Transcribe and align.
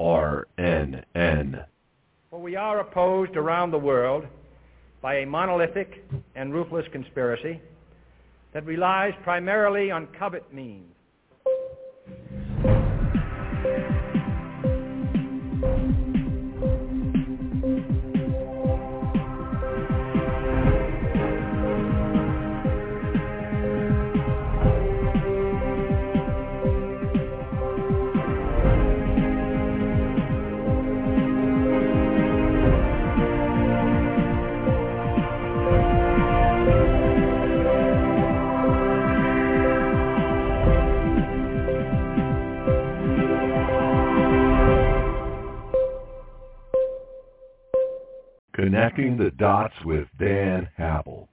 RNN. 0.00 1.64
For 2.30 2.40
we 2.40 2.54
are 2.54 2.80
opposed 2.80 3.36
around 3.36 3.72
the 3.72 3.78
world 3.78 4.26
by 5.02 5.16
a 5.16 5.26
monolithic 5.26 6.04
and 6.36 6.54
ruthless 6.54 6.86
conspiracy 6.92 7.60
that 8.52 8.64
relies 8.64 9.12
primarily 9.24 9.90
on 9.90 10.06
covert 10.18 10.52
means. 10.52 10.92
Connecting 48.68 49.16
the 49.16 49.30
Dots 49.30 49.72
with 49.82 50.08
Dan 50.18 50.68
Happel. 50.78 51.28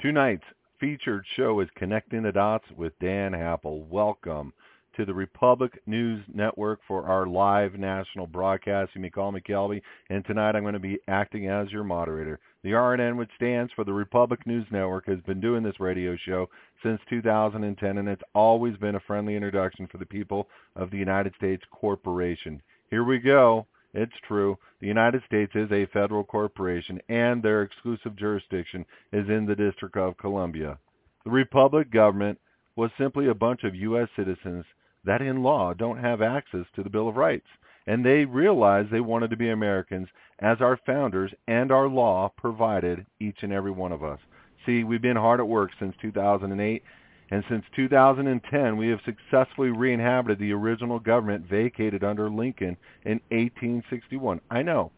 Tonight's 0.00 0.42
featured 0.80 1.22
show 1.36 1.60
is 1.60 1.68
Connecting 1.76 2.22
the 2.22 2.32
Dots 2.32 2.64
with 2.78 2.98
Dan 2.98 3.32
Happel. 3.32 3.86
Welcome 3.90 4.54
to 4.96 5.04
the 5.04 5.12
Republic 5.12 5.82
News 5.84 6.24
Network 6.32 6.80
for 6.88 7.04
our 7.04 7.26
live 7.26 7.74
national 7.74 8.26
broadcast. 8.26 8.92
You 8.94 9.02
may 9.02 9.10
call 9.10 9.32
me 9.32 9.42
Kelby, 9.46 9.82
and 10.08 10.24
tonight 10.24 10.56
I'm 10.56 10.62
going 10.62 10.72
to 10.72 10.80
be 10.80 10.98
acting 11.08 11.46
as 11.46 11.70
your 11.70 11.84
moderator. 11.84 12.40
The 12.64 12.70
RNN, 12.70 13.18
which 13.18 13.28
stands 13.36 13.70
for 13.74 13.84
the 13.84 13.92
Republic 13.92 14.46
News 14.46 14.64
Network, 14.70 15.04
has 15.08 15.20
been 15.26 15.42
doing 15.42 15.62
this 15.62 15.78
radio 15.78 16.16
show 16.24 16.48
since 16.82 17.02
2010, 17.10 17.98
and 17.98 18.08
it's 18.08 18.22
always 18.34 18.78
been 18.78 18.94
a 18.94 19.00
friendly 19.00 19.36
introduction 19.36 19.86
for 19.88 19.98
the 19.98 20.06
people 20.06 20.48
of 20.74 20.90
the 20.90 20.96
United 20.96 21.34
States 21.36 21.64
Corporation. 21.70 22.62
Here 22.88 23.04
we 23.04 23.18
go. 23.18 23.66
It's 23.94 24.12
true. 24.26 24.58
The 24.80 24.86
United 24.86 25.22
States 25.26 25.52
is 25.54 25.70
a 25.70 25.86
federal 25.86 26.24
corporation, 26.24 27.00
and 27.08 27.42
their 27.42 27.62
exclusive 27.62 28.16
jurisdiction 28.16 28.86
is 29.12 29.28
in 29.28 29.46
the 29.46 29.56
District 29.56 29.96
of 29.96 30.16
Columbia. 30.16 30.78
The 31.24 31.30
Republic 31.30 31.90
government 31.90 32.40
was 32.74 32.90
simply 32.96 33.28
a 33.28 33.34
bunch 33.34 33.64
of 33.64 33.74
U.S. 33.74 34.08
citizens 34.16 34.64
that 35.04 35.20
in 35.20 35.42
law 35.42 35.74
don't 35.74 35.98
have 35.98 36.22
access 36.22 36.66
to 36.74 36.82
the 36.82 36.90
Bill 36.90 37.08
of 37.08 37.16
Rights. 37.16 37.46
And 37.86 38.04
they 38.04 38.24
realized 38.24 38.90
they 38.90 39.00
wanted 39.00 39.30
to 39.30 39.36
be 39.36 39.50
Americans 39.50 40.08
as 40.38 40.60
our 40.60 40.78
founders 40.86 41.32
and 41.48 41.72
our 41.72 41.88
law 41.88 42.32
provided 42.36 43.06
each 43.20 43.42
and 43.42 43.52
every 43.52 43.72
one 43.72 43.92
of 43.92 44.04
us. 44.04 44.20
See, 44.64 44.84
we've 44.84 45.02
been 45.02 45.16
hard 45.16 45.40
at 45.40 45.48
work 45.48 45.72
since 45.78 45.94
2008 46.00 46.82
and 47.32 47.42
since 47.48 47.64
2010 47.74 48.76
we 48.76 48.88
have 48.88 49.00
successfully 49.06 49.70
re-inhabited 49.70 50.38
the 50.38 50.52
original 50.52 50.98
government 50.98 51.48
vacated 51.48 52.04
under 52.04 52.28
Lincoln 52.28 52.76
in 53.06 53.20
1861. 53.30 54.38
I 54.50 54.60
know. 54.60 54.92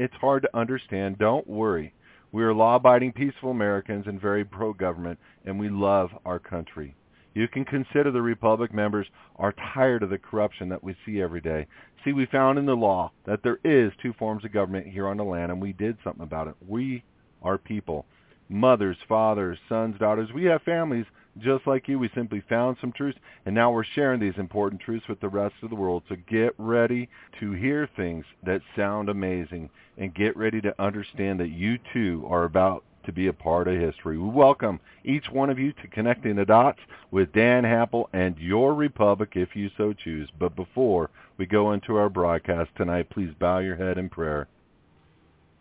It's 0.00 0.14
hard 0.20 0.42
to 0.42 0.58
understand. 0.58 1.18
Don't 1.18 1.46
worry. 1.46 1.94
We 2.32 2.42
are 2.42 2.52
law-abiding, 2.52 3.12
peaceful 3.12 3.52
Americans 3.52 4.06
and 4.08 4.20
very 4.20 4.44
pro-government, 4.44 5.20
and 5.46 5.56
we 5.56 5.68
love 5.68 6.10
our 6.24 6.40
country. 6.40 6.96
You 7.34 7.46
can 7.46 7.64
consider 7.64 8.10
the 8.10 8.22
Republic 8.22 8.74
members 8.74 9.06
are 9.36 9.54
tired 9.72 10.02
of 10.02 10.10
the 10.10 10.18
corruption 10.18 10.68
that 10.70 10.82
we 10.82 10.96
see 11.06 11.22
every 11.22 11.40
day. 11.40 11.68
See, 12.04 12.12
we 12.12 12.26
found 12.26 12.58
in 12.58 12.66
the 12.66 12.74
law 12.74 13.12
that 13.24 13.44
there 13.44 13.60
is 13.62 13.92
two 14.02 14.14
forms 14.14 14.44
of 14.44 14.52
government 14.52 14.88
here 14.88 15.06
on 15.06 15.16
the 15.16 15.22
land, 15.22 15.52
and 15.52 15.62
we 15.62 15.74
did 15.74 15.96
something 16.02 16.24
about 16.24 16.48
it. 16.48 16.54
We 16.66 17.04
are 17.40 17.56
people. 17.56 18.04
Mothers, 18.48 18.96
fathers, 19.08 19.58
sons, 19.68 19.96
daughters. 20.00 20.30
We 20.34 20.44
have 20.46 20.62
families 20.62 21.06
just 21.42 21.66
like 21.66 21.88
you, 21.88 21.98
we 21.98 22.10
simply 22.14 22.42
found 22.48 22.76
some 22.80 22.92
truths, 22.92 23.18
and 23.46 23.54
now 23.54 23.70
we're 23.70 23.84
sharing 23.84 24.20
these 24.20 24.36
important 24.36 24.80
truths 24.80 25.08
with 25.08 25.20
the 25.20 25.28
rest 25.28 25.54
of 25.62 25.70
the 25.70 25.76
world. 25.76 26.02
So 26.08 26.16
get 26.28 26.54
ready 26.58 27.08
to 27.40 27.52
hear 27.52 27.88
things 27.96 28.24
that 28.44 28.60
sound 28.76 29.08
amazing, 29.08 29.70
and 29.96 30.14
get 30.14 30.36
ready 30.36 30.60
to 30.60 30.82
understand 30.82 31.40
that 31.40 31.50
you 31.50 31.78
too 31.92 32.26
are 32.28 32.44
about 32.44 32.84
to 33.04 33.12
be 33.12 33.28
a 33.28 33.32
part 33.32 33.68
of 33.68 33.80
history. 33.80 34.18
We 34.18 34.28
welcome 34.28 34.80
each 35.04 35.30
one 35.30 35.48
of 35.48 35.58
you 35.58 35.72
to 35.72 35.88
Connecting 35.88 36.36
the 36.36 36.44
Dots 36.44 36.80
with 37.10 37.32
Dan 37.32 37.64
Happel 37.64 38.06
and 38.12 38.36
your 38.38 38.74
Republic 38.74 39.30
if 39.34 39.56
you 39.56 39.70
so 39.78 39.94
choose. 39.94 40.28
But 40.38 40.54
before 40.54 41.08
we 41.38 41.46
go 41.46 41.72
into 41.72 41.96
our 41.96 42.10
broadcast 42.10 42.70
tonight, 42.76 43.08
please 43.08 43.30
bow 43.38 43.60
your 43.60 43.76
head 43.76 43.96
in 43.96 44.10
prayer. 44.10 44.46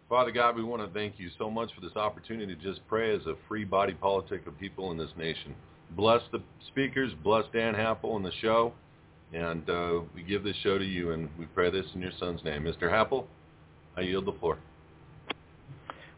Father 0.09 0.31
God, 0.31 0.55
we 0.55 0.63
want 0.63 0.81
to 0.81 0.97
thank 0.97 1.19
you 1.19 1.29
so 1.37 1.51
much 1.51 1.69
for 1.75 1.81
this 1.81 1.95
opportunity 1.97 2.55
to 2.55 2.61
just 2.61 2.79
pray 2.87 3.13
as 3.13 3.25
a 3.25 3.35
free 3.49 3.65
body 3.65 3.93
politic 3.93 4.47
of 4.47 4.57
people 4.57 4.91
in 4.91 4.97
this 4.97 5.09
nation. 5.17 5.53
Bless 5.91 6.21
the 6.31 6.41
speakers, 6.67 7.11
bless 7.23 7.43
Dan 7.51 7.73
Happel 7.73 8.15
and 8.15 8.23
the 8.23 8.31
show, 8.41 8.71
and 9.33 9.69
uh, 9.69 9.99
we 10.15 10.23
give 10.23 10.45
this 10.45 10.55
show 10.63 10.77
to 10.77 10.85
you, 10.85 11.11
and 11.11 11.27
we 11.37 11.45
pray 11.47 11.69
this 11.69 11.85
in 11.93 12.01
your 12.01 12.13
son's 12.19 12.41
name. 12.45 12.63
Mr. 12.63 12.89
Happel, 12.89 13.25
I 13.97 14.01
yield 14.01 14.25
the 14.25 14.33
floor. 14.33 14.57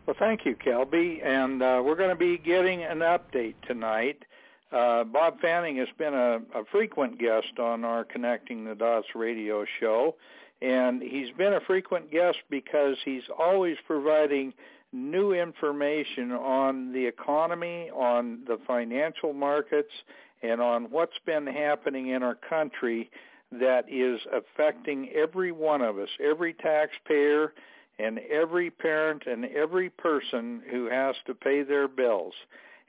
Well, 0.05 0.15
thank 0.19 0.45
you, 0.45 0.55
Kelby, 0.55 1.25
and 1.25 1.61
uh, 1.63 1.81
we're 1.83 1.95
going 1.95 2.09
to 2.09 2.15
be 2.15 2.37
getting 2.37 2.83
an 2.83 2.99
update 2.99 3.55
tonight. 3.67 4.23
Uh, 4.71 5.03
Bob 5.03 5.39
Fanning 5.39 5.77
has 5.77 5.87
been 5.97 6.13
a, 6.13 6.37
a 6.55 6.63
frequent 6.71 7.19
guest 7.19 7.57
on 7.59 7.83
our 7.83 8.03
Connecting 8.03 8.65
the 8.65 8.75
Dots 8.75 9.07
radio 9.15 9.65
show, 9.79 10.15
and 10.61 11.01
he's 11.01 11.31
been 11.37 11.53
a 11.53 11.61
frequent 11.61 12.11
guest 12.11 12.37
because 12.49 12.97
he's 13.05 13.23
always 13.37 13.77
providing 13.87 14.53
new 14.91 15.33
information 15.33 16.31
on 16.31 16.91
the 16.91 17.05
economy, 17.05 17.89
on 17.91 18.39
the 18.47 18.57
financial 18.67 19.33
markets, 19.33 19.91
and 20.41 20.61
on 20.61 20.85
what's 20.85 21.17
been 21.25 21.45
happening 21.45 22.09
in 22.09 22.23
our 22.23 22.35
country 22.35 23.09
that 23.51 23.85
is 23.89 24.19
affecting 24.33 25.09
every 25.09 25.51
one 25.51 25.81
of 25.81 25.97
us, 25.97 26.09
every 26.23 26.53
taxpayer 26.53 27.53
and 27.97 28.19
every 28.31 28.69
parent 28.69 29.23
and 29.25 29.45
every 29.45 29.89
person 29.89 30.61
who 30.71 30.89
has 30.89 31.15
to 31.25 31.33
pay 31.33 31.63
their 31.63 31.87
bills. 31.87 32.33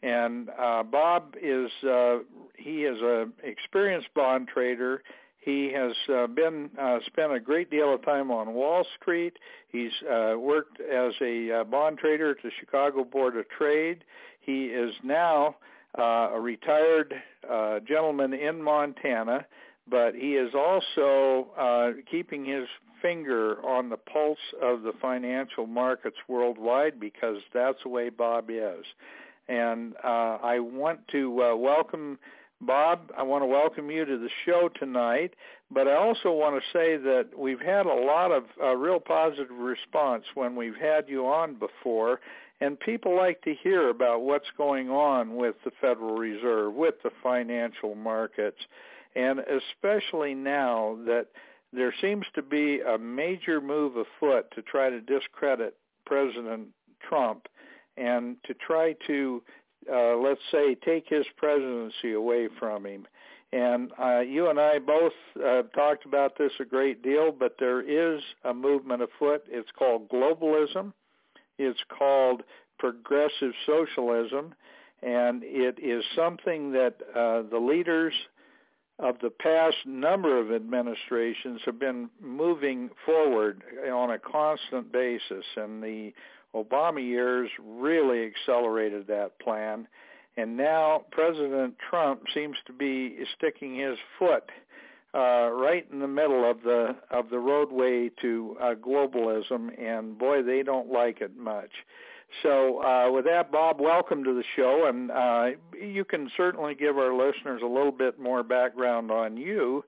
And 0.02 0.48
uh, 0.58 0.82
Bob 0.82 1.34
is 1.42 1.70
uh, 1.86 2.18
he 2.56 2.84
is 2.84 2.98
an 3.02 3.32
experienced 3.42 4.08
bond 4.14 4.48
trader 4.48 5.02
he 5.40 5.72
has 5.72 5.92
uh, 6.12 6.26
been 6.26 6.70
uh, 6.78 6.98
spent 7.06 7.32
a 7.32 7.40
great 7.40 7.70
deal 7.70 7.94
of 7.94 8.04
time 8.04 8.30
on 8.30 8.52
Wall 8.52 8.84
Street. 9.00 9.38
He's 9.68 9.92
uh, 10.02 10.34
worked 10.38 10.80
as 10.80 11.12
a 11.22 11.60
uh, 11.60 11.64
bond 11.64 11.98
trader 11.98 12.30
at 12.30 12.36
the 12.42 12.50
Chicago 12.60 13.04
Board 13.04 13.36
of 13.36 13.48
Trade. 13.48 14.04
He 14.40 14.66
is 14.66 14.92
now 15.02 15.56
uh, 15.98 16.30
a 16.34 16.40
retired 16.40 17.14
uh, 17.50 17.80
gentleman 17.80 18.34
in 18.34 18.62
Montana, 18.62 19.46
but 19.88 20.14
he 20.14 20.34
is 20.36 20.52
also 20.54 21.48
uh, 21.58 22.00
keeping 22.10 22.44
his 22.44 22.66
finger 23.00 23.64
on 23.64 23.88
the 23.88 23.96
pulse 23.96 24.38
of 24.62 24.82
the 24.82 24.92
financial 25.00 25.66
markets 25.66 26.16
worldwide 26.28 27.00
because 27.00 27.38
that's 27.54 27.78
the 27.82 27.88
way 27.88 28.10
Bob 28.10 28.50
is. 28.50 28.84
And 29.48 29.94
uh, 30.04 30.38
I 30.42 30.60
want 30.60 31.00
to 31.12 31.42
uh, 31.42 31.56
welcome 31.56 32.18
Bob, 32.60 33.10
I 33.16 33.22
want 33.22 33.42
to 33.42 33.46
welcome 33.46 33.90
you 33.90 34.04
to 34.04 34.18
the 34.18 34.28
show 34.44 34.68
tonight, 34.78 35.32
but 35.70 35.88
I 35.88 35.94
also 35.94 36.30
want 36.30 36.62
to 36.62 36.78
say 36.78 36.98
that 36.98 37.30
we've 37.36 37.60
had 37.60 37.86
a 37.86 37.94
lot 37.94 38.32
of 38.32 38.44
uh, 38.62 38.76
real 38.76 39.00
positive 39.00 39.50
response 39.50 40.24
when 40.34 40.54
we've 40.54 40.76
had 40.76 41.08
you 41.08 41.26
on 41.26 41.54
before, 41.54 42.20
and 42.60 42.78
people 42.78 43.16
like 43.16 43.40
to 43.42 43.54
hear 43.54 43.88
about 43.88 44.22
what's 44.22 44.50
going 44.58 44.90
on 44.90 45.36
with 45.36 45.54
the 45.64 45.70
Federal 45.80 46.16
Reserve, 46.16 46.74
with 46.74 46.96
the 47.02 47.10
financial 47.22 47.94
markets, 47.94 48.58
and 49.16 49.40
especially 49.40 50.34
now 50.34 50.98
that 51.06 51.28
there 51.72 51.94
seems 52.02 52.26
to 52.34 52.42
be 52.42 52.80
a 52.80 52.98
major 52.98 53.62
move 53.62 53.96
afoot 53.96 54.50
to 54.54 54.60
try 54.60 54.90
to 54.90 55.00
discredit 55.00 55.76
President 56.04 56.68
Trump 57.08 57.48
and 57.96 58.36
to 58.44 58.54
try 58.54 58.94
to 59.06 59.42
uh, 59.92 60.16
let's 60.16 60.40
say, 60.50 60.74
take 60.74 61.08
his 61.08 61.26
presidency 61.36 62.12
away 62.12 62.48
from 62.58 62.86
him. 62.86 63.06
And 63.52 63.90
uh, 64.00 64.20
you 64.20 64.48
and 64.48 64.60
I 64.60 64.78
both 64.78 65.12
uh, 65.44 65.62
talked 65.74 66.04
about 66.04 66.38
this 66.38 66.52
a 66.60 66.64
great 66.64 67.02
deal, 67.02 67.32
but 67.32 67.56
there 67.58 67.80
is 67.80 68.22
a 68.44 68.54
movement 68.54 69.02
afoot. 69.02 69.42
It's 69.48 69.70
called 69.76 70.08
globalism. 70.08 70.92
It's 71.58 71.80
called 71.98 72.42
progressive 72.78 73.52
socialism, 73.66 74.54
and 75.02 75.42
it 75.44 75.78
is 75.82 76.04
something 76.16 76.72
that 76.72 76.96
uh, 77.14 77.42
the 77.50 77.58
leaders 77.58 78.14
of 78.98 79.16
the 79.20 79.30
past 79.30 79.76
number 79.84 80.38
of 80.38 80.52
administrations 80.52 81.60
have 81.64 81.78
been 81.78 82.08
moving 82.20 82.90
forward 83.04 83.62
on 83.92 84.10
a 84.10 84.18
constant 84.18 84.92
basis. 84.92 85.44
And 85.56 85.82
the 85.82 86.12
Obama 86.54 87.02
years 87.02 87.50
really 87.64 88.24
accelerated 88.26 89.06
that 89.06 89.38
plan. 89.38 89.86
And 90.36 90.56
now 90.56 91.04
President 91.10 91.74
Trump 91.90 92.22
seems 92.32 92.56
to 92.66 92.72
be 92.72 93.18
sticking 93.36 93.76
his 93.76 93.98
foot 94.18 94.50
uh, 95.12 95.50
right 95.50 95.86
in 95.92 95.98
the 95.98 96.08
middle 96.08 96.48
of 96.48 96.62
the 96.62 96.94
of 97.10 97.30
the 97.30 97.38
roadway 97.38 98.10
to 98.22 98.56
uh, 98.60 98.74
globalism, 98.74 99.70
and 99.80 100.16
boy, 100.16 100.42
they 100.42 100.62
don't 100.62 100.90
like 100.90 101.20
it 101.20 101.36
much. 101.36 101.70
So, 102.44 102.80
uh, 102.84 103.10
with 103.10 103.24
that, 103.24 103.50
Bob, 103.50 103.80
welcome 103.80 104.22
to 104.22 104.32
the 104.32 104.44
show, 104.54 104.86
and 104.86 105.10
uh, 105.10 105.58
you 105.76 106.04
can 106.04 106.30
certainly 106.36 106.76
give 106.76 106.96
our 106.96 107.12
listeners 107.12 107.60
a 107.64 107.66
little 107.66 107.90
bit 107.90 108.20
more 108.20 108.44
background 108.44 109.10
on 109.10 109.36
you. 109.36 109.84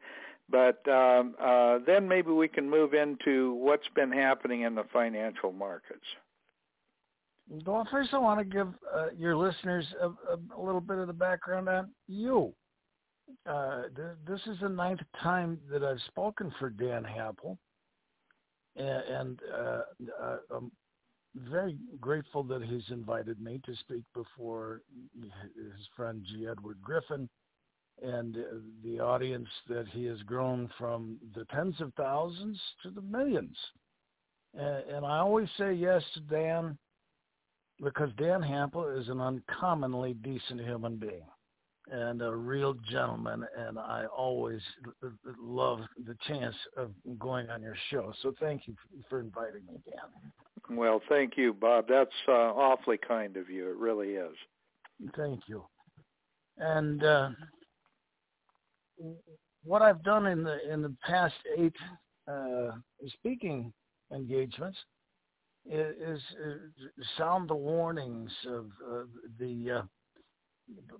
But 0.50 0.86
um, 0.88 1.34
uh, 1.40 1.78
then 1.86 2.08
maybe 2.08 2.32
we 2.32 2.48
can 2.48 2.68
move 2.68 2.92
into 2.92 3.54
what's 3.54 3.88
been 3.94 4.10
happening 4.10 4.62
in 4.62 4.74
the 4.74 4.84
financial 4.92 5.52
markets. 5.52 6.04
Well, 7.66 7.86
first 7.90 8.14
I 8.14 8.18
want 8.18 8.38
to 8.38 8.44
give 8.44 8.68
uh, 8.94 9.08
your 9.16 9.36
listeners 9.36 9.84
a, 10.00 10.06
a, 10.06 10.60
little 10.60 10.80
bit 10.80 10.96
of 10.96 11.06
the 11.06 11.12
background 11.12 11.68
on 11.68 11.90
you. 12.08 12.54
Uh, 13.46 13.82
th- 13.94 14.16
this 14.26 14.40
is 14.46 14.58
the 14.62 14.70
ninth 14.70 15.00
time 15.22 15.58
that 15.70 15.84
I've 15.84 16.00
spoken 16.08 16.52
for 16.58 16.70
Dan 16.70 17.04
Happel, 17.04 17.58
and, 18.76 18.86
and 18.86 19.40
uh, 19.54 19.80
uh, 20.22 20.36
I'm 20.50 20.72
very 21.36 21.76
grateful 22.00 22.42
that 22.44 22.62
he's 22.62 22.88
invited 22.90 23.38
me 23.38 23.60
to 23.66 23.76
speak 23.76 24.04
before 24.14 24.80
his 25.20 25.86
friend 25.94 26.24
G. 26.30 26.46
Edward 26.50 26.78
Griffin 26.82 27.28
and 28.02 28.36
the 28.82 28.98
audience 28.98 29.48
that 29.68 29.86
he 29.92 30.06
has 30.06 30.20
grown 30.22 30.70
from 30.78 31.18
the 31.34 31.44
tens 31.54 31.80
of 31.80 31.92
thousands 31.94 32.58
to 32.82 32.90
the 32.90 33.02
millions. 33.02 33.56
And, 34.54 34.84
and 34.88 35.06
I 35.06 35.18
always 35.18 35.48
say 35.58 35.74
yes 35.74 36.02
to 36.14 36.20
Dan 36.20 36.78
because 37.82 38.10
Dan 38.16 38.40
Happel 38.40 39.00
is 39.00 39.08
an 39.08 39.20
uncommonly 39.20 40.14
decent 40.14 40.60
human 40.60 40.96
being 40.96 41.26
and 41.90 42.22
a 42.22 42.34
real 42.34 42.74
gentleman, 42.90 43.44
and 43.58 43.78
I 43.78 44.04
always 44.06 44.60
love 45.40 45.80
the 46.06 46.16
chance 46.28 46.54
of 46.76 46.92
going 47.18 47.50
on 47.50 47.60
your 47.60 47.76
show. 47.90 48.12
So 48.22 48.32
thank 48.40 48.68
you 48.68 48.74
for 49.10 49.20
inviting 49.20 49.66
me, 49.66 49.80
Dan. 49.84 50.76
Well, 50.78 51.02
thank 51.08 51.36
you, 51.36 51.52
Bob. 51.52 51.86
That's 51.88 52.10
uh, 52.28 52.32
awfully 52.32 52.98
kind 52.98 53.36
of 53.36 53.50
you. 53.50 53.68
It 53.68 53.76
really 53.76 54.10
is. 54.10 54.36
Thank 55.16 55.40
you. 55.48 55.64
And 56.58 57.02
uh, 57.02 57.30
what 59.64 59.82
I've 59.82 60.04
done 60.04 60.26
in 60.26 60.44
the 60.44 60.58
in 60.72 60.82
the 60.82 60.94
past 61.04 61.34
eight 61.58 61.74
uh, 62.30 62.70
speaking 63.08 63.72
engagements 64.12 64.78
is, 65.70 66.20
is 66.44 66.60
sound 67.16 67.48
the 67.48 67.54
warnings 67.54 68.30
of 68.48 68.66
uh, 68.90 69.04
the 69.38 69.70
uh, 69.70 69.82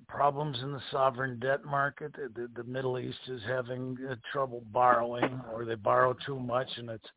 problems 0.09 0.59
in 0.63 0.73
the 0.73 0.83
sovereign 0.91 1.39
debt 1.39 1.65
market. 1.65 2.13
The, 2.35 2.49
the 2.55 2.65
Middle 2.65 2.99
East 2.99 3.19
is 3.29 3.41
having 3.47 3.97
uh, 4.09 4.15
trouble 4.33 4.63
borrowing, 4.73 5.41
or 5.53 5.65
they 5.65 5.75
borrow 5.75 6.15
too 6.27 6.39
much, 6.39 6.69
and 6.77 6.91
it's 6.91 7.09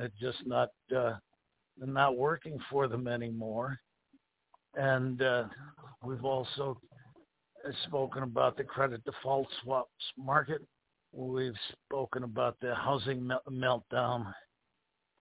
uh, 0.00 0.08
just 0.20 0.38
not 0.46 0.70
uh, 0.96 1.14
not 1.78 2.16
working 2.16 2.58
for 2.70 2.88
them 2.88 3.08
anymore. 3.08 3.78
And 4.74 5.22
uh, 5.22 5.44
we've 6.04 6.24
also 6.24 6.78
spoken 7.86 8.22
about 8.22 8.56
the 8.56 8.64
credit 8.64 9.04
default 9.04 9.48
swaps 9.62 9.90
market. 10.16 10.62
We've 11.12 11.54
spoken 11.84 12.22
about 12.22 12.56
the 12.60 12.74
housing 12.74 13.30
meltdown, 13.50 14.32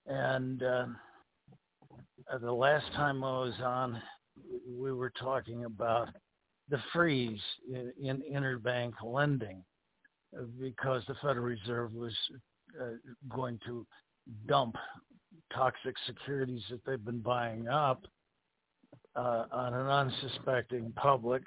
and 0.06 0.62
uh, 0.62 0.86
the 2.38 2.52
last 2.52 2.86
time 2.94 3.24
I 3.24 3.40
was 3.40 3.54
on, 3.64 4.02
we 4.68 4.94
were 4.94 5.12
talking 5.20 5.66
about 5.66 6.10
the 6.70 6.80
freeze 6.94 7.40
in, 7.68 7.92
in 8.02 8.22
interbank 8.32 8.94
lending 9.04 9.64
because 10.60 11.04
the 11.08 11.16
Federal 11.16 11.46
Reserve 11.46 11.94
was 11.94 12.14
uh, 12.80 12.92
going 13.28 13.60
to 13.66 13.86
dump 14.48 14.76
toxic 15.54 15.96
securities 16.06 16.62
that 16.70 16.86
they've 16.86 17.04
been 17.04 17.20
buying 17.20 17.68
up 17.68 18.06
uh, 19.16 19.46
on 19.52 19.74
an 19.74 19.88
unsuspecting 19.88 20.94
public. 20.96 21.42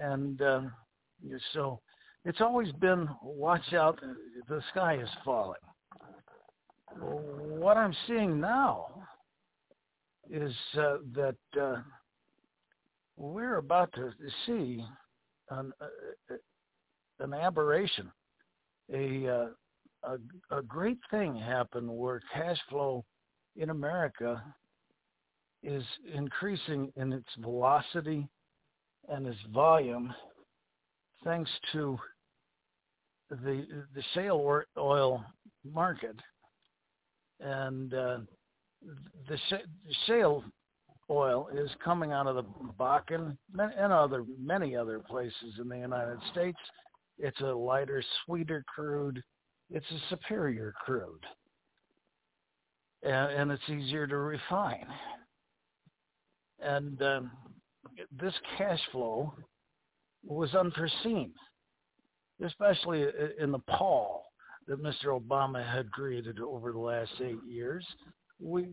And 0.00 0.40
uh, 0.40 0.60
so 1.52 1.80
it's 2.24 2.40
always 2.40 2.70
been 2.72 3.08
watch 3.22 3.72
out, 3.72 4.00
the 4.48 4.62
sky 4.70 4.98
is 5.02 5.08
falling. 5.24 5.58
What 7.00 7.76
I'm 7.76 7.94
seeing 8.06 8.40
now 8.40 8.97
is 10.30 10.54
uh, 10.78 10.96
that 11.14 11.36
uh, 11.60 11.76
we're 13.16 13.56
about 13.56 13.92
to 13.94 14.12
see 14.46 14.84
an, 15.50 15.72
uh, 15.80 16.34
an 17.20 17.34
aberration, 17.34 18.10
a, 18.92 19.28
uh, 19.28 19.46
a, 20.04 20.56
a 20.58 20.62
great 20.62 20.98
thing 21.10 21.36
happen 21.36 21.96
where 21.96 22.20
cash 22.32 22.58
flow 22.68 23.04
in 23.56 23.70
America 23.70 24.42
is 25.62 25.82
increasing 26.14 26.92
in 26.96 27.12
its 27.12 27.28
velocity 27.40 28.28
and 29.08 29.26
its 29.26 29.40
volume 29.52 30.14
thanks 31.24 31.50
to 31.72 31.98
the 33.30 33.66
the 33.94 34.02
shale 34.14 34.62
oil 34.78 35.24
market. 35.64 36.16
And 37.40 37.92
uh, 37.94 38.18
the 39.28 39.38
shale 40.06 40.44
oil 41.10 41.48
is 41.54 41.70
coming 41.84 42.12
out 42.12 42.26
of 42.26 42.36
the 42.36 42.44
Bakken 42.78 43.36
and 43.58 43.92
other 43.92 44.24
many 44.38 44.76
other 44.76 44.98
places 44.98 45.58
in 45.60 45.68
the 45.68 45.78
United 45.78 46.18
States. 46.32 46.58
It's 47.18 47.40
a 47.40 47.46
lighter, 47.46 48.02
sweeter 48.24 48.64
crude. 48.72 49.22
It's 49.70 49.86
a 49.90 50.08
superior 50.08 50.72
crude, 50.84 51.26
and, 53.02 53.32
and 53.32 53.50
it's 53.50 53.68
easier 53.68 54.06
to 54.06 54.16
refine. 54.16 54.86
And 56.60 57.02
um, 57.02 57.30
this 58.18 58.32
cash 58.56 58.80
flow 58.90 59.34
was 60.24 60.54
unforeseen, 60.54 61.32
especially 62.44 63.04
in 63.38 63.52
the 63.52 63.58
pall 63.58 64.24
that 64.66 64.82
Mr. 64.82 65.18
Obama 65.18 65.66
had 65.66 65.90
created 65.90 66.40
over 66.40 66.72
the 66.72 66.78
last 66.78 67.12
eight 67.20 67.38
years. 67.46 67.84
We 68.40 68.68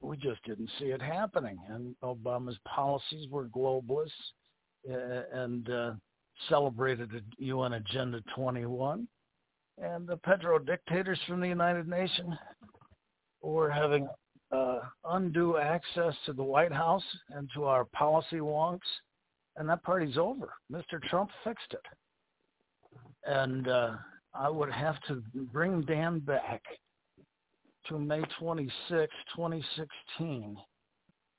we 0.00 0.16
just 0.16 0.42
didn't 0.44 0.70
see 0.78 0.86
it 0.86 1.02
happening. 1.02 1.58
And 1.68 1.94
Obama's 2.02 2.58
policies 2.66 3.28
were 3.30 3.46
globalist 3.46 4.10
uh, 4.90 5.22
and 5.32 5.70
uh, 5.70 5.92
celebrated 6.48 7.10
UN 7.38 7.74
Agenda 7.74 8.22
21. 8.34 9.06
And 9.78 10.06
the 10.06 10.16
petro 10.18 10.58
dictators 10.58 11.18
from 11.26 11.40
the 11.40 11.48
United 11.48 11.88
Nations 11.88 12.34
were 13.42 13.70
having 13.70 14.08
uh, 14.52 14.80
undue 15.04 15.56
access 15.56 16.14
to 16.26 16.32
the 16.32 16.42
White 16.42 16.72
House 16.72 17.04
and 17.30 17.48
to 17.54 17.64
our 17.64 17.84
policy 17.86 18.36
wonks. 18.36 18.80
And 19.56 19.68
that 19.68 19.82
party's 19.82 20.18
over. 20.18 20.50
Mr. 20.72 21.02
Trump 21.08 21.30
fixed 21.44 21.72
it. 21.72 21.86
And 23.24 23.68
uh, 23.68 23.92
I 24.34 24.48
would 24.48 24.70
have 24.70 25.00
to 25.08 25.22
bring 25.52 25.82
Dan 25.82 26.20
back 26.20 26.62
to 27.88 27.98
May 27.98 28.22
26, 28.38 29.12
2016. 29.34 30.56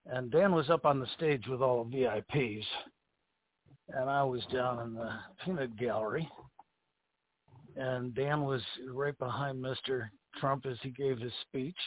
And 0.07 0.31
Dan 0.31 0.53
was 0.53 0.69
up 0.69 0.85
on 0.85 0.99
the 0.99 1.07
stage 1.15 1.43
with 1.47 1.61
all 1.61 1.83
the 1.83 1.97
VIPs. 1.97 2.65
And 3.89 4.09
I 4.09 4.23
was 4.23 4.41
down 4.51 4.79
in 4.79 4.93
the 4.93 5.11
peanut 5.43 5.77
gallery. 5.77 6.27
And 7.75 8.13
Dan 8.15 8.43
was 8.43 8.61
right 8.89 9.17
behind 9.17 9.63
Mr. 9.63 10.09
Trump 10.39 10.65
as 10.65 10.77
he 10.81 10.89
gave 10.89 11.19
his 11.19 11.33
speech. 11.47 11.77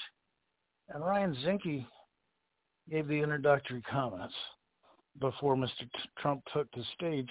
And 0.89 1.05
Ryan 1.05 1.37
Zinke 1.45 1.87
gave 2.91 3.09
the 3.09 3.21
introductory 3.21 3.83
comments 3.91 4.35
before 5.21 5.57
Mr. 5.57 5.89
Trump 6.19 6.43
took 6.53 6.71
the 6.73 6.85
stage 6.95 7.31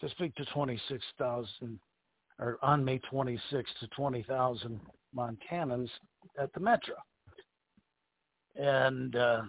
to 0.00 0.08
speak 0.10 0.34
to 0.34 0.44
26,000, 0.46 1.78
or 2.38 2.58
on 2.62 2.84
May 2.84 2.98
26 3.10 3.70
to 3.80 3.86
20,000 3.88 4.80
Montanans 5.16 5.88
at 6.38 6.52
the 6.52 6.60
Metra. 6.60 6.98
And 8.56 9.16
uh, 9.16 9.42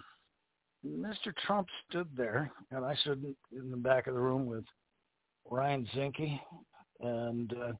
Mr. 0.84 1.34
Trump 1.46 1.68
stood 1.88 2.08
there, 2.16 2.50
and 2.70 2.84
I 2.84 2.94
stood 2.96 3.24
in 3.52 3.70
the 3.70 3.76
back 3.76 4.06
of 4.06 4.14
the 4.14 4.20
room 4.20 4.46
with 4.46 4.64
Ryan 5.48 5.86
Zinke, 5.94 6.40
and 7.00 7.52
uh, 7.52 7.72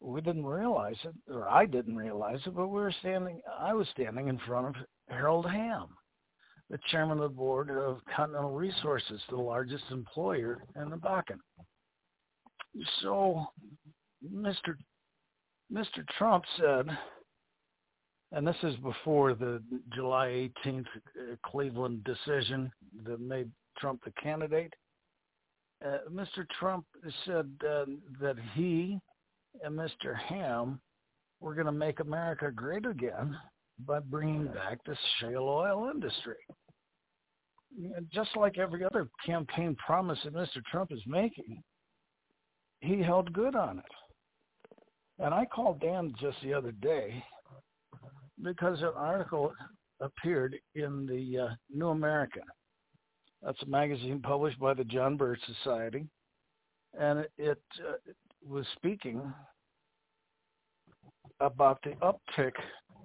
we 0.00 0.20
didn't 0.20 0.46
realize 0.46 0.96
it, 1.04 1.14
or 1.32 1.48
I 1.48 1.66
didn't 1.66 1.96
realize 1.96 2.40
it, 2.46 2.54
but 2.54 2.68
we 2.68 2.80
were 2.80 2.94
standing. 3.00 3.40
I 3.58 3.74
was 3.74 3.88
standing 3.88 4.28
in 4.28 4.38
front 4.46 4.68
of 4.68 4.74
Harold 5.08 5.46
Hamm, 5.46 5.88
the 6.70 6.78
chairman 6.90 7.18
of 7.18 7.30
the 7.30 7.36
board 7.36 7.70
of 7.70 7.98
Continental 8.14 8.52
Resources, 8.52 9.20
the 9.28 9.36
largest 9.36 9.84
employer 9.90 10.62
in 10.76 10.90
the 10.90 10.96
Bakken. 10.96 11.38
So, 13.02 13.46
Mr. 14.32 14.74
Mr. 15.72 16.06
Trump 16.18 16.44
said, 16.58 16.86
and 18.32 18.46
this 18.46 18.56
is 18.62 18.74
before 18.76 19.34
the 19.34 19.62
July 19.94 20.50
18th 20.66 20.86
uh, 20.86 21.36
Cleveland 21.44 22.04
decision 22.04 22.70
that 23.04 23.20
made 23.20 23.50
Trump 23.78 24.00
the 24.04 24.12
candidate. 24.22 24.72
Uh, 25.84 25.98
Mr. 26.12 26.46
Trump 26.58 26.84
said 27.24 27.50
uh, 27.68 27.84
that 28.20 28.36
he 28.54 28.98
and 29.62 29.78
Mr. 29.78 30.16
Hamm 30.16 30.80
were 31.40 31.54
going 31.54 31.66
to 31.66 31.72
make 31.72 32.00
America 32.00 32.50
great 32.54 32.86
again 32.86 33.36
by 33.86 33.98
bringing 33.98 34.46
back 34.46 34.78
the 34.84 34.96
shale 35.18 35.48
oil 35.48 35.90
industry. 35.92 36.36
Just 38.12 38.36
like 38.36 38.58
every 38.58 38.84
other 38.84 39.08
campaign 39.24 39.76
promise 39.84 40.18
that 40.24 40.34
Mr. 40.34 40.62
Trump 40.70 40.92
is 40.92 41.02
making, 41.06 41.62
he 42.80 43.00
held 43.00 43.32
good 43.32 43.54
on 43.54 43.78
it. 43.78 43.84
And 45.22 45.34
I 45.34 45.44
called 45.44 45.80
Dan 45.80 46.14
just 46.18 46.38
the 46.42 46.54
other 46.54 46.72
day 46.72 47.22
because 48.42 48.80
an 48.80 48.92
article 48.96 49.52
appeared 50.00 50.56
in 50.74 51.06
the 51.06 51.44
uh, 51.44 51.54
New 51.72 51.88
American. 51.88 52.42
That's 53.42 53.62
a 53.62 53.66
magazine 53.66 54.20
published 54.20 54.58
by 54.58 54.72
the 54.72 54.84
John 54.84 55.18
Birch 55.18 55.40
Society, 55.62 56.06
and 56.98 57.20
it, 57.20 57.32
it 57.36 57.62
uh, 57.86 58.12
was 58.46 58.66
speaking 58.76 59.20
about 61.40 61.82
the 61.82 61.90
uptick 62.02 62.52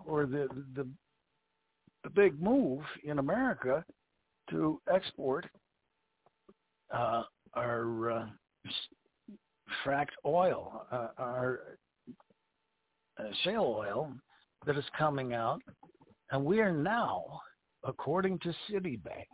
or 0.05 0.25
the 0.25 0.47
the 0.75 0.87
the 2.03 2.09
big 2.09 2.41
move 2.41 2.81
in 3.03 3.19
America 3.19 3.83
to 4.51 4.79
export 4.93 5.45
uh, 6.93 7.23
our 7.55 8.11
uh, 8.11 8.25
fracked 9.83 10.15
oil, 10.25 10.85
uh, 10.91 11.07
our 11.17 11.77
Uh, 13.17 13.23
shale 13.43 13.75
oil 13.77 14.11
that 14.65 14.77
is 14.77 14.83
coming 14.97 15.33
out, 15.33 15.61
and 16.31 16.43
we 16.43 16.59
are 16.59 16.73
now, 16.73 17.39
according 17.83 18.37
to 18.39 18.53
Citibank, 18.69 19.27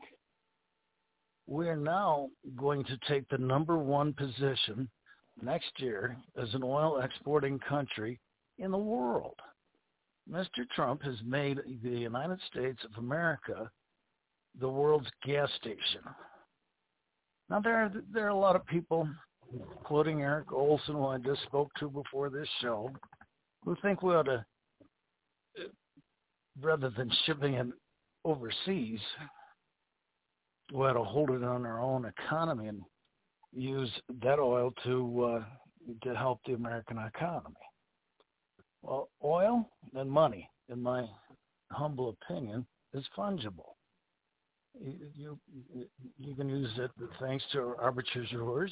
we 1.47 1.67
are 1.67 1.77
now 1.77 2.29
going 2.55 2.83
to 2.85 2.97
take 3.07 3.27
the 3.29 3.37
number 3.37 3.77
one 3.77 4.13
position 4.13 4.87
next 5.41 5.71
year 5.77 6.15
as 6.39 6.53
an 6.53 6.61
oil 6.63 7.01
exporting 7.01 7.59
country 7.67 8.19
in 8.59 8.69
the 8.69 8.77
world. 8.77 9.35
Mr. 10.29 10.67
Trump 10.75 11.01
has 11.01 11.15
made 11.25 11.59
the 11.83 11.89
United 11.89 12.39
States 12.51 12.79
of 12.85 13.03
America 13.03 13.69
the 14.59 14.69
world's 14.69 15.09
gas 15.25 15.49
station. 15.59 16.01
Now 17.49 17.59
there 17.59 17.77
are, 17.77 17.91
there 18.13 18.25
are 18.25 18.29
a 18.29 18.37
lot 18.37 18.55
of 18.55 18.65
people, 18.67 19.09
including 19.79 20.21
Eric 20.21 20.51
Olson, 20.53 20.95
who 20.95 21.07
I 21.07 21.17
just 21.17 21.41
spoke 21.43 21.71
to 21.79 21.89
before 21.89 22.29
this 22.29 22.47
show, 22.61 22.91
who 23.63 23.75
think 23.81 24.01
we 24.01 24.13
ought 24.13 24.23
to, 24.23 24.45
rather 26.59 26.89
than 26.89 27.11
shipping 27.25 27.55
it 27.55 27.67
overseas, 28.25 28.99
we 30.73 30.79
ought 30.79 30.93
to 30.93 31.03
hold 31.03 31.29
it 31.31 31.43
on 31.43 31.65
our 31.65 31.81
own 31.81 32.05
economy 32.05 32.67
and 32.67 32.81
use 33.53 33.91
that 34.21 34.39
oil 34.39 34.71
to 34.83 35.23
uh, 35.23 35.43
to 36.03 36.15
help 36.15 36.39
the 36.45 36.53
American 36.53 36.97
economy. 36.97 37.55
Well, 38.81 39.09
oil 39.23 39.69
and 39.95 40.09
money, 40.09 40.49
in 40.69 40.81
my 40.81 41.05
humble 41.71 42.15
opinion, 42.21 42.65
is 42.93 43.05
fungible. 43.17 43.75
You, 44.79 45.37
you, 46.17 46.35
can 46.35 46.49
use 46.49 46.71
it 46.77 46.91
thanks 47.19 47.43
to 47.51 47.75
arbitrageurs. 47.83 48.71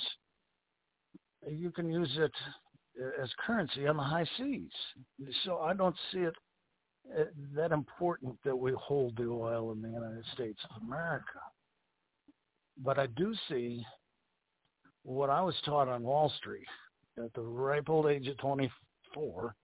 You 1.47 1.71
can 1.71 1.91
use 1.91 2.11
it 2.17 2.31
as 3.21 3.29
currency 3.45 3.87
on 3.87 3.97
the 3.97 4.03
high 4.03 4.27
seas. 4.37 4.71
So 5.45 5.59
I 5.59 5.73
don't 5.73 5.95
see 6.11 6.19
it 6.19 6.33
uh, 7.17 7.23
that 7.55 7.71
important 7.71 8.37
that 8.43 8.55
we 8.55 8.73
hold 8.77 9.15
the 9.17 9.23
oil 9.23 9.71
in 9.71 9.81
the 9.81 9.89
United 9.89 10.25
States 10.33 10.59
of 10.69 10.81
America. 10.83 11.39
But 12.77 12.99
I 12.99 13.07
do 13.07 13.33
see 13.47 13.85
what 15.03 15.29
I 15.29 15.41
was 15.41 15.55
taught 15.65 15.87
on 15.87 16.03
Wall 16.03 16.31
Street 16.37 16.67
at 17.23 17.33
the 17.33 17.41
ripe 17.41 17.89
old 17.89 18.07
age 18.07 18.27
of 18.27 18.37
24 18.37 19.55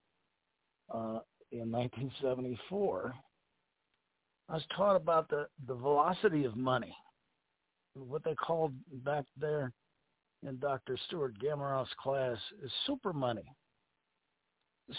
uh, 0.94 1.20
in 1.52 1.72
1974, 1.72 3.16
I 4.50 4.54
was 4.54 4.64
taught 4.76 4.96
about 4.96 5.30
the, 5.30 5.48
the 5.68 5.74
velocity 5.74 6.46
of 6.46 6.56
money, 6.56 6.96
what 7.94 8.24
they 8.24 8.36
called 8.36 8.74
back 9.04 9.26
there 9.38 9.72
in 10.48 10.58
Dr. 10.60 10.98
Stuart 11.08 11.36
Gameroff's 11.40 11.94
class 12.00 12.38
is 12.64 12.72
super 12.86 13.14
money. 13.14 13.46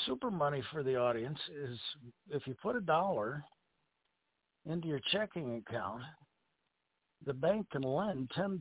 Super 0.05 0.31
money 0.31 0.63
for 0.73 0.83
the 0.83 0.97
audience 0.97 1.39
is 1.49 1.79
if 2.31 2.47
you 2.47 2.55
put 2.61 2.75
a 2.75 2.81
dollar 2.81 3.45
into 4.69 4.89
your 4.89 5.01
checking 5.13 5.57
account, 5.57 6.03
the 7.25 7.33
bank 7.33 7.67
can 7.71 7.83
lend 7.83 8.31
$10. 8.37 8.59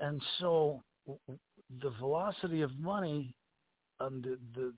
And 0.00 0.22
so 0.38 0.82
the 1.06 1.90
velocity 1.98 2.60
of 2.62 2.78
money 2.78 3.34
and 4.00 4.22
the, 4.22 4.38
the 4.54 4.72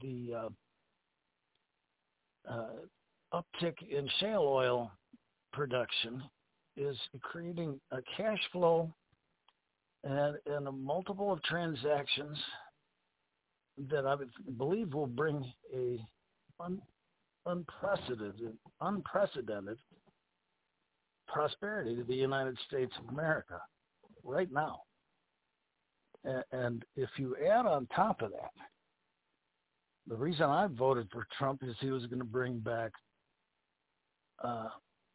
the 0.00 0.34
uh, 0.36 0.48
uh, 2.50 2.70
uptick 3.34 3.74
in 3.90 4.08
shale 4.20 4.42
oil 4.46 4.92
production 5.52 6.22
is 6.76 6.96
creating 7.22 7.80
a 7.90 7.98
cash 8.16 8.38
flow 8.52 8.92
and, 10.04 10.36
and 10.46 10.68
a 10.68 10.72
multiple 10.72 11.32
of 11.32 11.42
transactions 11.42 12.38
that 13.90 14.06
I 14.06 14.16
believe 14.58 14.94
will 14.94 15.06
bring 15.06 15.52
a 15.74 16.04
un, 16.62 16.80
unprecedented, 17.46 18.56
unprecedented 18.80 19.78
prosperity 21.28 21.96
to 21.96 22.04
the 22.04 22.14
United 22.14 22.58
States 22.66 22.92
of 22.98 23.12
America 23.12 23.60
right 24.24 24.50
now. 24.52 24.80
And 26.52 26.84
if 26.96 27.08
you 27.16 27.36
add 27.36 27.64
on 27.64 27.86
top 27.86 28.20
of 28.20 28.30
that 28.32 28.50
the 30.10 30.16
reason 30.16 30.44
I 30.44 30.66
voted 30.66 31.08
for 31.12 31.26
Trump 31.38 31.62
is 31.62 31.74
he 31.80 31.90
was 31.90 32.04
going 32.06 32.18
to 32.18 32.24
bring 32.24 32.58
back 32.58 32.90
uh, 34.42 34.68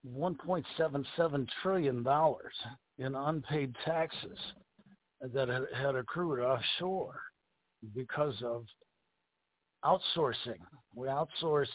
1.77 0.10 1.48
trillion 1.62 2.02
dollars 2.02 2.54
in 2.98 3.14
unpaid 3.14 3.76
taxes 3.84 4.38
that 5.22 5.48
had, 5.48 5.96
accrued 5.96 6.40
offshore 6.40 7.20
because 7.96 8.36
of 8.44 8.66
outsourcing. 9.84 10.60
We 10.94 11.08
outsource 11.08 11.68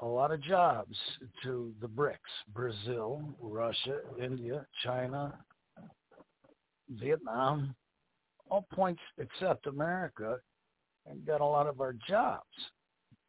a 0.00 0.06
lot 0.06 0.32
of 0.32 0.42
jobs 0.42 0.96
to 1.42 1.72
the 1.80 1.88
BRICS, 1.88 2.16
Brazil, 2.52 3.22
Russia, 3.40 3.98
India, 4.22 4.64
China, 4.84 5.34
Vietnam, 6.90 7.74
all 8.50 8.66
points 8.72 9.02
except 9.18 9.66
America 9.66 10.38
and 11.06 11.26
got 11.26 11.40
a 11.40 11.44
lot 11.44 11.66
of 11.66 11.80
our 11.80 11.94
jobs. 12.08 12.44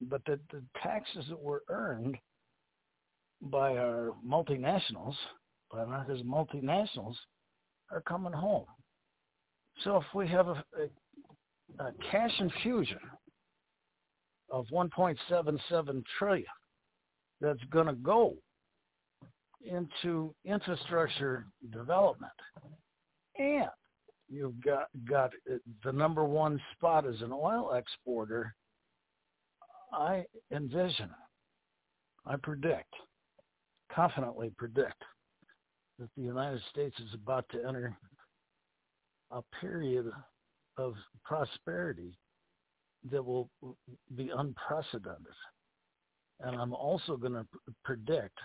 But 0.02 0.24
the, 0.26 0.40
the 0.52 0.64
taxes 0.82 1.26
that 1.30 1.42
were 1.42 1.64
earned 1.70 2.18
by 3.42 3.78
our 3.78 4.12
multinationals, 4.26 5.16
by 5.72 5.84
America's 5.84 6.22
multinationals, 6.22 7.16
are 7.92 8.02
coming 8.02 8.34
home. 8.34 8.66
So 9.84 9.98
if 9.98 10.04
we 10.14 10.28
have 10.28 10.48
a, 10.48 10.64
a, 11.80 11.84
a 11.84 11.92
cash 12.12 12.32
infusion 12.40 13.00
of 14.52 14.66
1.77 14.74 16.04
trillion 16.18 16.46
that's 17.40 17.64
going 17.72 17.88
to 17.88 17.94
go 17.94 18.36
into 19.64 20.34
infrastructure 20.46 21.46
development 21.72 22.32
and 23.38 23.70
you've 24.30 24.62
got 24.64 24.88
got 25.10 25.32
the 25.84 25.92
number 25.92 26.24
one 26.24 26.62
spot 26.74 27.06
as 27.06 27.22
an 27.22 27.32
oil 27.32 27.74
exporter, 27.74 28.54
I 29.92 30.26
envision, 30.52 31.10
I 32.26 32.36
predict, 32.38 32.94
confidently 33.94 34.52
predict 34.58 35.02
that 35.98 36.10
the 36.16 36.24
United 36.24 36.62
States 36.72 36.96
is 37.00 37.14
about 37.14 37.46
to 37.52 37.66
enter 37.68 37.98
a 39.32 39.42
period 39.62 40.10
of 40.78 40.94
prosperity 41.24 42.18
that 43.12 43.24
will 43.24 43.50
be 44.16 44.32
unprecedented. 44.36 45.26
And 46.42 46.56
I'm 46.56 46.74
also 46.74 47.18
going 47.18 47.34
to 47.34 47.46
predict 47.84 48.38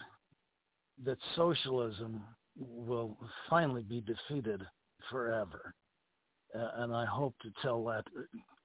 that 1.05 1.19
socialism 1.37 2.23
will 2.57 3.17
finally 3.49 3.83
be 3.83 4.03
defeated 4.03 4.63
forever. 5.11 5.75
And 6.53 6.95
I 6.95 7.05
hope 7.05 7.35
to 7.43 7.51
tell 7.63 7.85
that 7.87 8.05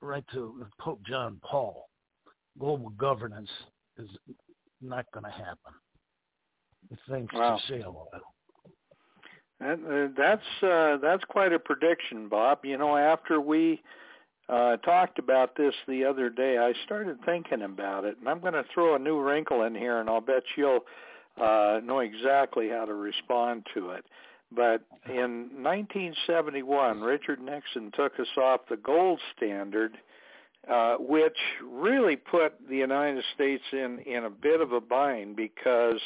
right 0.02 0.24
to 0.34 0.66
Pope 0.80 1.02
John 1.08 1.40
Paul. 1.44 1.90
Global 2.60 2.90
governance 2.90 3.50
is 3.98 4.10
not 4.82 5.06
going 5.14 5.26
to 5.26 5.32
happen 5.32 5.74
thanks 7.10 7.34
wow. 7.34 7.58
to 7.58 7.74
shale 7.74 8.08
oil. 8.14 8.22
That, 9.60 9.80
uh, 9.80 10.14
that's 10.18 10.64
uh, 10.64 10.98
that's 11.02 11.24
quite 11.26 11.52
a 11.52 11.60
prediction, 11.60 12.30
Bob. 12.30 12.60
You 12.64 12.78
know, 12.78 12.96
after 12.96 13.42
we 13.42 13.82
uh, 14.48 14.78
talked 14.78 15.20
about 15.20 15.56
this 15.56 15.74
the 15.88 16.06
other 16.06 16.30
day, 16.30 16.58
I 16.58 16.74
started 16.86 17.18
thinking 17.26 17.62
about 17.62 18.06
it, 18.06 18.18
and 18.20 18.28
I'm 18.30 18.40
going 18.40 18.54
to 18.54 18.64
throw 18.74 18.96
a 18.96 19.00
new 19.00 19.20
wrinkle 19.20 19.64
in 19.64 19.76
here, 19.76 20.00
and 20.00 20.10
I'll 20.10 20.22
bet 20.22 20.44
you'll 20.56 20.86
uh, 21.40 21.82
know 21.84 22.00
exactly 22.00 22.70
how 22.70 22.86
to 22.86 22.94
respond 22.94 23.68
to 23.74 23.92
it. 23.92 24.06
But 24.52 24.82
in 25.08 25.50
1971, 25.62 27.02
Richard 27.02 27.40
Nixon 27.40 27.92
took 27.96 28.20
us 28.20 28.28
off 28.38 28.62
the 28.70 28.78
gold 28.78 29.20
standard, 29.36 29.98
uh, 30.68 30.96
which 31.00 31.38
really 31.64 32.16
put 32.16 32.54
the 32.68 32.78
United 32.78 33.24
States 33.36 33.64
in, 33.72 34.00
in 34.00 34.26
a 34.26 34.30
bit 34.30 34.62
of 34.62 34.72
a 34.72 34.82
bind 34.82 35.36
because 35.36 36.02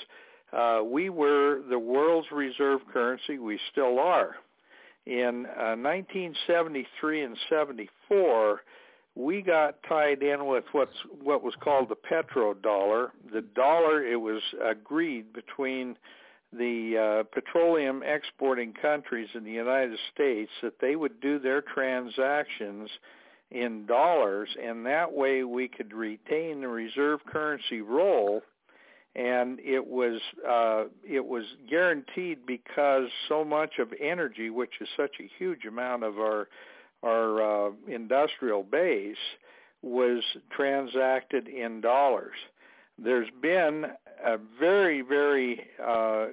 we 0.84 1.10
were 1.10 1.62
the 1.70 1.80
world's 1.80 2.32
reserve 2.32 2.82
currency. 2.92 3.38
We 3.38 3.60
still 3.72 4.00
are. 4.00 4.36
In 5.06 5.46
uh, 5.46 5.76
1973 5.76 7.24
and 7.24 7.38
74, 7.50 8.62
we 9.16 9.42
got 9.42 9.84
tied 9.88 10.24
in 10.24 10.46
with 10.46 10.64
what's 10.72 10.96
what 11.22 11.44
was 11.44 11.54
called 11.60 11.90
the 11.90 11.96
petrodollar. 11.96 13.10
The 13.32 13.42
dollar 13.42 14.04
it 14.04 14.16
was 14.16 14.42
agreed 14.64 15.34
between 15.34 15.98
the 16.52 16.98
uh, 16.98 17.24
petroleum 17.34 18.02
exporting 18.04 18.74
countries 18.74 19.30
in 19.34 19.44
the 19.44 19.52
United 19.52 19.98
States 20.14 20.52
that 20.62 20.80
they 20.80 20.96
would 20.96 21.20
do 21.20 21.40
their 21.40 21.62
transactions 21.62 22.90
in 23.52 23.86
dollars 23.86 24.50
and 24.64 24.86
that 24.86 25.12
way 25.12 25.44
we 25.44 25.68
could 25.68 25.94
retain 25.94 26.62
the 26.62 26.68
reserve 26.68 27.20
currency 27.26 27.82
role 27.82 28.42
and 29.16 29.60
it 29.60 29.86
was 29.86 30.20
uh, 30.48 30.86
it 31.08 31.26
was 31.26 31.44
guaranteed 31.70 32.46
because 32.46 33.10
so 33.28 33.46
much 33.46 33.78
of 33.80 33.94
energy, 34.00 34.50
which 34.50 34.74
is 34.82 34.88
such 34.98 35.16
a 35.20 35.30
huge 35.38 35.66
amount 35.66 36.04
of 36.04 36.18
our 36.18 36.48
our 37.04 37.68
uh, 37.68 37.72
industrial 37.88 38.64
base, 38.64 39.16
was 39.82 40.24
transacted 40.52 41.48
in 41.48 41.82
dollars. 41.82 42.36
There's 42.98 43.30
been 43.42 43.86
a 44.26 44.38
very 44.60 45.02
very 45.02 45.68
uh, 45.84 46.28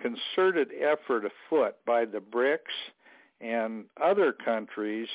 concerted 0.00 0.68
effort 0.80 1.24
afoot 1.24 1.76
by 1.84 2.04
the 2.04 2.20
BRICS 2.20 2.92
and 3.40 3.86
other 4.00 4.32
countries 4.32 5.08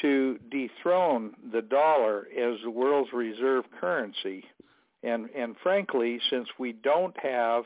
to 0.00 0.38
dethrone 0.50 1.34
the 1.52 1.62
dollar 1.62 2.28
as 2.36 2.60
the 2.62 2.70
world's 2.70 3.12
reserve 3.12 3.64
currency 3.78 4.44
and 5.06 5.28
and 5.36 5.56
frankly, 5.62 6.20
since 6.30 6.48
we 6.58 6.72
don't 6.72 7.16
have 7.18 7.64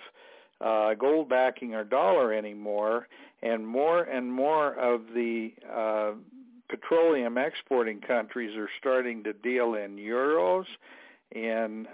uh, 0.60 0.94
gold 0.94 1.28
backing 1.28 1.74
our 1.74 1.84
dollar 1.84 2.32
anymore, 2.32 3.08
and 3.42 3.66
more 3.66 4.02
and 4.02 4.32
more 4.32 4.74
of 4.74 5.02
the 5.14 5.52
uh, 5.72 6.12
petroleum 6.68 7.38
exporting 7.38 8.00
countries 8.00 8.56
are 8.56 8.68
starting 8.78 9.24
to 9.24 9.32
deal 9.32 9.74
in 9.74 9.96
euros, 9.96 10.66
in 11.32 11.86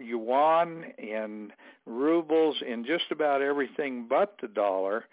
yuan, 0.00 0.84
in 0.98 1.52
rubles, 1.86 2.56
in 2.66 2.84
just 2.84 3.10
about 3.10 3.42
everything 3.42 4.06
but 4.08 4.36
the 4.40 4.48
dollar. 4.48 5.06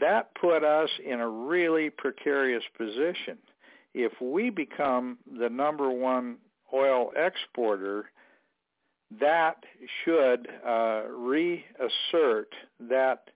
That 0.00 0.34
put 0.34 0.64
us 0.64 0.90
in 1.04 1.20
a 1.20 1.28
really 1.28 1.90
precarious 1.90 2.64
position. 2.76 3.38
If 3.94 4.12
we 4.20 4.50
become 4.50 5.18
the 5.38 5.48
number 5.48 5.90
one 5.90 6.36
oil 6.72 7.10
exporter, 7.16 8.10
that 9.20 9.56
should 10.04 10.48
uh, 10.66 11.02
reassert 11.08 12.52
that 12.80 13.30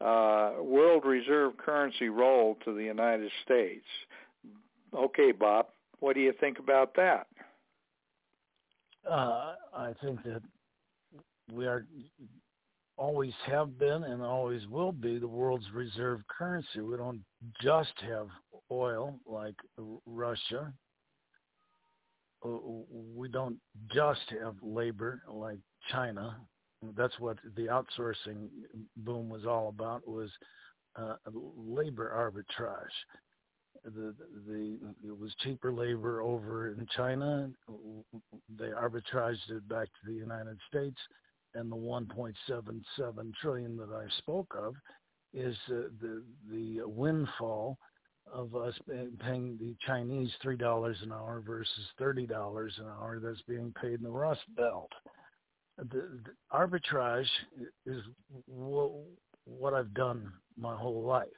uh, 0.00 0.54
world 0.60 1.04
reserve 1.04 1.56
currency 1.56 2.08
role 2.08 2.56
to 2.64 2.74
the 2.74 2.82
United 2.82 3.30
States. 3.44 3.84
Okay, 4.94 5.32
Bob, 5.32 5.66
what 6.00 6.14
do 6.14 6.20
you 6.20 6.32
think 6.40 6.58
about 6.58 6.94
that? 6.96 7.26
Uh, 9.08 9.54
I 9.74 9.92
think 10.02 10.22
that 10.24 10.42
we 11.52 11.66
are 11.66 11.86
always 12.96 13.32
have 13.46 13.78
been 13.78 14.04
and 14.04 14.22
always 14.22 14.66
will 14.68 14.92
be 14.92 15.18
the 15.18 15.26
world's 15.26 15.66
reserve 15.72 16.20
currency. 16.28 16.80
We 16.80 16.96
don't 16.96 17.22
just 17.60 17.92
have 18.08 18.28
oil 18.70 19.18
like 19.26 19.54
Russia 20.06 20.72
we 22.44 23.28
don't 23.28 23.58
just 23.94 24.20
have 24.42 24.54
labor 24.62 25.22
like 25.28 25.58
China. 25.90 26.36
That's 26.96 27.18
what 27.20 27.38
the 27.56 27.66
outsourcing 27.66 28.48
boom 28.96 29.28
was 29.28 29.46
all 29.46 29.68
about 29.68 30.06
was 30.06 30.30
uh, 30.96 31.14
labor 31.56 32.12
arbitrage. 32.14 32.86
The, 33.84 34.14
the 34.46 34.78
it 35.04 35.18
was 35.18 35.34
cheaper 35.42 35.72
labor 35.72 36.20
over 36.20 36.68
in 36.68 36.86
China. 36.96 37.50
They 38.58 38.66
arbitraged 38.66 39.50
it 39.50 39.68
back 39.68 39.86
to 39.86 40.06
the 40.06 40.14
United 40.14 40.58
States, 40.68 40.98
and 41.54 41.70
the 41.70 41.76
1.77 41.76 42.34
trillion 43.40 43.76
that 43.76 43.90
I 43.90 44.06
spoke 44.18 44.54
of 44.56 44.74
is 45.32 45.56
uh, 45.70 45.88
the 46.00 46.22
the 46.50 46.82
windfall 46.84 47.78
of 48.32 48.54
us 48.56 48.74
paying 49.20 49.58
the 49.60 49.74
Chinese 49.86 50.30
three 50.42 50.56
dollars 50.56 50.96
an 51.02 51.12
hour 51.12 51.42
versus 51.46 51.86
thirty 51.98 52.26
dollars 52.26 52.72
an 52.78 52.86
hour 52.86 53.20
that's 53.22 53.42
being 53.42 53.72
paid 53.80 53.94
in 53.94 54.02
the 54.02 54.10
Rust 54.10 54.40
Belt. 54.56 54.90
The, 55.78 55.84
the 56.24 56.32
arbitrage 56.52 57.28
is 57.86 58.02
what 58.46 59.74
I've 59.74 59.94
done 59.94 60.32
my 60.58 60.76
whole 60.76 61.02
life. 61.02 61.28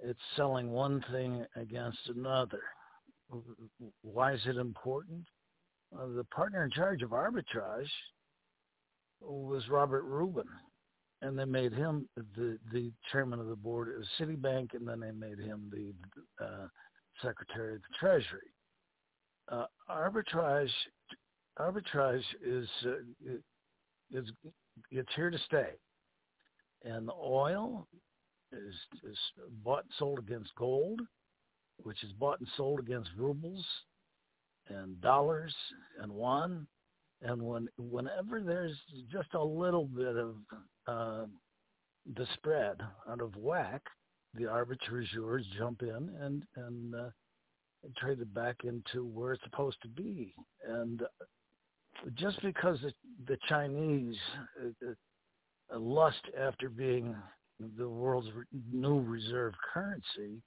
It's 0.00 0.18
selling 0.36 0.70
one 0.70 1.04
thing 1.10 1.44
against 1.56 1.98
another. 2.14 2.62
Why 4.02 4.34
is 4.34 4.40
it 4.46 4.56
important? 4.56 5.24
Uh, 5.94 6.06
the 6.16 6.24
partner 6.24 6.64
in 6.64 6.70
charge 6.70 7.02
of 7.02 7.10
arbitrage 7.10 7.88
was 9.20 9.68
Robert 9.68 10.02
Rubin 10.02 10.48
and 11.22 11.38
they 11.38 11.44
made 11.44 11.72
him 11.72 12.08
the 12.36 12.58
the 12.72 12.92
chairman 13.10 13.40
of 13.40 13.48
the 13.48 13.56
board 13.56 13.88
of 13.88 14.04
Citibank, 14.18 14.74
and 14.74 14.86
then 14.86 15.00
they 15.00 15.10
made 15.10 15.38
him 15.38 15.70
the 15.70 16.44
uh, 16.44 16.68
secretary 17.22 17.74
of 17.76 17.82
the 17.82 17.96
Treasury. 17.98 18.52
Uh, 19.50 19.66
arbitrage 19.90 20.70
arbitrage 21.58 22.22
is 22.44 22.68
uh, 22.86 23.32
is 24.12 24.30
it's 24.90 25.14
here 25.16 25.30
to 25.30 25.38
stay, 25.46 25.70
and 26.84 27.08
the 27.08 27.14
oil 27.14 27.86
is 28.52 28.74
is 29.10 29.18
bought 29.64 29.84
and 29.84 29.92
sold 29.98 30.18
against 30.18 30.54
gold, 30.56 31.00
which 31.82 32.02
is 32.04 32.12
bought 32.12 32.38
and 32.38 32.48
sold 32.56 32.78
against 32.78 33.10
rubles 33.16 33.64
and 34.68 35.00
dollars 35.00 35.54
and 36.02 36.12
yuan 36.12 36.66
and 37.22 37.42
when 37.42 37.68
whenever 37.78 38.40
there's 38.40 38.76
just 39.10 39.34
a 39.34 39.42
little 39.42 39.86
bit 39.86 40.16
of 40.16 40.34
uh, 40.86 41.26
the 42.16 42.26
spread 42.34 42.76
out 43.10 43.20
of 43.20 43.34
whack, 43.36 43.82
the 44.34 44.44
arbitrageurs 44.44 45.42
jump 45.56 45.82
in 45.82 46.10
and 46.20 46.44
and 46.56 46.94
uh, 46.94 47.10
trade 47.96 48.20
it 48.20 48.32
back 48.34 48.56
into 48.64 49.04
where 49.04 49.32
it's 49.32 49.42
supposed 49.44 49.80
to 49.82 49.88
be. 49.88 50.34
And 50.66 51.02
just 52.14 52.40
because 52.42 52.78
the, 52.80 52.92
the 53.26 53.38
Chinese 53.48 54.16
uh, 54.62 54.90
uh, 55.74 55.78
lust 55.78 56.22
after 56.38 56.68
being 56.68 57.16
the 57.76 57.88
world's 57.88 58.28
new 58.72 59.00
reserve 59.00 59.54
currency 59.72 60.40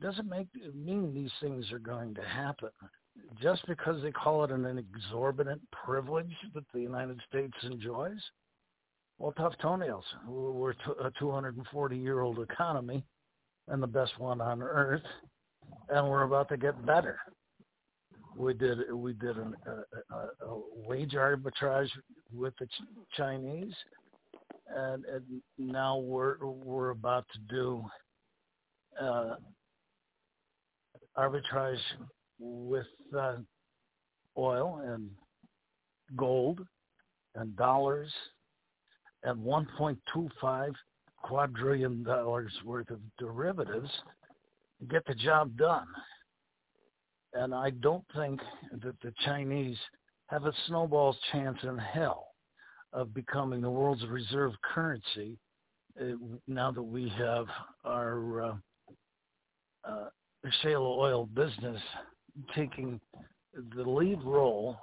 doesn't 0.00 0.28
make 0.28 0.48
mean 0.74 1.14
these 1.14 1.32
things 1.40 1.72
are 1.72 1.78
going 1.78 2.14
to 2.14 2.22
happen 2.22 2.68
just 3.40 3.66
because 3.66 4.02
they 4.02 4.12
call 4.12 4.44
it 4.44 4.50
an, 4.50 4.64
an 4.64 4.78
exorbitant 4.78 5.60
privilege 5.70 6.32
that 6.54 6.64
the 6.72 6.80
United 6.80 7.20
States 7.28 7.54
enjoys? 7.62 8.20
Well, 9.18 9.32
tough 9.32 9.54
toenails. 9.62 10.04
We're 10.28 10.72
a 10.72 11.10
240-year-old 11.20 12.38
economy 12.40 13.04
and 13.68 13.82
the 13.82 13.86
best 13.86 14.18
one 14.18 14.40
on 14.40 14.62
earth, 14.62 15.02
and 15.88 16.08
we're 16.08 16.24
about 16.24 16.48
to 16.50 16.56
get 16.56 16.84
better. 16.84 17.18
We 18.36 18.52
did 18.52 18.92
we 18.92 19.14
did 19.14 19.38
an, 19.38 19.54
a, 19.66 20.14
a, 20.14 20.50
a 20.50 20.60
wage 20.86 21.12
arbitrage 21.12 21.88
with 22.32 22.52
the 22.60 22.66
Chinese, 23.16 23.72
and, 24.68 25.04
and 25.06 25.24
now 25.56 25.96
we're 25.96 26.36
we're 26.44 26.90
about 26.90 27.24
to 27.32 27.38
do 27.48 27.82
uh, 29.00 29.36
arbitrage 31.16 31.78
with 32.38 32.86
uh, 33.16 33.36
oil 34.36 34.82
and 34.84 35.10
gold 36.16 36.60
and 37.34 37.56
dollars 37.56 38.12
and 39.22 39.38
1.25 39.38 40.72
quadrillion 41.22 42.02
dollars 42.02 42.52
worth 42.64 42.90
of 42.90 43.00
derivatives 43.18 43.90
to 44.80 44.86
get 44.86 45.04
the 45.06 45.14
job 45.14 45.56
done. 45.56 45.86
And 47.32 47.54
I 47.54 47.70
don't 47.70 48.04
think 48.14 48.40
that 48.82 49.00
the 49.02 49.12
Chinese 49.24 49.76
have 50.28 50.46
a 50.46 50.52
snowball's 50.66 51.16
chance 51.32 51.58
in 51.62 51.76
hell 51.78 52.28
of 52.92 53.12
becoming 53.12 53.60
the 53.60 53.70
world's 53.70 54.06
reserve 54.06 54.52
currency 54.62 55.38
uh, 56.00 56.04
now 56.46 56.70
that 56.70 56.82
we 56.82 57.08
have 57.18 57.46
our 57.84 58.42
uh, 58.42 58.54
uh, 59.84 60.08
shale 60.62 60.96
oil 60.98 61.26
business 61.26 61.80
taking 62.54 63.00
the 63.74 63.82
lead 63.82 64.22
role 64.24 64.76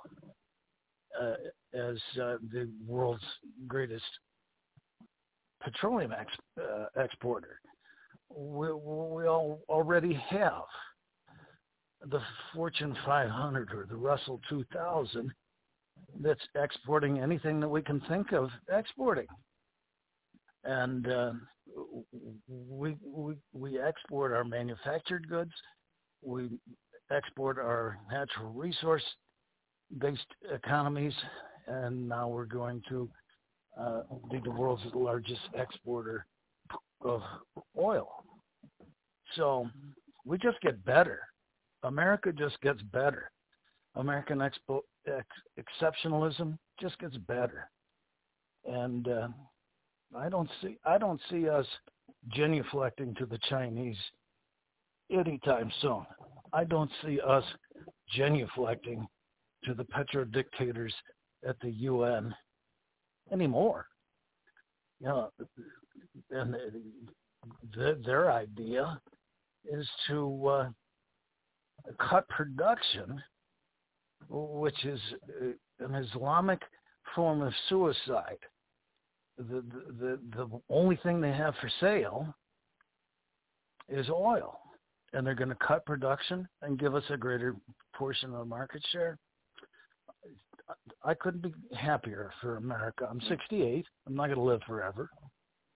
uh, 1.21 1.35
as 1.73 1.97
uh, 2.21 2.37
the 2.51 2.69
world's 2.87 3.23
greatest 3.67 4.03
petroleum 5.61 6.11
ex- 6.11 6.61
uh, 6.61 6.85
exporter. 7.01 7.59
we, 8.29 8.71
we 8.71 9.27
all 9.27 9.61
already 9.69 10.13
have 10.29 10.63
the 12.09 12.19
Fortune 12.53 12.95
500 13.05 13.73
or 13.73 13.85
the 13.87 13.95
Russell 13.95 14.41
2000 14.49 15.31
that's 16.19 16.41
exporting 16.55 17.19
anything 17.19 17.59
that 17.59 17.69
we 17.69 17.81
can 17.81 18.01
think 18.09 18.33
of 18.33 18.49
exporting. 18.71 19.27
And 20.63 21.07
uh, 21.07 21.31
we, 22.47 22.95
we, 23.03 23.35
we 23.53 23.79
export 23.79 24.31
our 24.31 24.43
manufactured 24.43 25.27
goods, 25.29 25.51
we 26.21 26.49
export 27.11 27.57
our 27.57 27.97
natural 28.11 28.51
resource 28.51 29.03
based 29.99 30.25
economies, 30.51 31.13
and 31.67 32.07
now 32.07 32.27
we're 32.27 32.45
going 32.45 32.81
to 32.89 33.09
uh, 33.79 34.01
be 34.31 34.39
the 34.43 34.51
world's 34.51 34.83
largest 34.93 35.41
exporter 35.57 36.25
of 37.01 37.21
oil. 37.77 38.07
So 39.35 39.67
we 40.25 40.37
just 40.37 40.59
get 40.61 40.83
better. 40.85 41.21
America 41.83 42.31
just 42.31 42.59
gets 42.61 42.81
better. 42.81 43.31
American 43.95 44.39
expo- 44.39 44.81
ex- 45.07 45.67
exceptionalism 45.81 46.57
just 46.81 46.97
gets 46.99 47.17
better, 47.17 47.69
and 48.65 49.07
uh, 49.07 49.27
I 50.17 50.29
don't 50.29 50.49
see 50.61 50.77
I 50.85 50.97
don't 50.97 51.21
see 51.29 51.47
us 51.47 51.65
genuflecting 52.35 53.15
to 53.17 53.25
the 53.25 53.37
Chinese 53.49 53.97
anytime 55.11 55.71
soon. 55.81 56.05
I 56.53 56.63
don't 56.63 56.91
see 57.03 57.19
us 57.19 57.43
genuflecting 58.17 59.05
to 59.65 59.73
the 59.73 59.85
petro 59.85 60.23
dictators 60.23 60.93
at 61.47 61.59
the 61.61 61.71
UN 61.71 62.33
anymore. 63.31 63.87
You 64.99 65.07
know, 65.07 65.29
and 66.31 66.55
the, 67.75 67.99
their 68.05 68.31
idea 68.31 68.99
is 69.69 69.87
to 70.07 70.47
uh, 70.47 70.69
cut 72.09 72.27
production, 72.29 73.21
which 74.29 74.85
is 74.85 74.99
uh, 75.41 75.85
an 75.85 75.95
Islamic 75.95 76.61
form 77.15 77.41
of 77.41 77.53
suicide. 77.69 78.37
The, 79.37 79.63
the 79.99 80.19
the 80.35 80.47
only 80.69 80.97
thing 80.97 81.19
they 81.19 81.31
have 81.31 81.55
for 81.59 81.69
sale 81.79 82.33
is 83.89 84.07
oil, 84.09 84.59
and 85.13 85.25
they're 85.25 85.35
going 85.35 85.49
to 85.49 85.55
cut 85.55 85.85
production 85.85 86.47
and 86.61 86.79
give 86.79 86.95
us 86.95 87.03
a 87.09 87.17
greater 87.17 87.55
portion 87.95 88.31
of 88.33 88.39
the 88.39 88.45
market 88.45 88.81
share. 88.91 89.17
I 91.03 91.13
couldn't 91.13 91.43
be 91.43 91.53
happier 91.75 92.31
for 92.41 92.57
America. 92.57 93.07
I'm 93.09 93.21
68. 93.27 93.85
I'm 94.07 94.15
not 94.15 94.27
going 94.27 94.37
to 94.37 94.43
live 94.43 94.61
forever, 94.65 95.09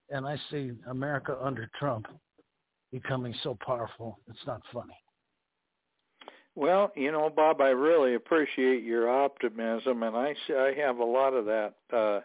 and 0.09 0.25
I 0.25 0.37
see 0.49 0.71
America 0.89 1.37
under 1.41 1.69
Trump 1.77 2.07
becoming 2.91 3.35
so 3.43 3.57
powerful. 3.65 4.19
It's 4.29 4.45
not 4.47 4.61
funny. 4.73 4.95
Well, 6.55 6.91
you 6.95 7.11
know, 7.11 7.29
Bob, 7.29 7.61
I 7.61 7.67
really 7.67 8.15
appreciate 8.15 8.83
your 8.83 9.07
optimism, 9.09 10.01
and 10.01 10.15
I 10.15 10.33
I 10.49 10.73
have 10.77 10.97
a 10.97 11.05
lot 11.05 11.33
of 11.33 11.45
that 11.45 11.73
uh, 11.93 12.21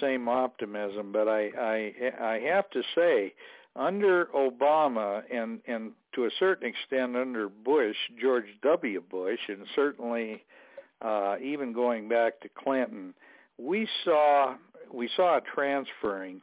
same 0.00 0.28
optimism. 0.28 1.10
But 1.10 1.26
I 1.26 1.50
I 1.58 1.92
I 2.20 2.40
have 2.48 2.70
to 2.70 2.82
say, 2.94 3.34
under 3.76 4.26
Obama 4.26 5.22
and 5.32 5.60
and 5.66 5.92
to 6.14 6.24
a 6.24 6.30
certain 6.38 6.68
extent 6.68 7.16
under 7.16 7.48
Bush, 7.48 7.96
George 8.20 8.46
W. 8.62 9.02
Bush, 9.10 9.40
and 9.48 9.66
certainly 9.74 10.44
uh, 11.02 11.36
even 11.42 11.72
going 11.72 12.08
back 12.08 12.40
to 12.40 12.48
Clinton, 12.48 13.14
we 13.58 13.88
saw 14.04 14.54
we 14.92 15.08
saw 15.16 15.38
a 15.38 15.40
transferring 15.40 16.42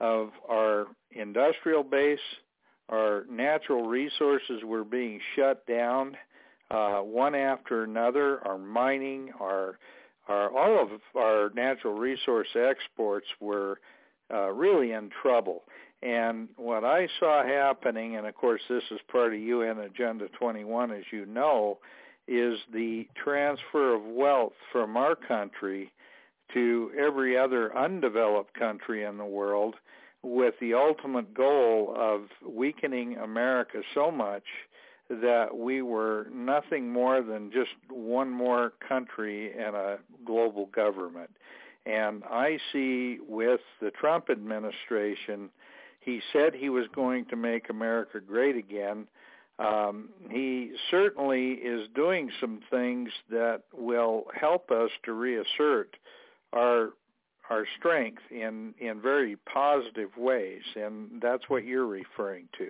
of 0.00 0.30
our 0.50 0.86
industrial 1.12 1.82
base, 1.82 2.18
our 2.88 3.24
natural 3.30 3.86
resources 3.86 4.62
were 4.64 4.84
being 4.84 5.20
shut 5.36 5.66
down 5.66 6.16
uh, 6.70 6.98
one 6.98 7.34
after 7.34 7.84
another. 7.84 8.46
Our 8.46 8.58
mining, 8.58 9.30
our, 9.40 9.78
our 10.28 10.50
all 10.50 10.82
of 10.82 10.88
our 11.16 11.50
natural 11.54 11.94
resource 11.94 12.48
exports 12.54 13.26
were 13.40 13.80
uh, 14.32 14.50
really 14.50 14.92
in 14.92 15.10
trouble. 15.22 15.64
And 16.04 16.48
what 16.56 16.84
I 16.84 17.08
saw 17.18 17.42
happening, 17.42 18.16
and 18.16 18.26
of 18.26 18.34
course 18.34 18.60
this 18.68 18.82
is 18.90 19.00
part 19.10 19.32
of 19.32 19.40
UN 19.40 19.78
Agenda 19.78 20.28
21, 20.38 20.92
as 20.92 21.04
you 21.10 21.24
know, 21.24 21.78
is 22.28 22.58
the 22.72 23.08
transfer 23.22 23.94
of 23.94 24.02
wealth 24.04 24.52
from 24.70 24.98
our 24.98 25.14
country 25.14 25.90
to 26.52 26.90
every 26.98 27.38
other 27.38 27.76
undeveloped 27.76 28.52
country 28.52 29.04
in 29.04 29.16
the 29.16 29.24
world 29.24 29.76
with 30.22 30.54
the 30.60 30.74
ultimate 30.74 31.32
goal 31.34 31.94
of 31.96 32.22
weakening 32.46 33.16
America 33.16 33.80
so 33.94 34.10
much 34.10 34.44
that 35.08 35.56
we 35.56 35.80
were 35.82 36.26
nothing 36.32 36.90
more 36.90 37.22
than 37.22 37.50
just 37.50 37.70
one 37.90 38.30
more 38.30 38.72
country 38.86 39.52
and 39.52 39.74
a 39.74 39.98
global 40.24 40.66
government. 40.66 41.30
And 41.86 42.24
I 42.24 42.58
see 42.72 43.18
with 43.26 43.60
the 43.80 43.90
Trump 43.90 44.30
administration, 44.30 45.50
he 46.04 46.20
said 46.32 46.54
he 46.54 46.68
was 46.68 46.86
going 46.94 47.24
to 47.26 47.36
make 47.36 47.70
America 47.70 48.20
great 48.20 48.56
again. 48.56 49.06
Um, 49.58 50.10
he 50.30 50.72
certainly 50.90 51.52
is 51.52 51.88
doing 51.94 52.30
some 52.40 52.60
things 52.70 53.10
that 53.30 53.62
will 53.72 54.24
help 54.38 54.70
us 54.70 54.90
to 55.04 55.12
reassert 55.12 55.96
our 56.52 56.90
our 57.50 57.66
strength 57.78 58.22
in 58.30 58.74
in 58.78 59.00
very 59.00 59.36
positive 59.52 60.10
ways, 60.16 60.62
and 60.74 61.20
that's 61.22 61.44
what 61.48 61.64
you're 61.64 61.86
referring 61.86 62.48
to. 62.58 62.68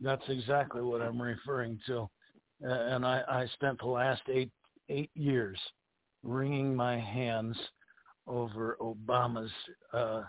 That's 0.00 0.24
exactly 0.28 0.82
what 0.82 1.02
I'm 1.02 1.20
referring 1.20 1.78
to. 1.86 2.08
And 2.60 3.04
I, 3.04 3.22
I 3.28 3.46
spent 3.54 3.78
the 3.80 3.86
last 3.86 4.22
eight 4.28 4.50
eight 4.88 5.10
years 5.14 5.58
wringing 6.22 6.74
my 6.74 6.98
hands 6.98 7.56
over 8.26 8.76
Obama's 8.80 9.52
uh, 9.92 10.22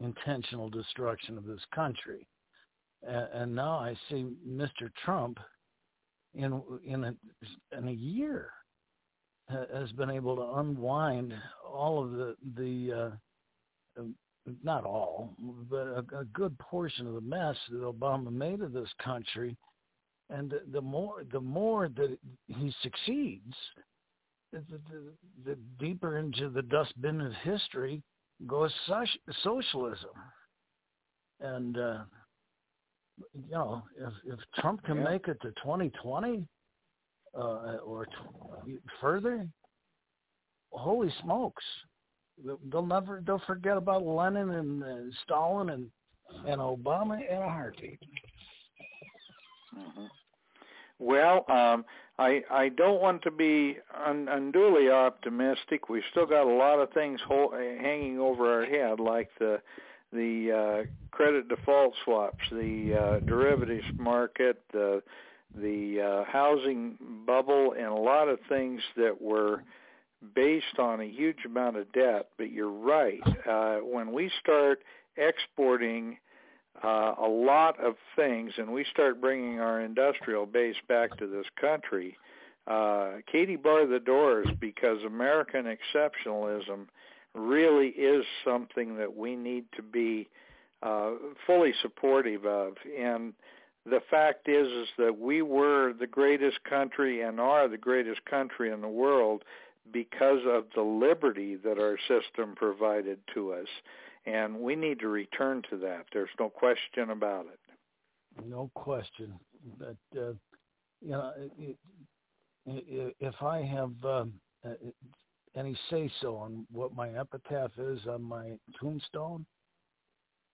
intentional 0.00 0.68
destruction 0.68 1.36
of 1.36 1.44
this 1.44 1.64
country, 1.74 2.26
and, 3.02 3.54
now 3.54 3.78
I 3.78 3.94
see 4.08 4.26
Mr. 4.46 4.90
Trump 5.04 5.38
in 6.34 6.62
in 6.84 7.04
a, 7.04 7.14
in 7.76 7.88
a 7.88 7.92
year 7.92 8.50
has 9.48 9.90
been 9.92 10.10
able 10.10 10.36
to 10.36 10.60
unwind 10.60 11.34
all 11.66 12.04
of 12.04 12.12
the 12.12 12.36
the 12.56 13.16
uh, 13.98 14.02
not 14.62 14.84
all, 14.84 15.34
but 15.70 15.86
a, 15.86 16.04
a 16.18 16.24
good 16.32 16.56
portion 16.58 17.06
of 17.06 17.14
the 17.14 17.20
mess 17.20 17.56
that 17.70 17.82
Obama 17.82 18.30
made 18.30 18.60
of 18.60 18.72
this 18.72 18.88
country. 19.02 19.56
And 20.28 20.50
the, 20.50 20.60
the 20.72 20.80
more 20.80 21.24
the 21.32 21.40
more 21.40 21.88
that 21.88 22.16
he 22.46 22.72
succeeds, 22.82 23.54
the, 24.52 24.62
the, 24.68 25.12
the 25.44 25.58
deeper 25.78 26.18
into 26.18 26.48
the 26.48 26.62
dustbin 26.62 27.20
of 27.20 27.32
history 27.42 28.02
goes 28.46 28.72
socialism. 29.42 30.10
And 31.40 31.78
uh, 31.78 31.98
you 33.34 33.52
know, 33.52 33.82
if 33.98 34.12
if 34.26 34.38
Trump 34.60 34.82
can 34.84 34.98
yeah. 34.98 35.04
make 35.04 35.28
it 35.28 35.40
to 35.42 35.48
2020 35.62 36.46
uh, 37.34 37.40
or 37.84 38.06
t- 38.06 38.78
further, 39.00 39.46
holy 40.72 41.12
smokes, 41.22 41.64
They'll 42.70 42.86
never 42.86 43.22
they'll 43.26 43.42
forget 43.46 43.76
about 43.76 44.04
Lenin 44.04 44.50
and 44.50 44.82
uh, 44.82 45.12
Stalin 45.24 45.70
and 45.70 45.90
and 46.46 46.60
Obama 46.60 47.18
in 47.28 47.36
a 47.36 47.48
heartbeat. 47.48 48.00
Mm-hmm. 49.76 50.06
Well, 50.98 51.44
um, 51.50 51.84
I 52.20 52.42
I 52.50 52.68
don't 52.68 53.00
want 53.00 53.22
to 53.22 53.30
be 53.30 53.78
un, 54.06 54.28
unduly 54.30 54.90
optimistic. 54.90 55.88
We've 55.88 56.02
still 56.10 56.26
got 56.26 56.46
a 56.46 56.54
lot 56.54 56.78
of 56.78 56.92
things 56.92 57.18
ho- 57.26 57.52
hanging 57.52 58.18
over 58.18 58.52
our 58.52 58.66
head, 58.66 59.00
like 59.00 59.30
the 59.38 59.60
the 60.12 60.86
uh, 60.86 60.90
credit 61.10 61.48
default 61.48 61.94
swaps, 62.04 62.44
the 62.50 62.94
uh, 62.94 63.26
derivatives 63.26 63.86
market, 63.98 64.62
the 64.72 65.02
the 65.54 66.00
uh, 66.00 66.30
housing 66.30 66.98
bubble, 67.26 67.72
and 67.72 67.86
a 67.86 67.94
lot 67.94 68.28
of 68.28 68.38
things 68.48 68.82
that 68.96 69.20
were 69.20 69.62
based 70.34 70.78
on 70.78 71.00
a 71.00 71.06
huge 71.06 71.44
amount 71.46 71.76
of 71.76 71.90
debt. 71.92 72.28
But 72.36 72.52
you're 72.52 72.70
right. 72.70 73.20
Uh, 73.48 73.78
when 73.78 74.12
we 74.12 74.30
start 74.40 74.82
exporting 75.16 76.18
uh, 76.82 77.14
a 77.18 77.28
lot 77.28 77.78
of 77.80 77.94
things 78.16 78.52
and 78.56 78.72
we 78.72 78.84
start 78.90 79.20
bringing 79.20 79.60
our 79.60 79.80
industrial 79.80 80.46
base 80.46 80.76
back 80.88 81.16
to 81.18 81.26
this 81.26 81.46
country, 81.60 82.16
uh, 82.66 83.12
Katie 83.30 83.56
bar 83.56 83.86
the 83.86 84.00
doors 84.00 84.48
because 84.60 85.02
American 85.04 85.64
exceptionalism 85.66 86.86
really 87.34 87.88
is 87.88 88.24
something 88.44 88.96
that 88.96 89.16
we 89.16 89.36
need 89.36 89.64
to 89.76 89.82
be 89.82 90.28
uh, 90.82 91.12
fully 91.46 91.74
supportive 91.82 92.44
of. 92.46 92.74
And 92.98 93.34
the 93.84 94.00
fact 94.10 94.48
is, 94.48 94.66
is 94.66 94.88
that 94.98 95.18
we 95.18 95.42
were 95.42 95.92
the 95.92 96.06
greatest 96.06 96.62
country 96.64 97.22
and 97.22 97.40
are 97.40 97.68
the 97.68 97.78
greatest 97.78 98.24
country 98.24 98.70
in 98.70 98.80
the 98.80 98.88
world 98.88 99.44
because 99.92 100.40
of 100.46 100.64
the 100.74 100.82
liberty 100.82 101.56
that 101.56 101.78
our 101.78 101.98
system 102.08 102.54
provided 102.54 103.18
to 103.34 103.52
us. 103.52 103.68
And 104.26 104.60
we 104.60 104.76
need 104.76 105.00
to 105.00 105.08
return 105.08 105.62
to 105.70 105.78
that. 105.78 106.04
There's 106.12 106.28
no 106.38 106.48
question 106.48 107.10
about 107.10 107.46
it. 107.46 108.44
no 108.44 108.70
question. 108.74 109.34
But 109.78 109.96
uh, 110.18 110.32
you 111.00 111.10
know, 111.10 111.32
if 112.66 113.42
I 113.42 113.62
have 113.62 113.92
um, 114.04 114.34
uh, 114.64 114.74
any 115.56 115.76
say 115.90 116.10
so 116.20 116.36
on 116.36 116.66
what 116.70 116.94
my 116.94 117.08
epitaph 117.10 117.72
is 117.78 118.00
on 118.06 118.22
my 118.22 118.52
tombstone, 118.78 119.46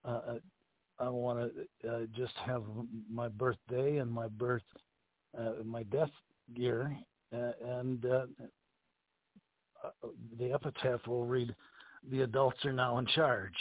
uh, 0.05 0.20
uh 0.29 0.38
I 0.98 1.11
want 1.11 1.52
to 1.83 1.90
uh, 1.90 2.07
just 2.16 2.33
have 2.46 2.62
my 3.12 3.29
birthday 3.29 3.98
and 3.98 4.11
my 4.11 4.29
birth, 4.29 4.62
uh, 5.38 5.52
my 5.62 5.83
death 5.83 6.11
year, 6.55 6.96
uh, 7.35 7.52
and 7.62 8.07
uh, 8.07 8.24
the 10.38 10.52
epitaph 10.52 11.07
will 11.07 11.26
read, 11.26 11.55
"The 12.11 12.23
adults 12.23 12.64
are 12.64 12.73
now 12.73 12.99
in 12.99 13.07
charge." 13.07 13.55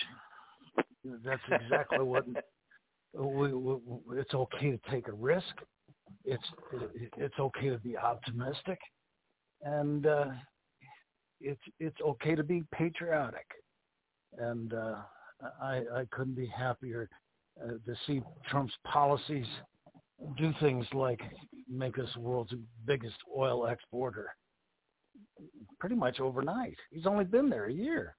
That's 1.23 1.41
exactly 1.51 1.99
what 1.99 2.25
we, 3.13 3.53
we, 3.53 3.77
it's 4.13 4.33
okay 4.33 4.71
to 4.71 4.79
take 4.89 5.07
a 5.07 5.13
risk. 5.13 5.55
It's 6.23 6.43
it's 7.17 7.39
okay 7.39 7.69
to 7.69 7.77
be 7.77 7.97
optimistic, 7.97 8.79
and 9.61 10.05
uh, 10.05 10.25
it's 11.39 11.61
it's 11.79 11.99
okay 12.01 12.35
to 12.35 12.43
be 12.43 12.63
patriotic. 12.73 13.45
And 14.37 14.73
uh, 14.73 14.95
I 15.61 15.83
I 15.93 16.05
couldn't 16.11 16.35
be 16.35 16.47
happier 16.47 17.09
uh, 17.63 17.73
to 17.85 17.95
see 18.07 18.21
Trump's 18.49 18.73
policies 18.85 19.47
do 20.37 20.53
things 20.59 20.85
like 20.93 21.21
make 21.69 21.97
us 21.99 22.09
the 22.15 22.21
world's 22.21 22.53
biggest 22.85 23.17
oil 23.35 23.67
exporter 23.67 24.33
pretty 25.79 25.95
much 25.95 26.19
overnight. 26.19 26.77
He's 26.91 27.05
only 27.05 27.25
been 27.25 27.49
there 27.49 27.65
a 27.65 27.73
year. 27.73 28.15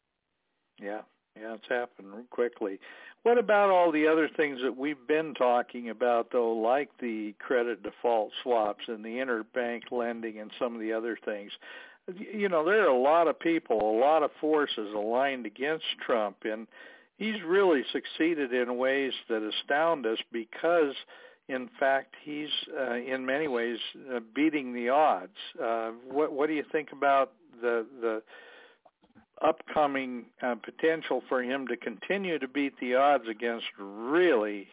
Yeah, 0.80 1.02
yeah, 1.40 1.54
it's 1.54 1.68
happened 1.68 2.08
quickly. 2.30 2.78
What 3.22 3.38
about 3.38 3.70
all 3.70 3.90
the 3.90 4.06
other 4.06 4.28
things 4.28 4.60
that 4.62 4.76
we've 4.76 5.06
been 5.08 5.34
talking 5.34 5.90
about, 5.90 6.30
though, 6.30 6.52
like 6.52 6.90
the 7.00 7.34
credit 7.38 7.82
default 7.82 8.30
swaps 8.42 8.84
and 8.86 9.04
the 9.04 9.16
interbank 9.16 9.90
lending 9.90 10.38
and 10.38 10.50
some 10.58 10.74
of 10.74 10.80
the 10.80 10.92
other 10.92 11.18
things? 11.24 11.50
You 12.14 12.48
know, 12.48 12.64
there 12.64 12.82
are 12.84 12.94
a 12.94 12.96
lot 12.96 13.26
of 13.26 13.38
people, 13.40 13.80
a 13.80 13.98
lot 13.98 14.22
of 14.22 14.30
forces 14.40 14.94
aligned 14.94 15.44
against 15.44 15.86
Trump, 16.04 16.36
and 16.44 16.68
he's 17.18 17.42
really 17.44 17.82
succeeded 17.92 18.52
in 18.52 18.76
ways 18.76 19.12
that 19.28 19.42
astound 19.42 20.06
us 20.06 20.18
because, 20.32 20.94
in 21.48 21.68
fact, 21.80 22.14
he's 22.22 22.50
uh, 22.78 22.94
in 22.94 23.26
many 23.26 23.48
ways 23.48 23.78
uh, 24.14 24.20
beating 24.36 24.72
the 24.72 24.88
odds. 24.88 25.36
Uh, 25.60 25.90
what, 26.08 26.32
what 26.32 26.46
do 26.46 26.54
you 26.54 26.64
think 26.70 26.92
about 26.92 27.32
the 27.60 27.84
the 28.00 28.22
upcoming 29.42 30.26
uh, 30.42 30.54
potential 30.54 31.22
for 31.28 31.42
him 31.42 31.66
to 31.68 31.76
continue 31.76 32.38
to 32.38 32.48
beat 32.48 32.72
the 32.80 32.94
odds 32.94 33.24
against 33.28 33.66
really 33.78 34.68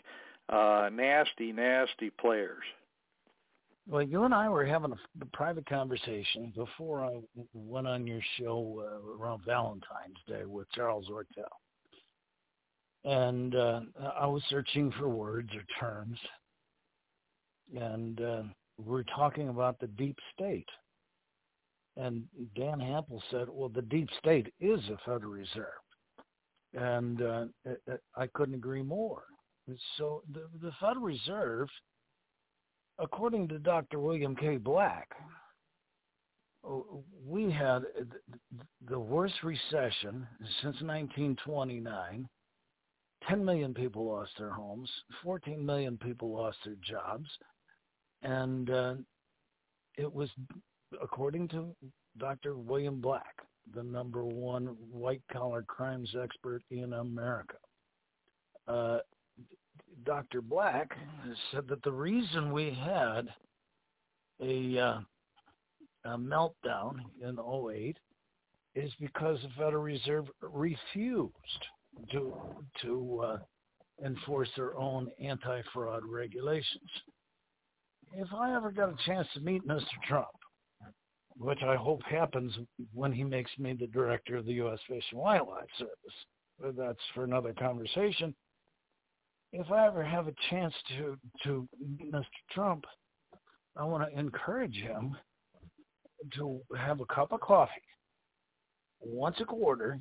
uh, 0.50 0.90
nasty, 0.92 1.52
nasty 1.52 2.10
players. 2.10 2.64
Well, 3.88 4.02
you 4.02 4.24
and 4.24 4.34
I 4.34 4.48
were 4.48 4.66
having 4.66 4.94
a 4.94 5.26
private 5.34 5.66
conversation 5.68 6.54
before 6.56 7.04
I 7.04 7.20
went 7.54 7.86
on 7.88 8.08
your 8.08 8.22
show 8.40 8.82
uh, 8.82 9.22
around 9.22 9.44
Valentine's 9.46 10.18
Day 10.28 10.46
with 10.46 10.72
Charles 10.72 11.08
Ortel. 11.10 11.44
And 13.04 13.56
uh, 13.56 13.82
I 14.18 14.26
was 14.26 14.42
searching 14.50 14.94
for 14.98 15.10
words 15.10 15.50
or 15.54 15.64
terms. 15.78 16.18
And 17.76 18.22
uh, 18.22 18.44
we're 18.78 19.04
talking 19.04 19.50
about 19.50 19.80
the 19.80 19.88
deep 19.88 20.18
state. 20.34 20.70
And 21.96 22.24
Dan 22.56 22.80
Happel 22.80 23.22
said, 23.30 23.48
well, 23.50 23.70
the 23.70 23.84
deep 23.84 24.10
state 24.18 24.54
is 24.60 24.80
the 24.88 24.98
Federal 25.06 25.32
Reserve. 25.32 25.68
And 26.74 27.22
uh, 27.22 27.46
I 28.16 28.28
couldn't 28.34 28.56
agree 28.56 28.82
more. 28.82 29.24
So 29.98 30.24
the, 30.34 30.48
the 30.62 30.72
Federal 30.80 31.06
Reserve, 31.06 31.70
according 32.98 33.48
to 33.50 33.60
Dr. 33.60 34.00
William 34.00 34.36
K. 34.36 34.58
Black, 34.58 35.10
we 37.26 37.52
had 37.52 37.84
the 38.88 39.00
worst 39.00 39.36
recession 39.44 40.28
since 40.62 40.82
1929. 40.82 42.28
10 43.30 43.46
million 43.46 43.74
people 43.74 44.06
lost 44.06 44.32
their 44.38 44.50
homes. 44.50 44.90
14 45.24 45.66
million 45.66 45.98
people 45.98 46.34
lost 46.34 46.58
their 46.66 46.76
jobs. 46.84 47.30
And 48.22 48.70
uh, 48.70 48.96
it 49.98 50.12
was 50.12 50.30
according 51.02 51.48
to 51.50 51.76
Dr. 52.18 52.56
William 52.56 53.02
Black, 53.02 53.36
the 53.74 53.84
number 53.84 54.24
one 54.24 54.76
white-collar 54.92 55.64
crimes 55.64 56.16
expert 56.22 56.62
in 56.70 56.94
America. 56.94 57.58
Uh, 58.68 59.00
Dr. 60.06 60.42
Black 60.42 60.92
said 61.52 61.68
that 61.68 61.84
the 61.84 61.92
reason 61.92 62.52
we 62.52 62.72
had 62.72 63.28
a, 64.42 64.78
uh, 64.78 65.00
a 66.06 66.18
meltdown 66.18 66.96
in 67.22 67.38
08 67.40 67.98
is 68.76 68.92
because 69.00 69.40
the 69.42 69.50
Federal 69.58 69.84
Reserve 69.84 70.26
refused 70.42 71.32
to 72.12 72.34
to 72.82 73.22
uh, 73.24 73.38
enforce 74.04 74.50
their 74.56 74.76
own 74.78 75.10
anti-fraud 75.22 76.04
regulations. 76.06 76.90
If 78.14 78.28
I 78.34 78.56
ever 78.56 78.72
got 78.72 78.90
a 78.90 78.96
chance 79.06 79.28
to 79.34 79.40
meet 79.40 79.68
Mr. 79.68 79.86
Trump, 80.08 80.28
which 81.38 81.62
I 81.64 81.76
hope 81.76 82.02
happens 82.04 82.54
when 82.94 83.12
he 83.12 83.24
makes 83.24 83.52
me 83.58 83.74
the 83.74 83.88
director 83.88 84.38
of 84.38 84.46
the 84.46 84.54
U.S. 84.54 84.80
Fish 84.88 85.04
and 85.12 85.20
Wildlife 85.20 85.68
Service. 85.78 85.94
But 86.60 86.78
that's 86.78 87.00
for 87.14 87.24
another 87.24 87.54
conversation. 87.54 88.36
If 89.52 89.72
I 89.72 89.88
ever 89.88 90.04
have 90.04 90.28
a 90.28 90.34
chance 90.50 90.74
to 90.90 91.18
to 91.44 91.68
meet 91.80 92.12
Mr. 92.12 92.26
Trump, 92.52 92.86
I 93.76 93.84
want 93.84 94.10
to 94.10 94.20
encourage 94.20 94.76
him 94.76 95.16
to 96.38 96.60
have 96.78 97.02
a 97.02 97.06
cup 97.06 97.32
of 97.32 97.42
coffee 97.42 97.72
once 99.02 99.36
a 99.42 99.46
quarter 99.46 100.00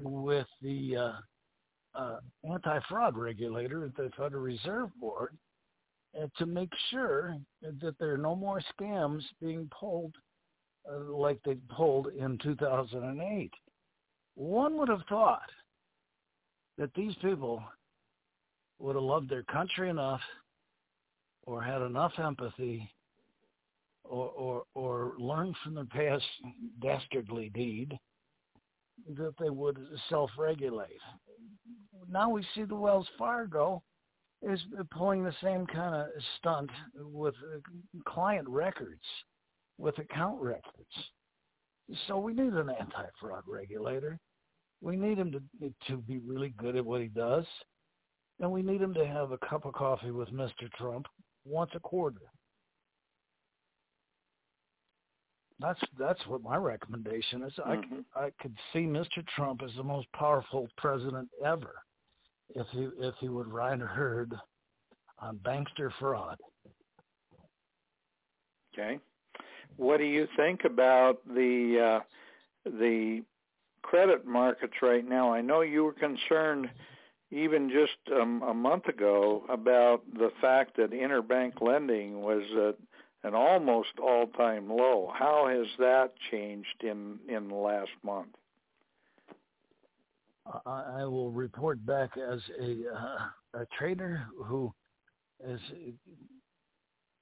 with 0.00 0.46
the 0.62 0.96
uh, 0.96 1.98
uh, 1.98 2.18
anti-fraud 2.50 3.16
regulator 3.16 3.84
at 3.84 3.96
the 3.96 4.10
Federal 4.16 4.42
Reserve 4.42 4.90
Board 5.00 5.36
to 6.38 6.46
make 6.46 6.70
sure 6.90 7.36
that 7.62 7.98
there 7.98 8.12
are 8.14 8.18
no 8.18 8.34
more 8.34 8.60
scams 8.78 9.22
being 9.40 9.68
pulled 9.78 10.14
uh, 10.90 11.12
like 11.12 11.40
they 11.44 11.56
pulled 11.76 12.08
in 12.08 12.38
2008. 12.42 13.52
One 14.34 14.76
would 14.78 14.88
have 14.88 15.02
thought 15.08 15.50
that 16.78 16.94
these 16.94 17.14
people 17.22 17.62
would 18.78 18.94
have 18.94 19.02
loved 19.02 19.28
their 19.28 19.42
country 19.44 19.88
enough 19.88 20.20
or 21.44 21.62
had 21.62 21.82
enough 21.82 22.12
empathy 22.18 22.88
or, 24.04 24.28
or, 24.30 24.62
or 24.74 25.12
learned 25.18 25.56
from 25.64 25.74
their 25.74 25.84
past 25.84 26.24
dastardly 26.80 27.50
deed 27.54 27.98
that 29.16 29.34
they 29.40 29.50
would 29.50 29.78
self-regulate. 30.08 31.00
Now 32.10 32.30
we 32.30 32.44
see 32.54 32.64
the 32.64 32.74
Wells 32.74 33.08
Fargo 33.18 33.82
is 34.46 34.60
pulling 34.90 35.24
the 35.24 35.34
same 35.42 35.66
kind 35.66 35.94
of 35.94 36.06
stunt 36.38 36.70
with 36.96 37.34
client 38.06 38.48
records, 38.48 39.02
with 39.78 39.98
account 39.98 40.40
records. 40.40 40.64
So 42.06 42.18
we 42.18 42.32
need 42.32 42.52
an 42.52 42.70
anti-fraud 42.70 43.44
regulator. 43.46 44.18
We 44.80 44.96
need 44.96 45.18
him 45.18 45.32
to 45.32 45.72
to 45.88 45.96
be 45.96 46.18
really 46.18 46.50
good 46.58 46.76
at 46.76 46.84
what 46.84 47.00
he 47.00 47.08
does, 47.08 47.44
and 48.40 48.50
we 48.50 48.62
need 48.62 48.82
him 48.82 48.94
to 48.94 49.06
have 49.06 49.32
a 49.32 49.38
cup 49.38 49.64
of 49.64 49.74
coffee 49.74 50.10
with 50.10 50.28
Mr. 50.30 50.70
Trump 50.76 51.06
once 51.44 51.70
a 51.74 51.80
quarter. 51.80 52.20
That's 55.58 55.80
that's 55.98 56.20
what 56.26 56.42
my 56.42 56.56
recommendation 56.56 57.42
is. 57.44 57.52
Mm-hmm. 57.54 58.00
I 58.14 58.26
I 58.26 58.30
could 58.40 58.54
see 58.72 58.80
Mr. 58.80 59.26
Trump 59.34 59.62
as 59.64 59.70
the 59.76 59.82
most 59.82 60.06
powerful 60.12 60.68
president 60.76 61.28
ever 61.44 61.74
if 62.54 62.66
he 62.72 62.88
if 62.98 63.14
he 63.20 63.28
would 63.28 63.48
ride 63.48 63.80
herd 63.80 64.34
on 65.18 65.38
bankster 65.38 65.90
fraud. 65.98 66.38
Okay. 68.72 68.98
What 69.76 69.98
do 69.98 70.04
you 70.04 70.26
think 70.36 70.64
about 70.64 71.26
the 71.26 72.00
uh, 72.00 72.70
the 72.70 73.22
credit 73.82 74.26
markets 74.26 74.74
right 74.82 75.06
now? 75.06 75.32
I 75.32 75.40
know 75.40 75.60
you 75.60 75.84
were 75.84 75.92
concerned 75.92 76.68
even 77.30 77.70
just 77.70 78.16
um, 78.16 78.42
a 78.42 78.54
month 78.54 78.86
ago 78.86 79.44
about 79.48 80.02
the 80.14 80.30
fact 80.40 80.76
that 80.76 80.92
interbank 80.92 81.60
lending 81.60 82.22
was 82.22 82.42
at 82.68 82.76
an 83.24 83.34
almost 83.34 83.98
all-time 84.00 84.70
low. 84.70 85.12
How 85.12 85.48
has 85.48 85.66
that 85.78 86.12
changed 86.30 86.82
in 86.82 87.18
in 87.28 87.48
the 87.48 87.54
last 87.54 87.90
month? 88.04 88.28
I 90.64 91.04
will 91.04 91.30
report 91.30 91.84
back 91.84 92.10
as 92.16 92.40
a 92.60 92.84
uh, 92.94 93.60
a 93.62 93.66
trader 93.78 94.26
who 94.44 94.72
is 95.46 95.60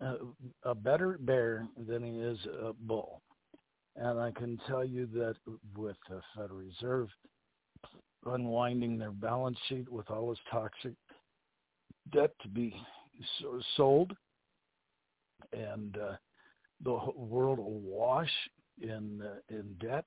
a, 0.00 0.04
uh, 0.04 0.16
a 0.64 0.74
better 0.74 1.18
bear 1.20 1.66
than 1.86 2.02
he 2.02 2.20
is 2.20 2.38
a 2.62 2.72
bull, 2.72 3.22
and 3.96 4.18
I 4.18 4.30
can 4.32 4.60
tell 4.66 4.84
you 4.84 5.06
that 5.14 5.36
with 5.76 5.96
the 6.08 6.20
Federal 6.36 6.58
Reserve 6.58 7.08
unwinding 8.26 8.98
their 8.98 9.10
balance 9.10 9.58
sheet 9.68 9.90
with 9.90 10.10
all 10.10 10.30
this 10.30 10.38
toxic 10.50 10.94
debt 12.12 12.30
to 12.42 12.48
be 12.48 12.74
sold, 13.76 14.12
and 15.52 15.96
uh, 15.96 16.16
the 16.82 16.98
world 17.16 17.58
awash 17.58 18.30
in 18.80 19.22
uh, 19.22 19.54
in 19.54 19.74
debt 19.80 20.06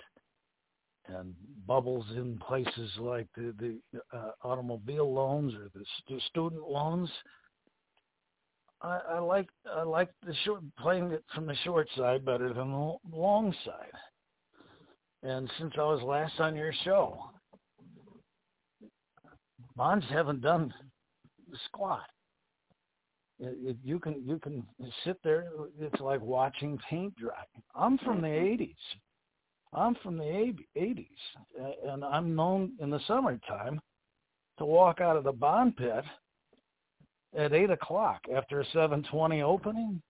and 1.07 1.33
bubbles 1.65 2.05
in 2.15 2.37
places 2.37 2.91
like 2.99 3.27
the 3.35 3.53
the 3.59 3.99
uh, 4.17 4.31
automobile 4.43 5.13
loans 5.13 5.53
or 5.53 5.69
the, 5.73 5.83
the 6.09 6.19
student 6.29 6.61
loans. 6.61 7.09
I, 8.81 8.99
I 9.13 9.19
like 9.19 9.47
I 9.73 9.83
like 9.83 10.09
the 10.25 10.35
short 10.45 10.61
playing 10.79 11.11
it 11.11 11.23
from 11.33 11.47
the 11.47 11.55
short 11.63 11.87
side 11.97 12.25
better 12.25 12.53
than 12.53 12.71
the 12.71 12.95
long 13.11 13.53
side. 13.65 13.91
And 15.23 15.49
since 15.59 15.73
I 15.77 15.83
was 15.83 16.01
last 16.03 16.39
on 16.39 16.55
your 16.55 16.73
show, 16.83 17.19
bonds 19.75 20.05
haven't 20.09 20.41
done 20.41 20.73
the 21.49 21.57
squat. 21.65 22.05
It, 23.39 23.77
you 23.83 23.99
can 23.99 24.23
you 24.25 24.39
can 24.39 24.63
sit 25.05 25.17
there. 25.23 25.47
It's 25.79 25.99
like 25.99 26.21
watching 26.21 26.79
paint 26.89 27.15
dry. 27.15 27.43
I'm 27.75 27.97
from 27.99 28.21
the 28.21 28.27
'80s. 28.27 28.75
I'm 29.73 29.95
from 29.95 30.17
the 30.17 30.53
'80s, 30.75 31.06
and 31.86 32.03
I'm 32.03 32.36
known 32.36 32.73
in 32.80 32.89
the 32.89 32.99
summertime 33.08 33.80
to 34.58 34.65
walk 34.65 35.01
out 35.01 35.17
of 35.17 35.23
the 35.23 35.32
bond 35.32 35.75
pit 35.77 36.03
at 37.38 37.53
eight 37.53 37.69
o'clock 37.69 38.21
after 38.34 38.62
a 38.62 38.65
7:20 38.65 39.41
opening, 39.41 40.01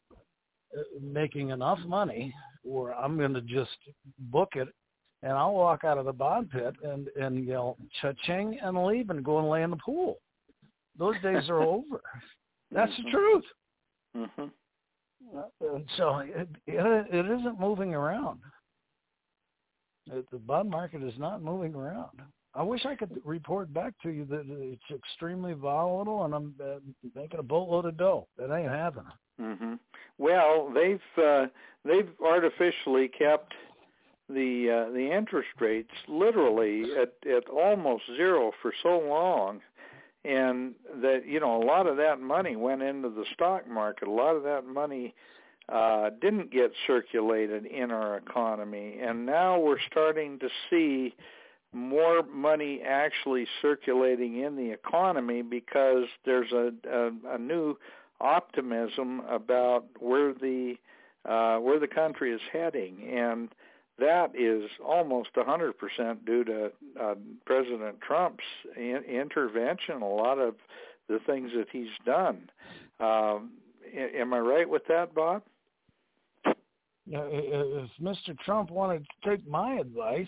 uh, 0.77 0.81
making 1.01 1.49
enough 1.49 1.79
money 1.79 2.33
where 2.63 2.93
I'm 2.93 3.17
going 3.17 3.33
to 3.33 3.41
just 3.41 3.77
book 4.19 4.55
it, 4.55 4.67
and 5.23 5.33
I'll 5.33 5.53
walk 5.53 5.83
out 5.83 5.97
of 5.97 6.05
the 6.05 6.13
bond 6.13 6.51
pit 6.51 6.75
and 6.83 7.07
and 7.19 7.45
yell 7.45 7.77
cha-ching 8.01 8.59
and 8.61 8.85
leave 8.85 9.09
and 9.09 9.23
go 9.23 9.39
and 9.39 9.49
lay 9.49 9.63
in 9.63 9.71
the 9.71 9.77
pool. 9.77 10.17
Those 10.97 11.15
days 11.21 11.49
are 11.49 11.61
over. 11.73 12.01
That's 12.71 12.91
mm-hmm. 12.91 13.03
the 13.03 13.11
truth. 13.11 13.45
Mm-hmm. 14.15 14.45
And 15.61 15.85
so 15.97 16.19
it, 16.19 16.47
it 16.67 17.07
it 17.13 17.25
isn't 17.25 17.59
moving 17.59 17.93
around. 17.93 18.39
The 20.31 20.37
bond 20.37 20.69
market 20.69 21.03
is 21.03 21.13
not 21.17 21.41
moving 21.41 21.75
around. 21.75 22.21
I 22.53 22.63
wish 22.63 22.85
I 22.85 22.95
could 22.95 23.21
report 23.23 23.71
back 23.73 23.93
to 24.01 24.09
you 24.09 24.25
that 24.25 24.45
it's 24.47 24.81
extremely 24.91 25.53
volatile 25.53 26.25
and 26.25 26.33
I'm 26.33 26.55
uh, 26.63 26.79
making 27.13 27.39
a 27.39 27.43
boatload 27.43 27.85
of 27.85 27.97
dough. 27.97 28.27
That 28.37 28.51
ain't 28.51 28.71
happening. 28.71 29.11
Mm-hmm. 29.39 29.73
Well, 30.17 30.71
they've 30.73 31.23
uh, 31.23 31.47
they've 31.85 32.09
artificially 32.23 33.09
kept 33.09 33.53
the 34.29 34.87
uh, 34.87 34.91
the 34.93 35.11
interest 35.15 35.49
rates 35.59 35.91
literally 36.07 36.85
at 36.99 37.13
at 37.29 37.47
almost 37.49 38.03
zero 38.15 38.51
for 38.61 38.73
so 38.81 38.99
long 38.99 39.61
and 40.25 40.73
that 41.01 41.25
you 41.25 41.39
know 41.39 41.61
a 41.61 41.65
lot 41.65 41.87
of 41.87 41.97
that 41.97 42.19
money 42.19 42.55
went 42.55 42.81
into 42.81 43.09
the 43.09 43.23
stock 43.33 43.67
market 43.67 44.07
a 44.07 44.11
lot 44.11 44.35
of 44.35 44.43
that 44.43 44.65
money 44.65 45.13
uh 45.69 46.09
didn't 46.21 46.51
get 46.51 46.71
circulated 46.85 47.65
in 47.65 47.91
our 47.91 48.17
economy 48.17 48.97
and 49.01 49.25
now 49.25 49.59
we're 49.59 49.79
starting 49.89 50.39
to 50.39 50.49
see 50.69 51.13
more 51.73 52.23
money 52.23 52.81
actually 52.81 53.45
circulating 53.61 54.41
in 54.41 54.55
the 54.55 54.71
economy 54.71 55.41
because 55.41 56.05
there's 56.25 56.51
a 56.51 56.71
a, 56.89 57.35
a 57.35 57.37
new 57.37 57.77
optimism 58.21 59.21
about 59.29 59.85
where 59.99 60.33
the 60.33 60.75
uh 61.25 61.57
where 61.57 61.79
the 61.79 61.87
country 61.87 62.33
is 62.33 62.41
heading 62.51 63.09
and 63.13 63.49
that 63.99 64.31
is 64.35 64.69
almost 64.85 65.29
100% 65.35 65.73
due 66.25 66.43
to 66.43 66.71
uh, 67.01 67.15
President 67.45 67.99
Trump's 68.01 68.43
in- 68.75 69.03
intervention. 69.03 70.01
A 70.01 70.07
lot 70.07 70.37
of 70.37 70.55
the 71.09 71.19
things 71.25 71.51
that 71.55 71.67
he's 71.71 71.87
done. 72.05 72.49
Um, 72.99 73.51
am 73.95 74.33
I 74.33 74.39
right 74.39 74.69
with 74.69 74.83
that, 74.87 75.15
Bob? 75.15 75.41
If 77.09 77.89
Mr. 78.01 78.37
Trump 78.39 78.69
wanted 78.69 79.05
to 79.05 79.29
take 79.29 79.47
my 79.47 79.75
advice, 79.75 80.27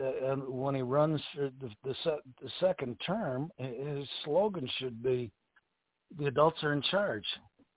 uh, 0.00 0.32
and 0.32 0.42
when 0.48 0.74
he 0.74 0.82
runs 0.82 1.20
for 1.34 1.50
the, 1.60 1.70
the, 1.84 1.94
the 2.42 2.50
second 2.60 2.96
term, 3.06 3.50
his 3.58 4.08
slogan 4.24 4.68
should 4.78 5.02
be, 5.02 5.30
"The 6.18 6.26
adults 6.26 6.62
are 6.62 6.72
in 6.72 6.82
charge." 6.82 7.26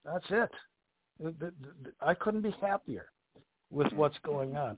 That's 0.05 0.25
it. 0.29 0.49
I 2.01 2.13
couldn't 2.13 2.41
be 2.41 2.55
happier 2.61 3.11
with 3.71 3.91
what's 3.93 4.17
going 4.23 4.55
on. 4.55 4.77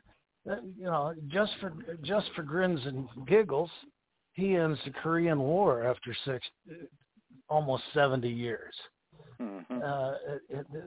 Uh, 0.49 0.55
you 0.75 0.85
know, 0.85 1.13
just 1.27 1.51
for 1.59 1.73
just 2.03 2.27
for 2.35 2.43
grins 2.43 2.79
and 2.85 3.07
giggles, 3.27 3.69
he 4.33 4.55
ends 4.55 4.79
the 4.85 4.91
Korean 4.91 5.39
War 5.39 5.83
after 5.83 6.15
six, 6.25 6.45
almost 7.47 7.83
seventy 7.93 8.31
years. 8.31 8.73
Mm-hmm. 9.39 9.81
Uh, 9.83 10.11
it, 10.49 10.65
it, 10.73 10.85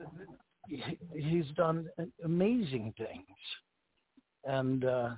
he's 0.68 1.46
done 1.56 1.88
amazing 2.24 2.94
things, 2.96 3.36
and 4.44 4.84
uh, 4.84 5.10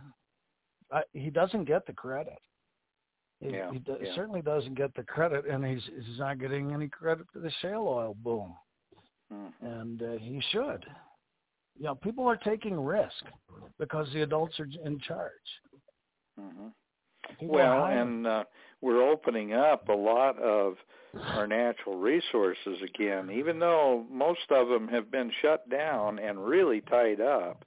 I, 0.93 1.03
he 1.13 1.31
doesn't 1.31 1.65
get 1.65 1.87
the 1.87 1.93
credit. 1.93 2.39
Yeah, 3.41 3.71
he, 3.71 3.79
he 3.79 4.07
yeah. 4.07 4.15
certainly 4.15 4.43
doesn't 4.43 4.77
get 4.77 4.95
the 4.95 5.03
credit, 5.03 5.47
and 5.47 5.65
he's 5.65 5.83
he's 5.85 6.19
not 6.19 6.39
getting 6.39 6.73
any 6.73 6.89
credit 6.89 7.27
for 7.33 7.41
the 7.41 7.51
shale 7.61 7.87
oil 7.87 8.17
boom, 8.23 8.55
mm-hmm. 9.33 9.67
and 9.67 10.03
uh, 10.03 10.19
he 10.19 10.43
should 10.51 10.85
you 11.79 11.85
know, 11.85 11.95
people 11.95 12.27
are 12.27 12.37
taking 12.37 12.79
risk 12.79 13.25
because 13.79 14.07
the 14.13 14.23
adults 14.23 14.59
are 14.59 14.69
in 14.85 14.99
charge. 15.01 15.33
Mm-hmm. 16.41 16.69
Well, 17.43 17.87
and 17.87 18.27
uh, 18.27 18.45
we're 18.87 19.11
opening 19.11 19.53
up 19.53 19.89
a 19.89 19.93
lot 19.93 20.39
of 20.39 20.75
our 21.35 21.47
natural 21.47 21.99
resources 21.99 22.79
again, 22.85 23.31
even 23.33 23.59
though 23.59 24.07
most 24.11 24.51
of 24.51 24.69
them 24.69 24.87
have 24.87 25.11
been 25.11 25.33
shut 25.43 25.69
down 25.69 26.21
and 26.21 26.47
really 26.47 26.83
tied 26.83 27.21
up. 27.21 27.65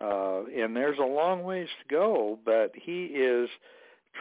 Uh, 0.00 0.44
and 0.44 0.74
there's 0.74 0.98
a 0.98 1.02
long 1.04 1.42
ways 1.44 1.68
to 1.82 1.94
go, 1.94 2.38
but 2.44 2.72
he 2.74 3.04
is 3.04 3.50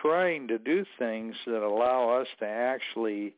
trying 0.02 0.46
to 0.50 0.58
do 0.58 0.86
things 1.00 1.36
that 1.46 1.66
allow 1.66 2.10
us 2.10 2.28
to 2.40 2.46
actually 2.46 3.34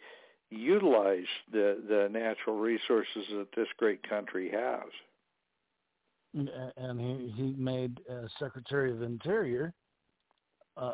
utilize 0.49 1.27
the 1.51 1.77
the 1.89 2.07
natural 2.09 2.57
resources 2.57 3.25
that 3.31 3.47
this 3.55 3.67
great 3.77 4.01
country 4.07 4.49
has 4.49 4.89
and 6.77 7.01
he 7.01 7.33
he 7.35 7.53
made 7.57 7.99
uh, 8.09 8.27
Secretary 8.39 8.91
of 8.91 9.01
Interior 9.01 9.73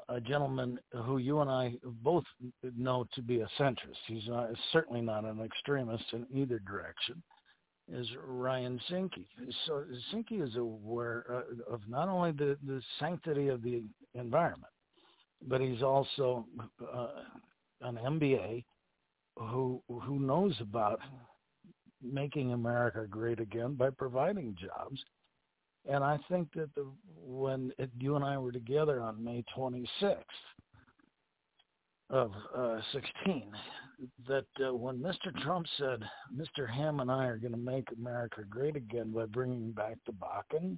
a 0.09 0.21
gentleman 0.21 0.79
who 1.03 1.17
you 1.17 1.39
and 1.41 1.49
I 1.49 1.75
both 2.03 2.23
know 2.77 3.05
to 3.13 3.21
be 3.21 3.41
a 3.41 3.49
centrist. 3.59 3.99
He's 4.07 4.27
not 4.27 4.49
certainly 4.71 5.01
not 5.01 5.25
an 5.25 5.41
extremist 5.41 6.05
in 6.13 6.25
either 6.33 6.59
direction. 6.59 7.21
Is 7.91 8.07
Ryan 8.25 8.79
Zinke. 8.89 9.25
So 9.65 9.83
Zinke 10.13 10.41
is 10.41 10.55
aware 10.55 11.25
uh, 11.29 11.73
of 11.73 11.81
not 11.89 12.07
only 12.07 12.31
the, 12.31 12.57
the 12.65 12.81
sanctity 12.97 13.49
of 13.49 13.61
the 13.61 13.83
environment, 14.13 14.71
but 15.45 15.59
he's 15.59 15.81
also 15.83 16.45
uh, 16.81 17.07
an 17.81 17.97
MBA 17.97 18.63
who 19.35 19.81
who 19.89 20.19
knows 20.19 20.55
about 20.61 20.99
making 22.01 22.53
America 22.53 23.05
great 23.09 23.41
again 23.41 23.73
by 23.73 23.89
providing 23.89 24.55
jobs 24.55 25.03
and 25.89 26.03
I 26.03 26.17
think 26.29 26.49
that 26.53 26.73
the 26.75 26.85
when 27.25 27.71
it, 27.77 27.89
you 27.99 28.15
and 28.15 28.23
I 28.23 28.37
were 28.37 28.51
together 28.51 29.01
on 29.01 29.23
May 29.23 29.43
26th 29.57 30.15
of 32.09 32.31
uh, 32.55 32.79
16, 32.91 33.51
that 34.27 34.45
uh, 34.65 34.73
when 34.73 34.97
Mr. 34.97 35.33
Trump 35.41 35.65
said, 35.77 36.03
Mr. 36.35 36.69
Hamm 36.69 36.99
and 36.99 37.09
I 37.09 37.25
are 37.25 37.37
going 37.37 37.53
to 37.53 37.57
make 37.57 37.87
America 37.97 38.41
great 38.49 38.75
again 38.75 39.11
by 39.11 39.25
bringing 39.25 39.71
back 39.71 39.97
the 40.05 40.13
Bakken, 40.13 40.77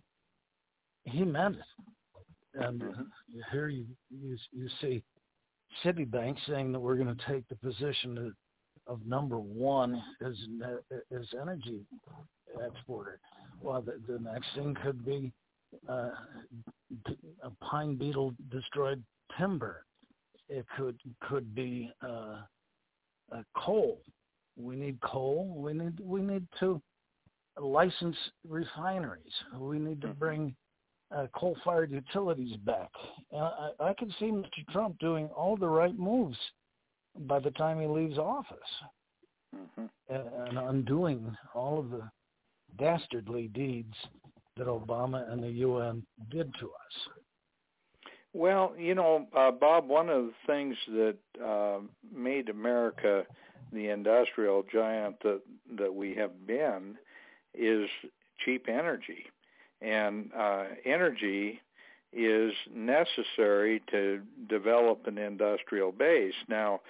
he 1.04 1.24
meant 1.24 1.56
it. 1.56 2.62
And 2.62 2.84
uh, 2.84 3.04
here 3.52 3.68
you, 3.68 3.86
you 4.10 4.38
you 4.54 4.70
see 4.80 5.04
Citibank 5.84 6.38
saying 6.48 6.72
that 6.72 6.80
we're 6.80 6.96
going 6.96 7.14
to 7.14 7.26
take 7.28 7.48
the 7.50 7.56
position 7.56 8.34
of 8.88 9.06
number 9.06 9.38
one 9.38 10.02
as 10.26 10.36
as 11.12 11.26
energy 11.42 11.82
exporter. 12.66 13.20
Well, 13.62 13.82
the, 13.82 14.00
the 14.08 14.20
next 14.20 14.48
thing 14.56 14.76
could 14.84 15.06
be 15.06 15.32
uh, 15.90 16.12
a 17.44 17.50
pine 17.62 17.96
beetle 17.96 18.34
destroyed 18.52 19.04
timber. 19.38 19.86
It 20.50 20.66
could 20.78 21.00
could 21.22 21.56
be 21.56 21.92
uh, 22.02 22.42
uh, 23.32 23.42
coal. 23.58 24.02
We 24.58 24.76
need 24.76 25.00
coal. 25.02 25.54
We 25.58 25.74
need 25.74 26.00
we 26.00 26.22
need 26.22 26.46
to 26.60 26.82
license 27.60 28.18
refineries. 28.48 29.34
We 29.58 29.80
need 29.80 30.02
to 30.02 30.10
bring 30.10 30.56
uh, 31.16 31.28
coal-fired 31.36 31.92
utilities 31.92 32.56
back. 32.58 32.90
And 33.32 33.42
I, 33.42 33.70
I 33.80 33.94
can 33.94 34.14
see 34.20 34.26
Mr. 34.26 34.66
Trump 34.72 35.00
doing 35.00 35.28
all 35.36 35.56
the 35.56 35.68
right 35.68 35.98
moves 35.98 36.38
by 37.20 37.40
the 37.40 37.52
time 37.52 37.80
he 37.80 37.88
leaves 37.88 38.18
office, 38.18 38.58
mm-hmm. 39.56 39.86
and, 40.10 40.50
and 40.50 40.58
undoing 40.58 41.36
all 41.54 41.80
of 41.80 41.90
the 41.90 42.10
dastardly 42.78 43.48
deeds 43.54 43.94
that 44.58 44.68
Obama 44.68 45.32
and 45.32 45.44
the 45.44 45.50
UN 45.50 46.06
did 46.30 46.54
to 46.60 46.66
us. 46.68 47.10
Well, 48.34 48.74
you 48.78 48.96
know, 48.96 49.28
uh, 49.36 49.52
Bob, 49.52 49.88
one 49.88 50.10
of 50.10 50.26
the 50.26 50.34
things 50.46 50.76
that 50.88 51.18
uh, 51.44 51.80
made 52.14 52.50
America 52.50 53.24
the 53.72 53.90
industrial 53.90 54.64
giant 54.72 55.16
that 55.24 55.42
that 55.78 55.94
we 55.94 56.16
have 56.16 56.46
been 56.46 56.96
is 57.54 57.90
cheap 58.44 58.68
energy, 58.68 59.26
and 59.82 60.32
uh, 60.38 60.66
energy 60.86 61.62
is 62.14 62.54
necessary 62.74 63.82
to 63.92 64.22
develop 64.48 65.06
an 65.08 65.18
industrial 65.18 65.92
base. 65.92 66.34
Now, 66.48 66.82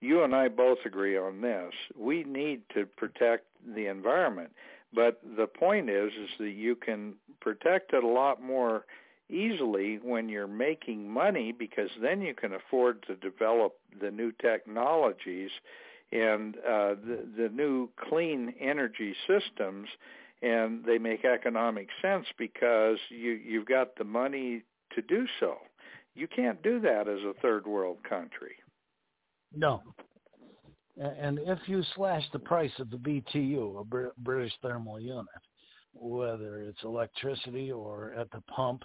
you 0.00 0.22
and 0.22 0.34
I 0.34 0.48
both 0.48 0.78
agree 0.84 1.16
on 1.16 1.40
this. 1.40 1.72
We 1.98 2.24
need 2.24 2.62
to 2.74 2.86
protect 2.86 3.46
the 3.74 3.86
environment, 3.86 4.50
but 4.92 5.20
the 5.36 5.46
point 5.46 5.88
is 5.88 6.12
is 6.12 6.30
that 6.38 6.50
you 6.50 6.76
can 6.76 7.14
protect 7.40 7.92
it 7.92 8.04
a 8.04 8.08
lot 8.08 8.42
more 8.42 8.84
easily 9.30 9.98
when 10.02 10.28
you're 10.28 10.46
making 10.46 11.10
money 11.10 11.52
because 11.52 11.88
then 12.00 12.20
you 12.20 12.34
can 12.34 12.52
afford 12.52 13.02
to 13.06 13.16
develop 13.16 13.76
the 14.00 14.10
new 14.10 14.30
technologies 14.32 15.50
and 16.12 16.56
uh, 16.58 16.94
the, 16.94 17.26
the 17.36 17.48
new 17.48 17.88
clean 18.08 18.54
energy 18.60 19.14
systems 19.26 19.88
and 20.42 20.84
they 20.84 20.98
make 20.98 21.24
economic 21.24 21.88
sense 22.02 22.26
because 22.36 22.98
you 23.08 23.32
you've 23.32 23.66
got 23.66 23.96
the 23.96 24.04
money 24.04 24.62
to 24.94 25.02
do 25.02 25.26
so. 25.40 25.56
You 26.14 26.28
can't 26.28 26.62
do 26.62 26.78
that 26.80 27.08
as 27.08 27.20
a 27.20 27.32
third 27.40 27.66
world 27.66 27.98
country. 28.08 28.56
No. 29.56 29.82
And 30.96 31.40
if 31.40 31.58
you 31.66 31.82
slash 31.96 32.22
the 32.32 32.38
price 32.38 32.70
of 32.78 32.90
the 32.90 32.96
BTU, 32.96 33.80
a 33.80 34.10
British 34.18 34.52
thermal 34.62 35.00
unit, 35.00 35.26
whether 35.92 36.60
it's 36.60 36.82
electricity 36.84 37.72
or 37.72 38.14
at 38.14 38.30
the 38.30 38.40
pump 38.42 38.82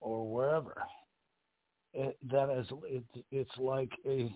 or 0.00 0.30
wherever, 0.30 0.82
it, 1.94 2.16
that 2.30 2.50
is 2.50 2.66
it, 2.84 3.04
it's 3.30 3.50
like 3.58 3.90
a, 4.06 4.30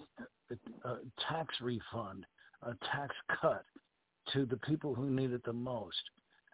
a 0.85 0.97
tax 1.29 1.55
refund, 1.61 2.25
a 2.63 2.75
tax 2.91 3.15
cut 3.41 3.65
to 4.33 4.47
the 4.47 4.57
people 4.59 4.95
who 4.95 5.11
need 5.11 5.33
it 5.33 5.45
the 5.45 5.53
most. 5.53 6.01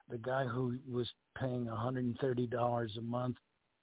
The 0.09 0.19
guy 0.19 0.45
who 0.45 0.77
was 0.91 1.09
paying 1.39 1.67
$130 1.67 2.99
a 2.99 3.01
month 3.01 3.37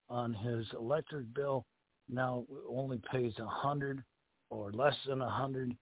on 0.09 0.34
his 0.34 0.65
electric 0.73 1.34
bill 1.34 1.65
now 2.09 2.45
only 2.69 2.99
pays 3.09 3.34
a 3.39 3.47
hundred 3.47 4.03
or 4.49 4.71
less 4.71 4.95
than 5.07 5.21
a 5.21 5.29
hundred, 5.29 5.75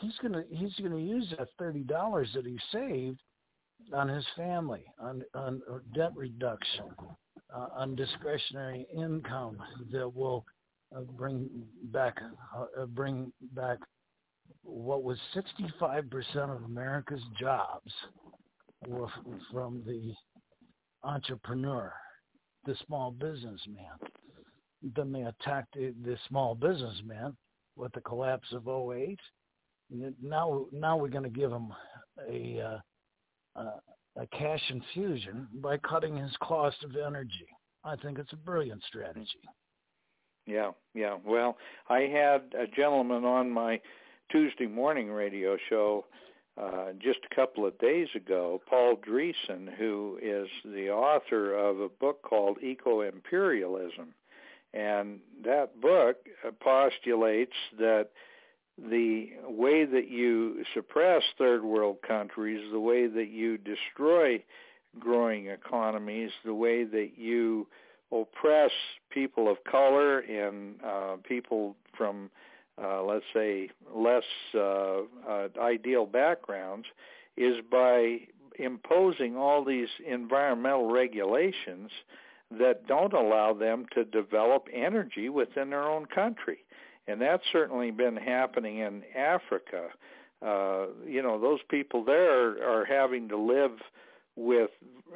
he's 0.00 0.16
gonna 0.22 0.42
he's 0.50 0.74
gonna 0.82 0.98
use 0.98 1.32
that 1.38 1.48
thirty 1.58 1.82
dollars 1.82 2.28
that 2.34 2.46
he 2.46 2.58
saved 2.72 3.20
on 3.92 4.08
his 4.08 4.24
family, 4.36 4.84
on 4.98 5.22
on 5.34 5.62
debt 5.94 6.12
reduction, 6.14 6.86
uh, 7.54 7.68
on 7.74 7.94
discretionary 7.94 8.86
income 8.94 9.58
that 9.90 10.14
will 10.14 10.44
uh, 10.96 11.00
bring 11.16 11.48
back 11.84 12.16
uh, 12.56 12.86
bring 12.86 13.32
back 13.52 13.78
what 14.62 15.02
was 15.02 15.18
65% 15.34 16.10
of 16.36 16.62
America's 16.64 17.20
jobs 17.38 17.92
were 18.86 19.08
from 19.52 19.82
the 19.86 20.14
entrepreneur 21.02 21.92
the 22.64 22.74
small 22.86 23.10
businessman. 23.10 23.98
Then 24.96 25.12
they 25.12 25.22
attacked 25.22 25.74
the, 25.74 25.94
the 26.02 26.16
small 26.28 26.54
businessman 26.54 27.36
with 27.76 27.92
the 27.92 28.00
collapse 28.00 28.48
of 28.52 28.68
08. 28.68 29.18
Now, 30.22 30.66
now 30.72 30.96
we're 30.96 31.08
going 31.08 31.24
to 31.24 31.30
give 31.30 31.52
him 31.52 31.72
a, 32.30 32.60
uh, 32.60 33.60
uh, 33.60 33.78
a 34.16 34.26
cash 34.28 34.62
infusion 34.70 35.48
by 35.54 35.76
cutting 35.78 36.16
his 36.16 36.34
cost 36.42 36.82
of 36.84 36.96
energy. 36.96 37.48
I 37.84 37.96
think 37.96 38.18
it's 38.18 38.32
a 38.32 38.36
brilliant 38.36 38.82
strategy. 38.88 39.42
Yeah, 40.46 40.72
yeah. 40.94 41.16
Well, 41.24 41.56
I 41.88 42.00
had 42.00 42.42
a 42.58 42.66
gentleman 42.74 43.24
on 43.24 43.50
my 43.50 43.80
Tuesday 44.30 44.66
morning 44.66 45.10
radio 45.10 45.56
show 45.68 46.04
uh, 46.60 46.92
just 47.00 47.18
a 47.30 47.34
couple 47.34 47.66
of 47.66 47.76
days 47.78 48.08
ago, 48.14 48.60
Paul 48.68 48.96
Driessen, 48.96 49.74
who 49.76 50.18
is 50.22 50.48
the 50.64 50.90
author 50.90 51.54
of 51.54 51.80
a 51.80 51.88
book 51.88 52.22
called 52.22 52.58
Eco 52.62 53.00
Imperialism. 53.00 54.14
And 54.74 55.20
that 55.44 55.80
book 55.80 56.16
postulates 56.60 57.52
that 57.78 58.08
the 58.76 59.30
way 59.44 59.84
that 59.84 60.08
you 60.10 60.64
suppress 60.74 61.22
third 61.38 61.62
world 61.62 61.98
countries, 62.06 62.60
the 62.72 62.80
way 62.80 63.06
that 63.06 63.28
you 63.28 63.56
destroy 63.56 64.42
growing 64.98 65.46
economies, 65.46 66.30
the 66.44 66.54
way 66.54 66.82
that 66.84 67.12
you 67.16 67.68
oppress 68.10 68.72
people 69.10 69.48
of 69.50 69.62
color 69.64 70.18
and 70.20 70.74
uh, 70.84 71.16
people 71.24 71.76
from 71.96 72.30
uh, 72.82 73.02
let's 73.02 73.24
say, 73.32 73.70
less 73.94 74.24
uh, 74.54 75.02
uh, 75.28 75.48
ideal 75.60 76.06
backgrounds 76.06 76.86
is 77.36 77.56
by 77.70 78.18
imposing 78.58 79.36
all 79.36 79.64
these 79.64 79.88
environmental 80.06 80.90
regulations 80.90 81.90
that 82.58 82.86
don't 82.86 83.12
allow 83.12 83.52
them 83.52 83.86
to 83.94 84.04
develop 84.04 84.68
energy 84.72 85.28
within 85.28 85.70
their 85.70 85.84
own 85.84 86.06
country. 86.06 86.58
And 87.06 87.20
that's 87.20 87.42
certainly 87.52 87.90
been 87.90 88.16
happening 88.16 88.78
in 88.78 89.02
Africa. 89.16 89.88
Uh, 90.44 90.86
you 91.06 91.22
know, 91.22 91.40
those 91.40 91.60
people 91.68 92.04
there 92.04 92.62
are, 92.68 92.84
having 92.84 93.28
to 93.28 93.36
live 93.36 93.72
with 94.36 94.70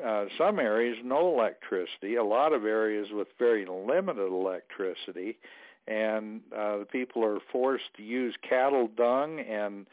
uh, 0.05 0.27
some 0.39 0.59
areas 0.59 0.97
no 1.03 1.35
electricity, 1.35 2.15
a 2.15 2.25
lot 2.25 2.53
of 2.53 2.65
areas 2.65 3.09
with 3.13 3.29
very 3.39 3.67
limited 3.67 4.31
electricity, 4.31 5.39
and 5.87 6.41
uh, 6.57 6.79
the 6.79 6.87
people 6.91 7.25
are 7.25 7.39
forced 7.51 7.93
to 7.97 8.03
use 8.03 8.35
cattle 8.49 8.89
dung 8.97 9.41
and 9.41 9.87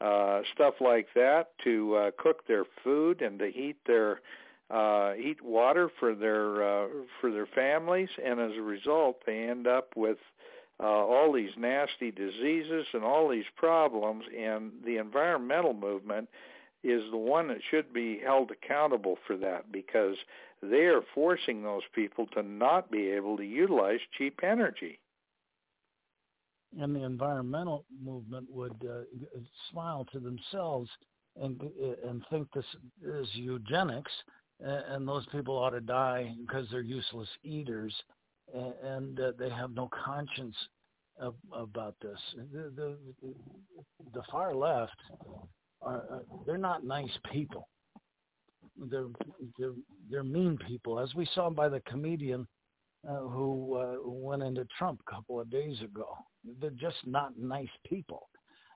uh, 0.00 0.40
stuff 0.52 0.74
like 0.80 1.06
that 1.14 1.52
to 1.62 1.94
uh, 1.94 2.10
cook 2.18 2.46
their 2.48 2.64
food 2.82 3.22
and 3.22 3.38
to 3.38 3.50
heat 3.50 3.76
their 3.86 4.20
uh, 4.72 5.12
heat 5.14 5.42
water 5.42 5.90
for 6.00 6.14
their 6.14 6.62
uh, 6.62 6.88
for 7.20 7.30
their 7.30 7.46
families, 7.46 8.08
and 8.24 8.40
as 8.40 8.52
a 8.56 8.62
result, 8.62 9.18
they 9.26 9.48
end 9.48 9.66
up 9.66 9.90
with 9.96 10.18
uh, 10.80 10.86
all 10.86 11.32
these 11.32 11.50
nasty 11.56 12.10
diseases 12.10 12.86
and 12.92 13.04
all 13.04 13.28
these 13.28 13.44
problems. 13.56 14.24
And 14.36 14.72
the 14.84 14.96
environmental 14.96 15.74
movement 15.74 16.28
is 16.82 17.02
the 17.10 17.18
one 17.18 17.48
that 17.48 17.58
should 17.70 17.92
be 17.92 18.18
held 18.24 18.50
accountable 18.50 19.16
for 19.26 19.36
that 19.36 19.70
because 19.70 20.16
they 20.62 20.86
are 20.86 21.02
forcing 21.14 21.62
those 21.62 21.82
people 21.94 22.26
to 22.34 22.42
not 22.42 22.90
be 22.90 23.08
able 23.10 23.36
to 23.36 23.44
utilize 23.44 24.00
cheap 24.16 24.40
energy 24.42 24.98
and 26.80 26.96
the 26.96 27.02
environmental 27.02 27.84
movement 28.02 28.46
would 28.50 28.74
uh, 28.88 29.02
smile 29.70 30.06
to 30.12 30.18
themselves 30.18 30.88
and 31.40 31.60
and 32.06 32.22
think 32.30 32.48
this 32.52 32.64
is 33.02 33.26
eugenics, 33.32 34.12
and 34.60 35.06
those 35.06 35.26
people 35.32 35.56
ought 35.56 35.70
to 35.70 35.80
die 35.80 36.34
because 36.40 36.66
they're 36.70 36.80
useless 36.80 37.28
eaters, 37.42 37.94
and 38.84 39.18
uh, 39.18 39.32
they 39.38 39.50
have 39.50 39.72
no 39.72 39.88
conscience 40.04 40.56
of, 41.20 41.34
about 41.52 41.94
this. 42.00 42.18
The, 42.52 42.72
the, 42.74 42.96
the 44.14 44.22
far 44.30 44.54
left 44.54 44.96
are 45.80 46.04
uh, 46.12 46.18
they're 46.46 46.58
not 46.58 46.84
nice 46.84 47.10
people. 47.32 47.68
They're 48.90 49.08
they're 49.58 49.74
they're 50.10 50.24
mean 50.24 50.58
people, 50.66 50.98
as 50.98 51.14
we 51.14 51.28
saw 51.34 51.50
by 51.50 51.68
the 51.68 51.80
comedian 51.80 52.46
uh, 53.08 53.18
who 53.18 53.74
uh, 53.76 53.94
went 54.04 54.42
into 54.42 54.66
Trump 54.78 55.00
a 55.06 55.10
couple 55.10 55.40
of 55.40 55.50
days 55.50 55.80
ago. 55.82 56.16
They're 56.60 56.70
just 56.70 57.06
not 57.06 57.36
nice 57.38 57.68
people. 57.84 58.28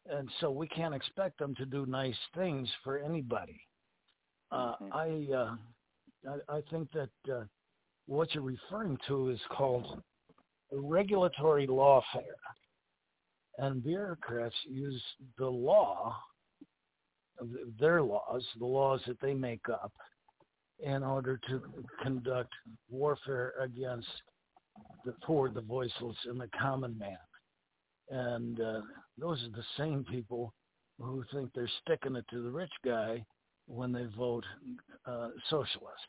And 0.09 0.29
so 0.41 0.51
we 0.51 0.69
can't 0.69 0.95
expect 0.95 1.39
them 1.39 1.55
to 1.57 1.67
do 1.67 1.87
nice 1.87 2.17
things 2.35 2.69
for 2.85 2.99
anybody. 2.99 3.61
Uh, 4.51 4.75
mm-hmm. 4.83 4.93
I, 4.93 5.37
uh, 5.37 5.57
I 6.49 6.57
I 6.59 6.63
think 6.71 6.89
that 6.93 7.33
uh, 7.33 7.45
what 8.07 8.35
you're 8.35 8.45
referring 8.45 8.99
to 9.09 9.31
is 9.31 9.41
called 9.51 10.03
regulatory 10.73 11.67
lawfare, 11.67 12.03
and 13.59 13.83
bureaucrats 13.83 14.55
use 14.69 15.03
the 15.39 15.47
law, 15.47 16.17
their 17.81 18.03
laws, 18.03 18.45
the 18.59 18.67
laws 18.67 19.01
that 19.07 19.21
they 19.21 19.35
make 19.35 19.69
up, 19.69 19.93
in 20.81 21.03
order 21.03 21.41
to 21.49 21.63
conduct 22.03 22.53
warfare 22.91 23.55
against 23.61 24.09
the 25.05 25.13
poor, 25.25 25.49
the 25.49 25.61
voiceless, 25.61 26.17
and 26.27 26.41
the 26.41 26.51
common 26.61 26.97
man. 26.99 27.17
And 28.11 28.61
uh, 28.61 28.81
those 29.19 29.43
are 29.43 29.57
the 29.57 29.65
same 29.77 30.05
people 30.05 30.53
who 31.01 31.25
think 31.33 31.51
they're 31.55 31.71
sticking 31.83 32.17
it 32.17 32.25
to 32.31 32.43
the 32.43 32.51
rich 32.51 32.73
guy 32.85 33.25
when 33.67 33.93
they 33.93 34.07
vote 34.17 34.45
uh, 35.07 35.29
socialist. 35.51 36.07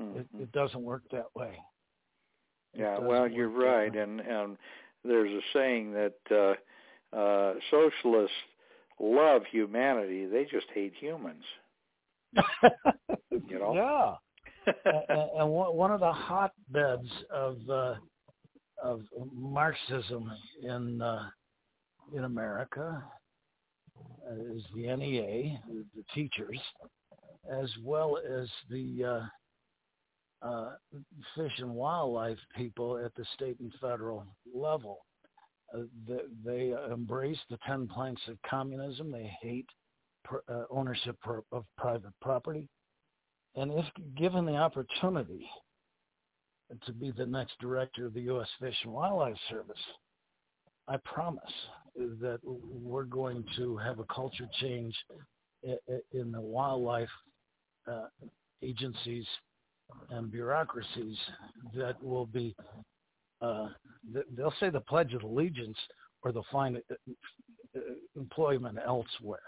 Mm-hmm. 0.00 0.18
It, 0.18 0.26
it 0.40 0.52
doesn't 0.52 0.82
work 0.82 1.02
that 1.12 1.26
way. 1.34 1.56
yeah, 2.74 2.98
well, 2.98 3.28
you're 3.28 3.48
right, 3.48 3.94
and 3.94 4.20
and 4.20 4.56
there's 5.04 5.30
a 5.30 5.40
saying 5.52 5.92
that 5.92 6.14
uh, 6.30 7.16
uh, 7.16 7.54
socialists 7.70 8.34
love 8.98 9.42
humanity; 9.50 10.26
they 10.26 10.44
just 10.44 10.66
hate 10.74 10.94
humans. 10.98 11.44
you 13.30 13.58
know. 13.58 13.74
Yeah. 14.66 14.72
and, 14.86 15.30
and 15.40 15.50
one 15.50 15.90
of 15.90 16.00
the 16.00 16.10
hotbeds 16.10 17.10
of 17.30 17.58
uh, 17.68 17.96
of 18.82 19.02
Marxism 19.30 20.30
in 20.62 21.02
uh, 21.02 21.28
in 22.14 22.24
America 22.24 23.02
is 24.54 24.62
the 24.74 24.96
NEA, 24.96 25.60
the 25.68 26.04
teachers, 26.14 26.58
as 27.50 27.70
well 27.82 28.18
as 28.18 28.48
the 28.70 29.04
uh, 30.42 30.46
uh, 30.46 30.70
fish 31.34 31.52
and 31.58 31.74
wildlife 31.74 32.38
people 32.56 32.98
at 33.04 33.14
the 33.14 33.24
state 33.34 33.58
and 33.60 33.72
federal 33.80 34.26
level. 34.54 34.98
Uh, 35.74 35.82
they, 36.06 36.20
they 36.44 36.74
embrace 36.92 37.38
the 37.50 37.58
ten 37.66 37.88
planks 37.88 38.22
of 38.28 38.36
communism. 38.48 39.10
They 39.10 39.30
hate 39.42 39.66
pr- 40.24 40.36
uh, 40.48 40.64
ownership 40.70 41.16
of 41.52 41.64
private 41.76 42.12
property. 42.20 42.68
And 43.56 43.72
if 43.72 43.86
given 44.16 44.44
the 44.44 44.56
opportunity 44.56 45.48
to 46.86 46.92
be 46.92 47.12
the 47.12 47.26
next 47.26 47.52
director 47.60 48.06
of 48.06 48.14
the 48.14 48.22
U.S. 48.22 48.48
Fish 48.60 48.76
and 48.84 48.92
Wildlife 48.92 49.36
Service, 49.48 49.76
I 50.88 50.96
promise 51.04 51.42
that 51.96 52.38
we're 52.42 53.04
going 53.04 53.44
to 53.56 53.76
have 53.76 53.98
a 53.98 54.04
culture 54.04 54.48
change 54.60 54.94
in 56.12 56.32
the 56.32 56.40
wildlife 56.40 57.08
uh, 57.90 58.06
agencies 58.62 59.26
and 60.10 60.30
bureaucracies 60.30 61.16
that 61.74 62.02
will 62.02 62.26
be, 62.26 62.54
uh, 63.40 63.68
they'll 64.36 64.54
say 64.60 64.70
the 64.70 64.80
Pledge 64.80 65.14
of 65.14 65.22
Allegiance 65.22 65.76
or 66.22 66.32
they'll 66.32 66.46
find 66.50 66.76
uh, 66.76 66.94
uh, 67.76 67.80
employment 68.16 68.78
elsewhere. 68.84 69.40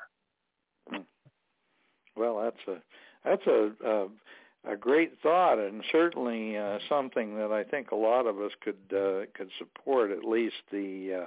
Well, 2.16 2.42
that's 2.42 2.68
a 2.68 2.82
that's 3.24 3.46
a 3.46 3.70
a, 3.84 4.72
a 4.72 4.76
great 4.76 5.12
thought, 5.22 5.58
and 5.58 5.82
certainly 5.92 6.56
uh, 6.56 6.78
something 6.88 7.36
that 7.36 7.52
I 7.52 7.62
think 7.62 7.90
a 7.90 7.96
lot 7.96 8.26
of 8.26 8.40
us 8.40 8.52
could 8.62 8.76
uh, 8.90 9.26
could 9.34 9.50
support. 9.58 10.10
At 10.10 10.24
least 10.24 10.56
the 10.70 11.26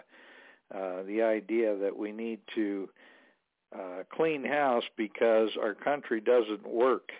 uh, 0.74 1.04
the 1.04 1.22
idea 1.22 1.76
that 1.78 1.98
we 1.98 2.12
need 2.12 2.40
to 2.56 2.90
uh, 3.76 4.04
clean 4.12 4.44
house 4.44 4.84
because 4.98 5.50
our 5.62 5.74
country 5.74 6.22
doesn't 6.22 6.68
work 6.68 7.12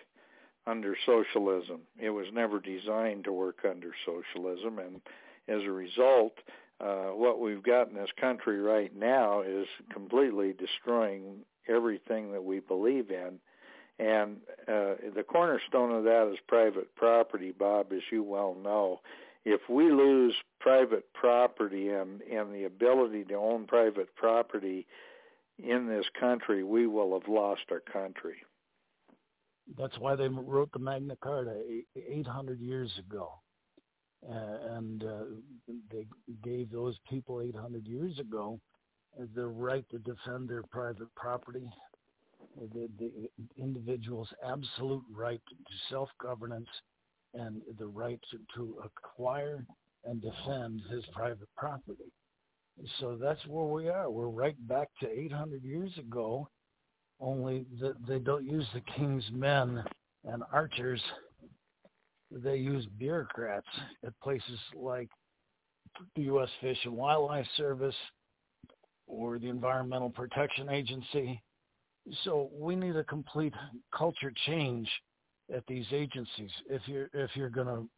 under 0.66 0.96
socialism. 1.06 1.80
It 1.98 2.10
was 2.10 2.26
never 2.32 2.60
designed 2.60 3.24
to 3.24 3.32
work 3.32 3.58
under 3.68 3.92
socialism, 4.04 4.78
and 4.78 5.00
as 5.48 5.62
a 5.64 5.70
result, 5.70 6.38
uh, 6.80 7.08
what 7.08 7.40
we've 7.40 7.62
got 7.62 7.88
in 7.88 7.94
this 7.94 8.10
country 8.20 8.60
right 8.60 8.94
now 8.96 9.42
is 9.42 9.66
completely 9.92 10.52
destroying 10.52 11.40
everything 11.68 12.32
that 12.32 12.42
we 12.44 12.60
believe 12.60 13.10
in. 13.10 13.38
And 13.98 14.38
uh, 14.66 14.96
the 15.14 15.24
cornerstone 15.28 15.92
of 15.92 16.04
that 16.04 16.30
is 16.32 16.38
private 16.48 16.94
property, 16.96 17.52
Bob, 17.52 17.92
as 17.92 18.00
you 18.10 18.22
well 18.22 18.56
know. 18.62 19.00
If 19.44 19.60
we 19.70 19.90
lose 19.90 20.34
private 20.60 21.04
property 21.14 21.88
and, 21.88 22.20
and 22.22 22.54
the 22.54 22.64
ability 22.64 23.24
to 23.24 23.34
own 23.34 23.66
private 23.66 24.14
property 24.14 24.86
in 25.58 25.88
this 25.88 26.04
country, 26.18 26.62
we 26.62 26.86
will 26.86 27.18
have 27.18 27.28
lost 27.28 27.62
our 27.70 27.80
country. 27.80 28.36
That's 29.78 29.98
why 29.98 30.16
they 30.16 30.28
wrote 30.28 30.72
the 30.72 30.78
Magna 30.78 31.16
Carta 31.22 31.62
800 31.96 32.60
years 32.60 32.92
ago. 32.98 33.32
Uh, 34.28 34.76
and 34.76 35.02
uh, 35.02 35.24
they 35.90 36.06
gave 36.44 36.70
those 36.70 36.96
people 37.08 37.40
800 37.40 37.86
years 37.86 38.18
ago 38.18 38.60
the 39.34 39.46
right 39.46 39.84
to 39.90 39.98
defend 39.98 40.48
their 40.48 40.62
private 40.64 41.12
property, 41.14 41.68
the, 42.74 42.88
the 42.98 43.30
individual's 43.56 44.28
absolute 44.44 45.04
right 45.10 45.40
to 45.48 45.74
self-governance, 45.88 46.68
and 47.34 47.60
the 47.78 47.86
right 47.86 48.20
to, 48.30 48.38
to 48.56 48.82
acquire 48.84 49.64
and 50.04 50.22
defend 50.22 50.82
his 50.90 51.04
private 51.12 51.48
property. 51.56 52.10
So 52.98 53.18
that's 53.20 53.44
where 53.46 53.66
we 53.66 53.88
are. 53.88 54.10
We're 54.10 54.28
right 54.28 54.56
back 54.66 54.88
to 55.00 55.08
800 55.10 55.62
years 55.62 55.92
ago, 55.98 56.48
only 57.20 57.66
that 57.80 57.94
they 58.08 58.18
don't 58.18 58.44
use 58.44 58.66
the 58.72 58.80
king's 58.96 59.24
men 59.32 59.84
and 60.24 60.42
archers. 60.52 61.02
They 62.30 62.56
use 62.56 62.86
bureaucrats 62.98 63.66
at 64.04 64.18
places 64.20 64.58
like 64.74 65.08
the 66.16 66.22
U.S. 66.22 66.48
Fish 66.60 66.78
and 66.84 66.94
Wildlife 66.94 67.46
Service 67.56 67.94
or 69.06 69.38
the 69.38 69.48
Environmental 69.48 70.10
Protection 70.10 70.70
Agency. 70.70 71.42
So 72.24 72.50
we 72.54 72.76
need 72.76 72.96
a 72.96 73.04
complete 73.04 73.52
culture 73.94 74.32
change 74.46 74.88
at 75.54 75.66
these 75.66 75.86
agencies. 75.92 76.50
If 76.68 76.82
you're 76.86 77.10
if 77.12 77.30
you're 77.34 77.50
going 77.50 77.66
to 77.66 77.88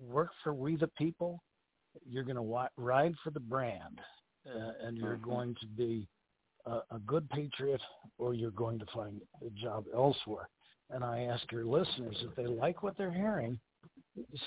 work 0.00 0.30
for 0.42 0.54
we 0.54 0.76
the 0.76 0.88
people, 0.98 1.42
you're 2.06 2.24
going 2.24 2.36
to 2.36 2.68
ride 2.76 3.14
for 3.22 3.30
the 3.30 3.40
brand, 3.40 4.00
uh, 4.46 4.72
and 4.86 4.96
you're 4.96 5.16
mm-hmm. 5.16 5.30
going 5.30 5.56
to 5.60 5.66
be 5.66 6.08
a, 6.66 6.80
a 6.90 6.98
good 7.06 7.28
patriot, 7.30 7.80
or 8.18 8.34
you're 8.34 8.50
going 8.50 8.78
to 8.78 8.86
find 8.94 9.20
a 9.46 9.50
job 9.60 9.84
elsewhere. 9.94 10.48
And 10.90 11.04
I 11.04 11.22
ask 11.22 11.50
your 11.52 11.64
listeners 11.64 12.16
if 12.22 12.34
they 12.34 12.46
like 12.46 12.82
what 12.82 12.96
they're 12.98 13.12
hearing, 13.12 13.58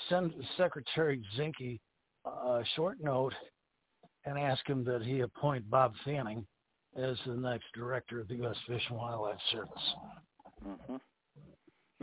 send 0.08 0.32
Secretary 0.56 1.22
Zinke 1.38 1.80
a 2.26 2.62
short 2.76 2.98
note 3.00 3.34
and 4.26 4.38
ask 4.38 4.66
him 4.68 4.84
that 4.84 5.02
he 5.02 5.20
appoint 5.20 5.68
Bob 5.70 5.94
Fanning 6.04 6.46
as 6.96 7.16
the 7.26 7.34
next 7.34 7.66
director 7.74 8.20
of 8.20 8.28
the 8.28 8.36
U.S. 8.36 8.56
Fish 8.66 8.82
and 8.88 8.98
Wildlife 8.98 9.38
Service. 9.52 9.94
Mm-hmm. 10.66 10.96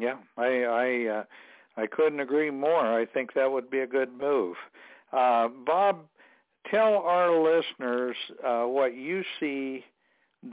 Yeah, 0.01 0.15
I 0.35 0.63
I 0.63 1.19
uh, 1.19 1.23
I 1.77 1.85
couldn't 1.85 2.19
agree 2.19 2.49
more. 2.49 2.99
I 2.99 3.05
think 3.05 3.33
that 3.33 3.51
would 3.51 3.69
be 3.69 3.79
a 3.79 3.87
good 3.87 4.11
move. 4.19 4.55
Uh, 5.13 5.47
Bob, 5.47 6.05
tell 6.71 6.95
our 6.95 7.31
listeners 7.31 8.15
uh, 8.43 8.63
what 8.63 8.95
you 8.95 9.23
see 9.39 9.85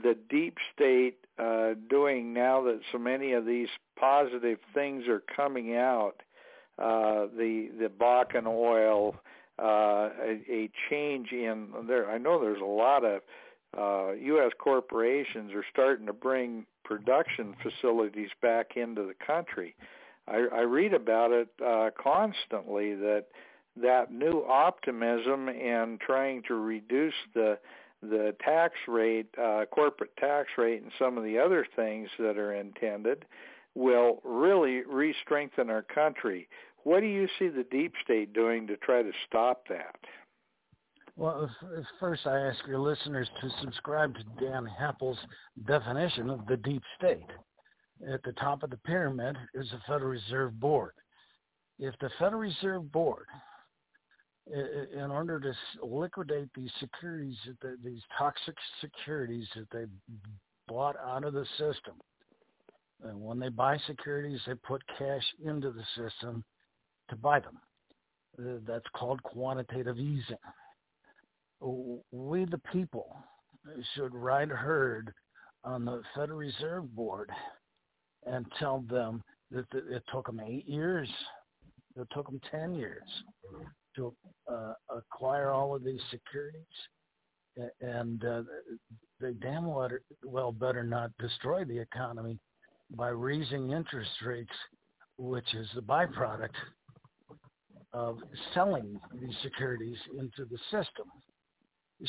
the 0.03 0.15
deep 0.29 0.57
state 0.75 1.17
uh, 1.39 1.71
doing 1.89 2.31
now 2.31 2.61
that 2.63 2.81
so 2.91 2.99
many 2.99 3.33
of 3.33 3.47
these 3.47 3.69
positive 3.99 4.59
things 4.75 5.07
are 5.07 5.23
coming 5.35 5.75
out. 5.75 6.21
Uh, 6.77 7.25
the 7.35 7.69
the 7.79 7.89
Bakken 7.89 8.45
oil, 8.45 9.15
uh, 9.57 10.09
a, 10.21 10.41
a 10.47 10.69
change 10.91 11.31
in 11.31 11.69
there. 11.87 12.07
I 12.07 12.19
know 12.19 12.39
there's 12.39 12.61
a 12.61 12.65
lot 12.65 13.03
of 13.03 13.21
uh, 13.75 14.13
U.S. 14.13 14.51
corporations 14.59 15.53
are 15.53 15.65
starting 15.73 16.05
to 16.05 16.13
bring 16.13 16.67
production 16.89 17.55
facilities 17.61 18.31
back 18.41 18.75
into 18.75 19.03
the 19.03 19.13
country. 19.25 19.75
I, 20.27 20.47
I 20.51 20.61
read 20.61 20.95
about 20.95 21.31
it 21.31 21.47
uh, 21.65 21.91
constantly 22.01 22.95
that 22.95 23.25
that 23.79 24.11
new 24.11 24.43
optimism 24.49 25.47
and 25.47 25.99
trying 26.01 26.41
to 26.47 26.55
reduce 26.55 27.13
the 27.35 27.59
the 28.01 28.33
tax 28.43 28.73
rate, 28.87 29.27
uh, 29.37 29.65
corporate 29.71 30.15
tax 30.17 30.49
rate, 30.57 30.81
and 30.81 30.91
some 30.97 31.17
of 31.17 31.23
the 31.23 31.37
other 31.37 31.67
things 31.75 32.09
that 32.17 32.37
are 32.37 32.53
intended 32.53 33.25
will 33.75 34.21
really 34.23 34.81
re-strengthen 34.87 35.69
our 35.69 35.83
country. 35.83 36.47
What 36.83 37.01
do 37.01 37.07
you 37.07 37.27
see 37.37 37.49
the 37.49 37.65
deep 37.69 37.93
state 38.03 38.33
doing 38.33 38.67
to 38.67 38.77
try 38.77 39.03
to 39.03 39.11
stop 39.27 39.67
that? 39.67 39.97
Well, 41.19 41.53
first 41.99 42.25
I 42.25 42.39
ask 42.39 42.65
your 42.65 42.79
listeners 42.79 43.27
to 43.41 43.49
subscribe 43.59 44.15
to 44.15 44.23
Dan 44.39 44.65
Happel's 44.65 45.17
definition 45.67 46.29
of 46.29 46.47
the 46.47 46.55
deep 46.55 46.81
state. 46.97 47.25
At 48.09 48.23
the 48.23 48.31
top 48.31 48.63
of 48.63 48.69
the 48.69 48.77
pyramid 48.77 49.35
is 49.53 49.69
the 49.69 49.79
Federal 49.85 50.11
Reserve 50.11 50.57
Board. 50.61 50.93
If 51.77 51.93
the 51.99 52.09
Federal 52.19 52.39
Reserve 52.39 52.89
Board 52.93 53.25
in 54.47 55.11
order 55.11 55.41
to 55.41 55.53
liquidate 55.85 56.47
these 56.55 56.71
securities, 56.79 57.35
these 57.83 58.01
toxic 58.17 58.55
securities 58.79 59.45
that 59.57 59.67
they 59.73 59.87
bought 60.69 60.95
out 61.05 61.25
of 61.25 61.33
the 61.33 61.45
system. 61.57 61.95
And 63.03 63.19
when 63.19 63.39
they 63.39 63.49
buy 63.49 63.77
securities, 63.87 64.39
they 64.47 64.55
put 64.55 64.81
cash 64.97 65.25
into 65.43 65.71
the 65.71 65.83
system 65.97 66.45
to 67.09 67.17
buy 67.17 67.41
them. 67.41 67.59
Uh, 68.39 68.59
that's 68.65 68.87
called 68.95 69.21
quantitative 69.23 69.99
easing. 69.99 70.37
We, 71.61 72.45
the 72.45 72.61
people, 72.71 73.15
should 73.95 74.13
ride 74.13 74.49
herd 74.49 75.13
on 75.63 75.85
the 75.85 76.01
Federal 76.15 76.39
Reserve 76.39 76.95
Board 76.95 77.29
and 78.25 78.45
tell 78.59 78.83
them 78.89 79.23
that 79.51 79.65
it 79.73 80.03
took 80.11 80.27
them 80.27 80.41
eight 80.45 80.67
years, 80.67 81.09
it 81.95 82.07
took 82.13 82.27
them 82.27 82.39
10 82.51 82.75
years 82.75 83.03
to 83.95 84.13
uh, 84.51 84.73
acquire 84.95 85.51
all 85.51 85.75
of 85.75 85.83
these 85.83 86.01
securities, 86.11 86.63
and 87.81 88.23
uh, 88.23 88.43
they 89.19 89.33
damn 89.33 89.67
well 90.23 90.51
better 90.51 90.83
not 90.83 91.11
destroy 91.19 91.65
the 91.65 91.77
economy 91.77 92.39
by 92.95 93.09
raising 93.09 93.71
interest 93.71 94.09
rates, 94.25 94.49
which 95.17 95.53
is 95.53 95.67
the 95.75 95.81
byproduct 95.81 96.49
of 97.91 98.17
selling 98.53 98.99
these 99.19 99.35
securities 99.43 99.97
into 100.17 100.45
the 100.45 100.57
system. 100.71 101.05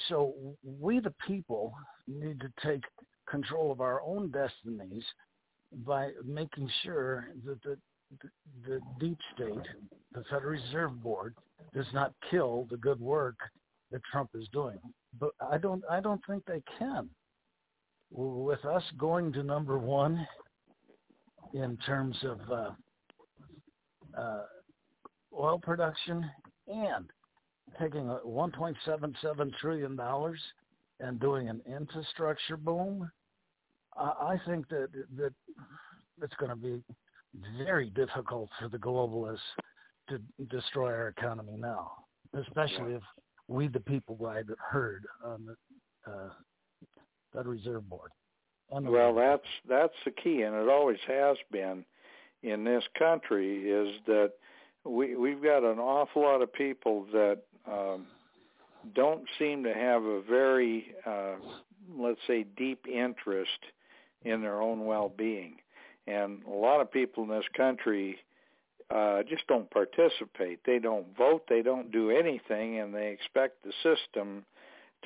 So 0.08 0.34
we, 0.62 1.00
the 1.00 1.14
people, 1.26 1.74
need 2.06 2.40
to 2.40 2.52
take 2.64 2.84
control 3.28 3.70
of 3.72 3.80
our 3.80 4.02
own 4.02 4.30
destinies 4.30 5.04
by 5.84 6.10
making 6.24 6.68
sure 6.82 7.28
that 7.44 7.62
the, 7.62 7.76
the, 8.66 8.80
deep 8.98 9.18
state, 9.34 9.66
the 10.12 10.24
Federal 10.24 10.52
Reserve 10.52 11.02
Board, 11.02 11.34
does 11.74 11.86
not 11.92 12.12
kill 12.30 12.66
the 12.70 12.76
good 12.76 13.00
work 13.00 13.36
that 13.92 14.00
Trump 14.10 14.30
is 14.34 14.48
doing. 14.52 14.78
But 15.18 15.30
I 15.50 15.58
don't 15.58 15.82
I 15.90 16.00
don't 16.00 16.20
think 16.26 16.44
they 16.44 16.62
can. 16.78 17.08
with 18.10 18.64
us 18.64 18.82
going 18.98 19.32
to 19.32 19.42
number 19.42 19.78
one 19.78 20.26
in 21.54 21.76
terms 21.78 22.16
of 22.22 22.38
uh, 22.50 22.70
uh, 24.20 24.42
oil 25.36 25.58
production 25.58 26.28
and 26.68 27.10
taking 27.78 28.08
a 28.08 28.18
1.77 28.26 29.54
trillion 29.60 29.96
dollars 29.96 30.40
and 31.00 31.20
doing 31.20 31.48
an 31.48 31.60
infrastructure 31.66 32.56
boom, 32.56 33.10
I 33.96 34.36
think 34.46 34.68
that 34.68 34.88
that 35.16 35.32
it's 36.22 36.34
going 36.36 36.50
to 36.50 36.56
be 36.56 36.82
very 37.64 37.90
difficult 37.90 38.50
for 38.58 38.68
the 38.68 38.78
globalists 38.78 39.38
to 40.08 40.20
destroy 40.46 40.88
our 40.88 41.08
economy 41.08 41.56
now, 41.56 41.92
especially 42.34 42.92
yeah. 42.92 42.96
if 42.96 43.02
we, 43.48 43.68
the 43.68 43.80
people, 43.80 44.16
ride 44.20 44.46
herd 44.58 45.06
on 45.24 45.46
the 45.46 46.10
uh, 46.10 46.30
Federal 47.32 47.54
Reserve 47.54 47.88
Board. 47.88 48.10
Well, 48.70 49.14
that's 49.14 49.42
that's 49.68 49.94
the 50.04 50.12
key, 50.12 50.42
and 50.42 50.54
it 50.54 50.68
always 50.68 50.98
has 51.08 51.36
been 51.50 51.84
in 52.42 52.64
this 52.64 52.84
country. 52.96 53.68
Is 53.68 53.88
that 54.06 54.32
we 54.84 55.16
we've 55.16 55.42
got 55.42 55.64
an 55.64 55.78
awful 55.78 56.22
lot 56.22 56.42
of 56.42 56.52
people 56.52 57.06
that 57.12 57.40
um, 57.66 58.06
don't 58.94 59.24
seem 59.38 59.64
to 59.64 59.74
have 59.74 60.02
a 60.02 60.20
very, 60.22 60.94
uh, 61.06 61.34
let's 61.98 62.20
say, 62.26 62.44
deep 62.56 62.86
interest 62.86 63.58
in 64.24 64.42
their 64.42 64.60
own 64.60 64.86
well-being, 64.86 65.56
and 66.06 66.42
a 66.46 66.50
lot 66.50 66.80
of 66.80 66.90
people 66.90 67.24
in 67.24 67.30
this 67.30 67.44
country 67.56 68.18
uh, 68.90 69.22
just 69.22 69.46
don't 69.46 69.70
participate. 69.70 70.60
They 70.64 70.78
don't 70.78 71.06
vote. 71.16 71.44
They 71.48 71.62
don't 71.62 71.92
do 71.92 72.10
anything, 72.10 72.78
and 72.78 72.94
they 72.94 73.08
expect 73.08 73.64
the 73.64 73.72
system 73.82 74.44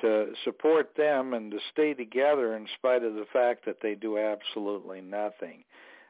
to 0.01 0.33
support 0.43 0.95
them 0.97 1.33
and 1.33 1.51
to 1.51 1.59
stay 1.71 1.93
together 1.93 2.55
in 2.55 2.67
spite 2.77 3.03
of 3.03 3.13
the 3.13 3.25
fact 3.31 3.65
that 3.65 3.77
they 3.81 3.95
do 3.95 4.17
absolutely 4.17 5.01
nothing. 5.01 5.63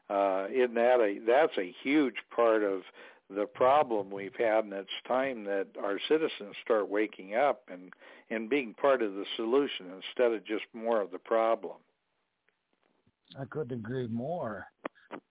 Uh, 0.09 0.47
isn't 0.51 0.75
that 0.75 0.99
a 0.99 1.19
that's 1.25 1.57
a 1.57 1.73
huge 1.83 2.15
part 2.33 2.63
of 2.63 2.81
the 3.29 3.45
problem 3.45 4.11
we've 4.11 4.35
had, 4.37 4.65
and 4.65 4.73
it's 4.73 4.89
time 5.07 5.43
that 5.45 5.67
our 5.81 5.99
citizens 6.07 6.55
start 6.63 6.89
waking 6.89 7.35
up 7.35 7.63
and 7.71 7.91
and 8.29 8.49
being 8.49 8.73
part 8.73 9.01
of 9.01 9.13
the 9.13 9.25
solution 9.35 9.87
instead 9.95 10.31
of 10.31 10.45
just 10.45 10.65
more 10.73 11.01
of 11.01 11.11
the 11.11 11.19
problem. 11.19 11.77
I 13.39 13.45
couldn't 13.45 13.77
agree 13.77 14.07
more. 14.07 14.67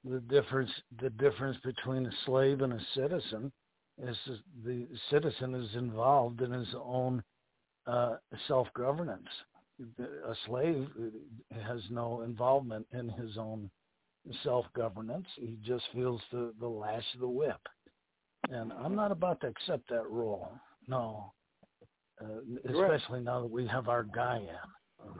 The 0.05 0.21
difference 0.21 0.71
the 1.01 1.11
difference 1.11 1.57
between 1.65 2.07
a 2.07 2.13
slave 2.27 2.63
and 2.63 2.73
a 2.73 2.81
citizen 2.95 3.53
is 4.03 4.17
the 4.65 4.87
citizen 5.11 5.55
is 5.55 5.75
involved 5.77 6.41
in 6.41 6.51
his 6.51 6.75
own 6.83 7.23
uh, 7.87 8.17
self-governance. 8.49 9.29
A 9.99 10.35
slave 10.47 10.89
has 11.63 11.81
no 11.91 12.23
involvement 12.23 12.87
in 12.93 13.09
his 13.09 13.37
own 13.37 13.71
self-governance. 14.43 15.27
He 15.37 15.59
just 15.65 15.85
feels 15.93 16.21
the, 16.33 16.53
the 16.61 16.69
lash 16.69 17.05
of 17.15 17.21
the 17.21 17.29
whip. 17.29 17.61
And 18.51 18.73
I'm 18.73 18.95
not 18.95 19.13
about 19.13 19.41
to 19.41 19.49
accept 19.49 19.89
that 19.91 20.09
role. 20.09 20.53
No. 20.87 21.33
Uh, 22.21 22.41
especially 22.69 23.21
now 23.21 23.41
that 23.41 23.51
we 23.51 23.67
have 23.67 23.89
our 23.89 24.05
guy 24.05 24.39
in. 24.39 25.11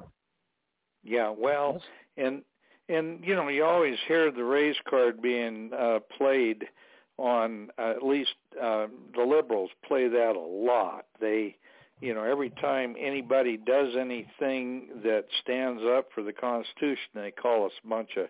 Yeah, 1.03 1.35
well, 1.37 1.83
and 2.17 2.43
and 2.89 3.23
you 3.23 3.35
know 3.35 3.49
you 3.49 3.65
always 3.65 3.99
hear 4.07 4.31
the 4.31 4.45
race 4.45 4.77
card 4.89 5.21
being 5.21 5.71
uh, 5.77 5.99
played 6.17 6.65
on 7.19 7.69
uh, 7.79 7.91
at 7.91 8.03
least 8.03 8.35
uh, 8.61 8.87
the 9.15 9.23
liberals 9.23 9.71
play 9.87 10.09
that 10.09 10.37
a 10.37 10.39
lot. 10.39 11.07
They 11.21 11.57
you 12.01 12.13
know, 12.13 12.25
every 12.25 12.51
time 12.51 12.97
anybody 12.99 13.57
does 13.57 13.95
anything 13.99 14.89
that 15.05 15.25
stands 15.43 15.83
up 15.97 16.09
for 16.15 16.23
the 16.23 16.33
Constitution, 16.33 17.09
they 17.15 17.31
call 17.31 17.67
us 17.67 17.73
a 17.85 17.89
bunch 17.89 18.11
of 18.17 18.27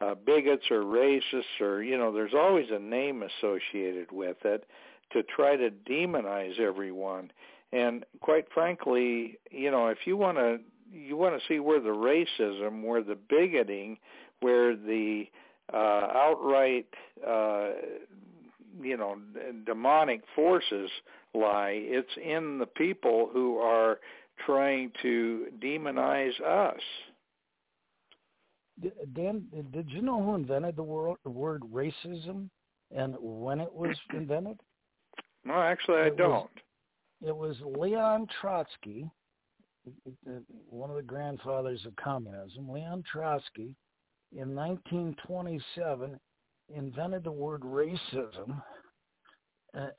uh, 0.00 0.14
bigots 0.14 0.70
or 0.70 0.82
racists 0.82 1.60
or, 1.60 1.82
you 1.82 1.96
know, 1.96 2.12
there's 2.12 2.34
always 2.34 2.66
a 2.70 2.78
name 2.78 3.22
associated 3.22 4.12
with 4.12 4.36
it 4.44 4.64
to 5.12 5.22
try 5.22 5.56
to 5.56 5.70
demonize 5.70 6.58
everyone. 6.58 7.30
And 7.72 8.04
quite 8.20 8.46
frankly, 8.52 9.38
you 9.50 9.70
know, 9.70 9.88
if 9.88 9.98
you 10.04 10.16
want 10.16 10.38
to 10.38 10.58
you 10.92 11.16
want 11.16 11.34
to 11.40 11.46
see 11.48 11.58
where 11.58 11.80
the 11.80 11.88
racism, 11.88 12.84
where 12.84 13.02
the 13.02 13.16
bigoting, 13.28 13.98
where 14.40 14.76
the 14.76 15.24
uh, 15.72 15.76
outright, 15.76 16.86
uh, 17.26 17.70
you 18.80 18.96
know, 18.96 19.16
demonic 19.64 20.22
forces 20.34 20.90
lie. 21.34 21.74
It's 21.74 22.16
in 22.22 22.58
the 22.58 22.66
people 22.66 23.28
who 23.32 23.58
are 23.58 23.98
trying 24.44 24.92
to 25.02 25.46
demonize 25.60 26.40
us. 26.40 26.80
Dan, 29.14 29.46
did 29.72 29.90
you 29.90 30.02
know 30.02 30.22
who 30.22 30.34
invented 30.34 30.76
the 30.76 30.82
word, 30.82 31.16
the 31.24 31.30
word 31.30 31.62
racism 31.72 32.50
and 32.94 33.16
when 33.20 33.60
it 33.60 33.72
was 33.72 33.96
invented? 34.12 34.60
No, 35.44 35.54
actually, 35.54 35.98
I 35.98 36.06
it 36.06 36.16
don't. 36.16 36.50
Was, 37.22 37.28
it 37.28 37.36
was 37.36 37.56
Leon 37.78 38.26
Trotsky, 38.40 39.08
one 40.68 40.90
of 40.90 40.96
the 40.96 41.02
grandfathers 41.02 41.84
of 41.86 41.94
communism. 41.96 42.68
Leon 42.68 43.04
Trotsky, 43.10 43.74
in 44.32 44.54
1927, 44.54 46.18
invented 46.74 47.24
the 47.24 47.30
word 47.30 47.62
racism 47.62 48.60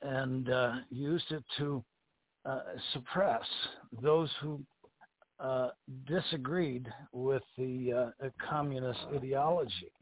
and 0.02 0.50
uh, 0.50 0.72
used 0.90 1.30
it 1.30 1.42
to 1.56 1.82
uh, 2.44 2.60
suppress 2.92 3.44
those 4.02 4.30
who 4.40 4.60
uh, 5.40 5.70
disagreed 6.06 6.88
with 7.12 7.42
the 7.56 8.12
uh, 8.22 8.28
communist 8.48 9.00
ideology. 9.14 9.92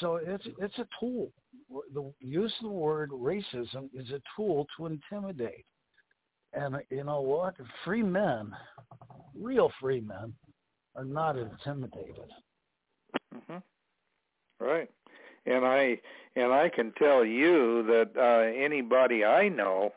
So 0.00 0.16
it's 0.16 0.46
it's 0.58 0.78
a 0.78 0.86
tool. 0.98 1.30
The 1.94 2.12
use 2.20 2.52
of 2.60 2.70
the 2.70 2.74
word 2.74 3.10
racism 3.10 3.88
is 3.94 4.10
a 4.10 4.20
tool 4.34 4.66
to 4.76 4.86
intimidate. 4.86 5.66
And 6.52 6.76
you 6.90 7.04
know 7.04 7.20
what? 7.20 7.54
Free 7.84 8.02
men, 8.02 8.52
real 9.38 9.70
free 9.80 10.00
men, 10.00 10.32
are 10.94 11.04
not 11.04 11.36
intimidated. 11.36 12.30
Mm-hmm. 13.34 13.58
Right 14.64 14.90
and 15.46 15.64
I 15.64 15.98
and 16.34 16.52
I 16.52 16.68
can 16.68 16.92
tell 16.98 17.24
you 17.24 17.84
that 17.84 18.10
uh, 18.16 18.62
anybody 18.62 19.24
I 19.24 19.48
know, 19.48 19.90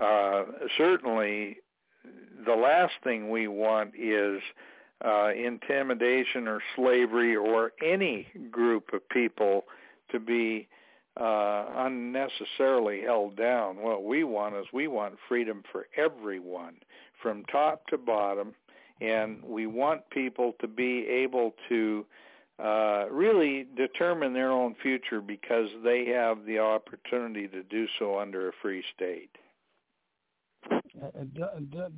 uh, 0.00 0.44
certainly, 0.76 1.56
the 2.44 2.54
last 2.54 2.94
thing 3.04 3.30
we 3.30 3.48
want 3.48 3.92
is 3.98 4.40
uh, 5.04 5.30
intimidation 5.32 6.46
or 6.46 6.60
slavery 6.76 7.36
or 7.36 7.72
any 7.84 8.26
group 8.50 8.92
of 8.92 9.08
people 9.08 9.64
to 10.10 10.20
be 10.20 10.68
uh, 11.20 11.66
unnecessarily 11.76 13.02
held 13.02 13.36
down. 13.36 13.76
What 13.76 14.04
we 14.04 14.24
want 14.24 14.54
is 14.56 14.66
we 14.72 14.88
want 14.88 15.14
freedom 15.28 15.62
for 15.70 15.86
everyone, 15.96 16.74
from 17.22 17.44
top 17.46 17.86
to 17.88 17.98
bottom, 17.98 18.54
and 19.00 19.42
we 19.42 19.66
want 19.66 20.08
people 20.10 20.54
to 20.60 20.68
be 20.68 21.06
able 21.06 21.54
to 21.68 22.06
uh, 22.62 23.06
really 23.10 23.66
determine 23.76 24.32
their 24.32 24.50
own 24.50 24.76
future 24.80 25.20
because 25.20 25.68
they 25.82 26.06
have 26.06 26.44
the 26.46 26.58
opportunity 26.58 27.48
to 27.48 27.62
do 27.64 27.86
so 27.98 28.18
under 28.18 28.48
a 28.48 28.52
free 28.62 28.84
state. 28.94 29.30
Uh, 30.70 31.08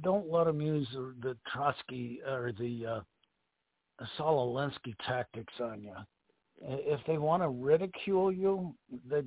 don't 0.03 0.31
let 0.31 0.45
them 0.45 0.61
use 0.61 0.89
the 1.23 1.37
Trotsky 1.53 2.21
or 2.27 2.53
the 2.59 2.87
uh, 2.87 3.01
Saul 4.17 4.71
tactics 5.07 5.53
on 5.61 5.83
you. 5.83 5.95
If 6.61 7.01
they 7.07 7.19
want 7.19 7.43
to 7.43 7.49
ridicule 7.49 8.33
you, 8.33 8.75
they 9.09 9.23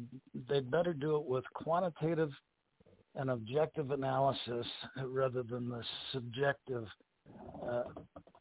they'd 0.50 0.72
better 0.72 0.94
do 0.94 1.18
it 1.18 1.26
with 1.26 1.44
quantitative 1.54 2.32
and 3.16 3.30
objective 3.30 3.92
analysis 3.92 4.66
rather 5.06 5.44
than 5.44 5.70
the 5.70 5.84
subjective 6.14 6.88
uh, 7.64 7.84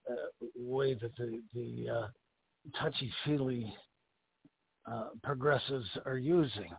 uh, 0.08 0.14
way 0.56 0.94
that 0.94 1.16
the 1.16 1.42
the 1.54 1.88
uh, 1.90 2.06
touchy-feely 2.80 3.74
uh, 4.90 5.08
progressives 5.22 5.88
are 6.04 6.18
using. 6.18 6.70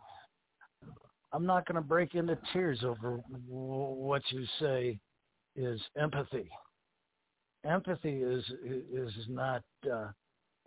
I'm 1.37 1.45
not 1.45 1.67
going 1.67 1.75
to 1.75 1.87
break 1.87 2.15
into 2.15 2.35
tears 2.51 2.79
over 2.83 3.21
what 3.47 4.23
you 4.31 4.43
say 4.59 4.97
is 5.55 5.79
empathy. 5.95 6.49
Empathy 7.63 8.23
is 8.23 8.43
is 8.91 9.13
not 9.29 9.61
uh, 9.85 10.07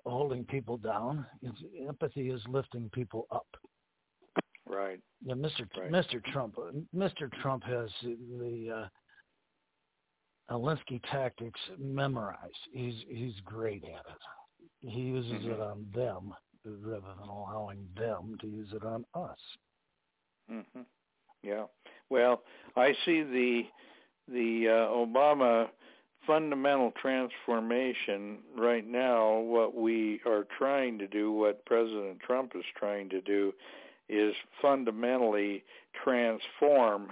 holding 0.07 0.45
people 0.45 0.77
down. 0.77 1.27
It's, 1.43 1.59
empathy 1.89 2.31
is 2.31 2.41
lifting 2.49 2.89
people 2.95 3.27
up. 3.33 3.49
Right. 4.65 5.01
Yeah, 5.25 5.35
Mr. 5.35 5.67
Right. 5.77 5.91
Mr. 5.91 6.25
Trump. 6.27 6.55
Mr. 6.95 7.29
Trump 7.43 7.65
has 7.65 7.89
the 8.03 8.89
uh, 10.51 10.55
Alinsky 10.55 11.03
tactics 11.11 11.59
memorized. 11.81 12.69
He's 12.73 12.95
he's 13.09 13.35
great 13.45 13.83
at 13.83 14.07
it. 14.07 14.89
He 14.89 15.01
uses 15.01 15.33
mm-hmm. 15.33 15.51
it 15.51 15.61
on 15.61 15.87
them 15.93 16.33
rather 16.65 17.01
than 17.19 17.29
allowing 17.29 17.89
them 17.97 18.37
to 18.41 18.47
use 18.47 18.69
it 18.73 18.85
on 18.85 19.05
us. 19.15 19.39
Mhm. 20.51 20.87
Yeah. 21.43 21.67
Well, 22.09 22.43
I 22.77 22.95
see 23.05 23.23
the 23.23 23.63
the 24.29 24.69
uh, 24.69 24.89
Obama 24.95 25.71
fundamental 26.27 26.93
transformation 27.01 28.39
right 28.57 28.87
now 28.87 29.39
what 29.39 29.75
we 29.75 30.21
are 30.27 30.47
trying 30.59 30.99
to 30.99 31.07
do 31.07 31.33
what 31.33 31.65
president 31.65 32.21
trump 32.21 32.53
is 32.55 32.65
trying 32.77 33.09
to 33.09 33.21
do 33.23 33.53
is 34.09 34.35
fundamentally 34.61 35.65
transform 36.05 37.11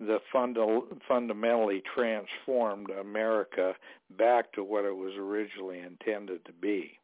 the 0.00 0.18
funda- 0.32 0.80
fundamentally 1.06 1.82
transformed 1.94 2.88
america 2.90 3.74
back 4.16 4.50
to 4.52 4.64
what 4.64 4.84
it 4.84 4.96
was 4.96 5.12
originally 5.18 5.80
intended 5.80 6.42
to 6.46 6.52
be 6.52 6.98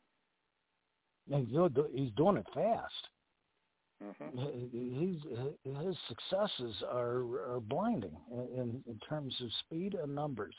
he's 1.95 2.11
doing 2.13 2.39
it 2.39 2.47
fast 2.55 3.09
mm-hmm. 4.21 5.87
his 5.87 5.97
successes 6.09 6.83
are 6.91 7.55
are 7.55 7.61
blinding 7.61 8.17
in 8.31 8.83
in 8.87 8.99
terms 9.09 9.35
of 9.43 9.49
speed 9.65 9.95
and 9.95 10.15
numbers 10.15 10.55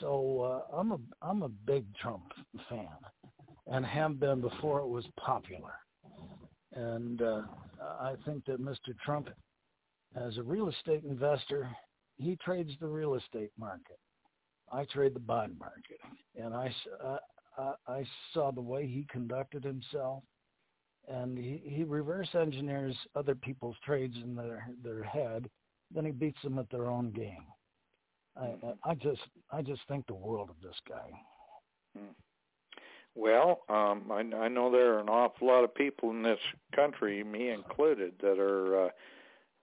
so 0.00 0.64
uh, 0.70 0.76
I'm 0.76 0.92
a 0.92 0.98
I'm 1.22 1.42
a 1.42 1.48
big 1.48 1.84
Trump 1.96 2.32
fan, 2.68 2.88
and 3.66 3.84
have 3.84 4.20
been 4.20 4.40
before 4.40 4.80
it 4.80 4.88
was 4.88 5.06
popular. 5.18 5.72
And 6.74 7.20
uh, 7.22 7.42
I 8.00 8.14
think 8.24 8.44
that 8.46 8.60
Mr. 8.60 8.96
Trump, 9.04 9.28
as 10.14 10.36
a 10.38 10.42
real 10.42 10.68
estate 10.68 11.02
investor, 11.04 11.68
he 12.16 12.36
trades 12.36 12.70
the 12.80 12.86
real 12.86 13.14
estate 13.14 13.50
market. 13.58 13.98
I 14.72 14.84
trade 14.84 15.14
the 15.14 15.20
bond 15.20 15.58
market, 15.58 15.98
and 16.36 16.54
I 16.54 16.72
uh, 17.02 17.72
I 17.86 18.04
saw 18.32 18.52
the 18.52 18.60
way 18.60 18.86
he 18.86 19.06
conducted 19.10 19.64
himself, 19.64 20.22
and 21.08 21.36
he, 21.36 21.62
he 21.64 21.84
reverse 21.84 22.28
engineers 22.34 22.96
other 23.16 23.34
people's 23.34 23.76
trades 23.84 24.16
in 24.22 24.34
their 24.34 24.68
their 24.82 25.02
head, 25.02 25.48
then 25.94 26.04
he 26.04 26.10
beats 26.10 26.40
them 26.42 26.58
at 26.58 26.70
their 26.70 26.86
own 26.88 27.10
game. 27.10 27.46
I, 28.36 28.54
I 28.84 28.94
just 28.94 29.22
I 29.50 29.62
just 29.62 29.82
think 29.88 30.06
the 30.06 30.14
world 30.14 30.50
of 30.50 30.56
this 30.62 30.76
guy. 30.88 31.10
Hmm. 31.96 32.12
Well, 33.16 33.62
um, 33.68 34.04
I, 34.10 34.20
I 34.36 34.48
know 34.48 34.70
there 34.70 34.94
are 34.94 35.00
an 35.00 35.08
awful 35.08 35.48
lot 35.48 35.64
of 35.64 35.74
people 35.74 36.10
in 36.10 36.22
this 36.22 36.38
country, 36.74 37.24
me 37.24 37.50
included, 37.50 38.14
that 38.22 38.38
are 38.38 38.86
uh, 38.86 38.88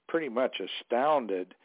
pretty 0.09 0.27
much 0.27 0.59
astounded 0.59 1.55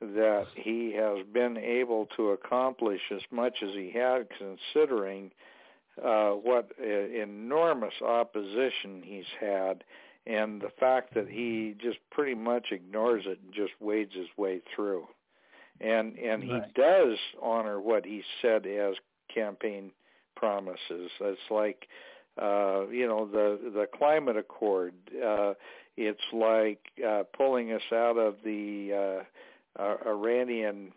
that 0.00 0.46
he 0.54 0.92
has 0.92 1.24
been 1.32 1.56
able 1.56 2.06
to 2.16 2.30
accomplish 2.30 3.00
as 3.14 3.22
much 3.30 3.56
as 3.62 3.70
he 3.70 3.92
has, 3.94 4.26
considering 4.36 5.26
uh, 5.26 5.57
what 6.02 6.72
uh, 6.80 6.84
enormous 6.86 7.94
opposition 8.02 9.02
he's 9.04 9.24
had, 9.40 9.84
and 10.26 10.60
the 10.60 10.70
fact 10.78 11.14
that 11.14 11.28
he 11.28 11.74
just 11.80 11.98
pretty 12.10 12.34
much 12.34 12.66
ignores 12.72 13.24
it 13.26 13.38
and 13.44 13.52
just 13.52 13.72
wades 13.80 14.14
his 14.14 14.28
way 14.36 14.60
through 14.74 15.06
and 15.80 16.18
and 16.18 16.42
he 16.42 16.52
right. 16.52 16.74
does 16.74 17.16
honor 17.42 17.80
what 17.80 18.04
he 18.04 18.22
said 18.42 18.66
as 18.66 18.94
campaign 19.32 19.90
promises. 20.36 21.10
It's 21.20 21.40
like 21.50 21.88
uh, 22.40 22.88
you 22.88 23.06
know 23.06 23.26
the 23.26 23.58
the 23.72 23.86
climate 23.96 24.36
accord. 24.36 24.94
Uh, 25.24 25.54
it's 25.96 26.20
like 26.32 26.80
uh, 27.06 27.24
pulling 27.36 27.72
us 27.72 27.82
out 27.92 28.16
of 28.16 28.36
the 28.44 29.24
uh, 29.78 29.82
uh, 29.82 29.96
Iranian 30.06 30.92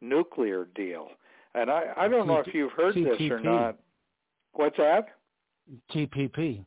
nuclear 0.00 0.66
deal. 0.74 1.08
And 1.54 1.70
I 1.70 1.92
I 1.96 2.08
don't 2.08 2.26
know 2.26 2.38
if 2.38 2.52
you've 2.54 2.72
heard 2.72 2.94
this 2.94 3.20
or 3.30 3.40
not. 3.40 3.78
What's 4.56 4.76
that? 4.78 5.06
TPP. 5.92 6.64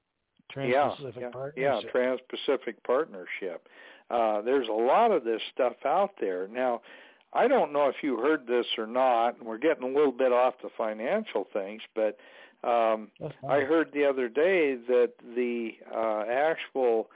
Trans-Pacific 0.51 1.21
yeah, 1.21 1.29
Partnership. 1.29 1.83
Yeah, 1.83 1.91
Trans-Pacific 1.91 2.83
Partnership. 2.83 3.67
Uh, 4.09 4.41
there's 4.41 4.67
a 4.67 4.71
lot 4.71 5.11
of 5.11 5.23
this 5.23 5.41
stuff 5.53 5.73
out 5.85 6.11
there. 6.19 6.47
Now, 6.47 6.81
I 7.33 7.47
don't 7.47 7.71
know 7.71 7.87
if 7.87 7.95
you 8.01 8.17
heard 8.17 8.47
this 8.47 8.65
or 8.77 8.87
not, 8.87 9.37
and 9.37 9.47
we're 9.47 9.59
getting 9.59 9.83
a 9.83 9.93
little 9.93 10.11
bit 10.11 10.31
off 10.31 10.55
the 10.63 10.69
financial 10.75 11.47
things, 11.53 11.81
but 11.93 12.17
um, 12.67 13.09
I 13.47 13.59
heard 13.59 13.91
the 13.93 14.05
other 14.05 14.27
day 14.27 14.75
that 14.75 15.11
the 15.35 15.71
uh, 15.95 16.23
actual 16.29 17.09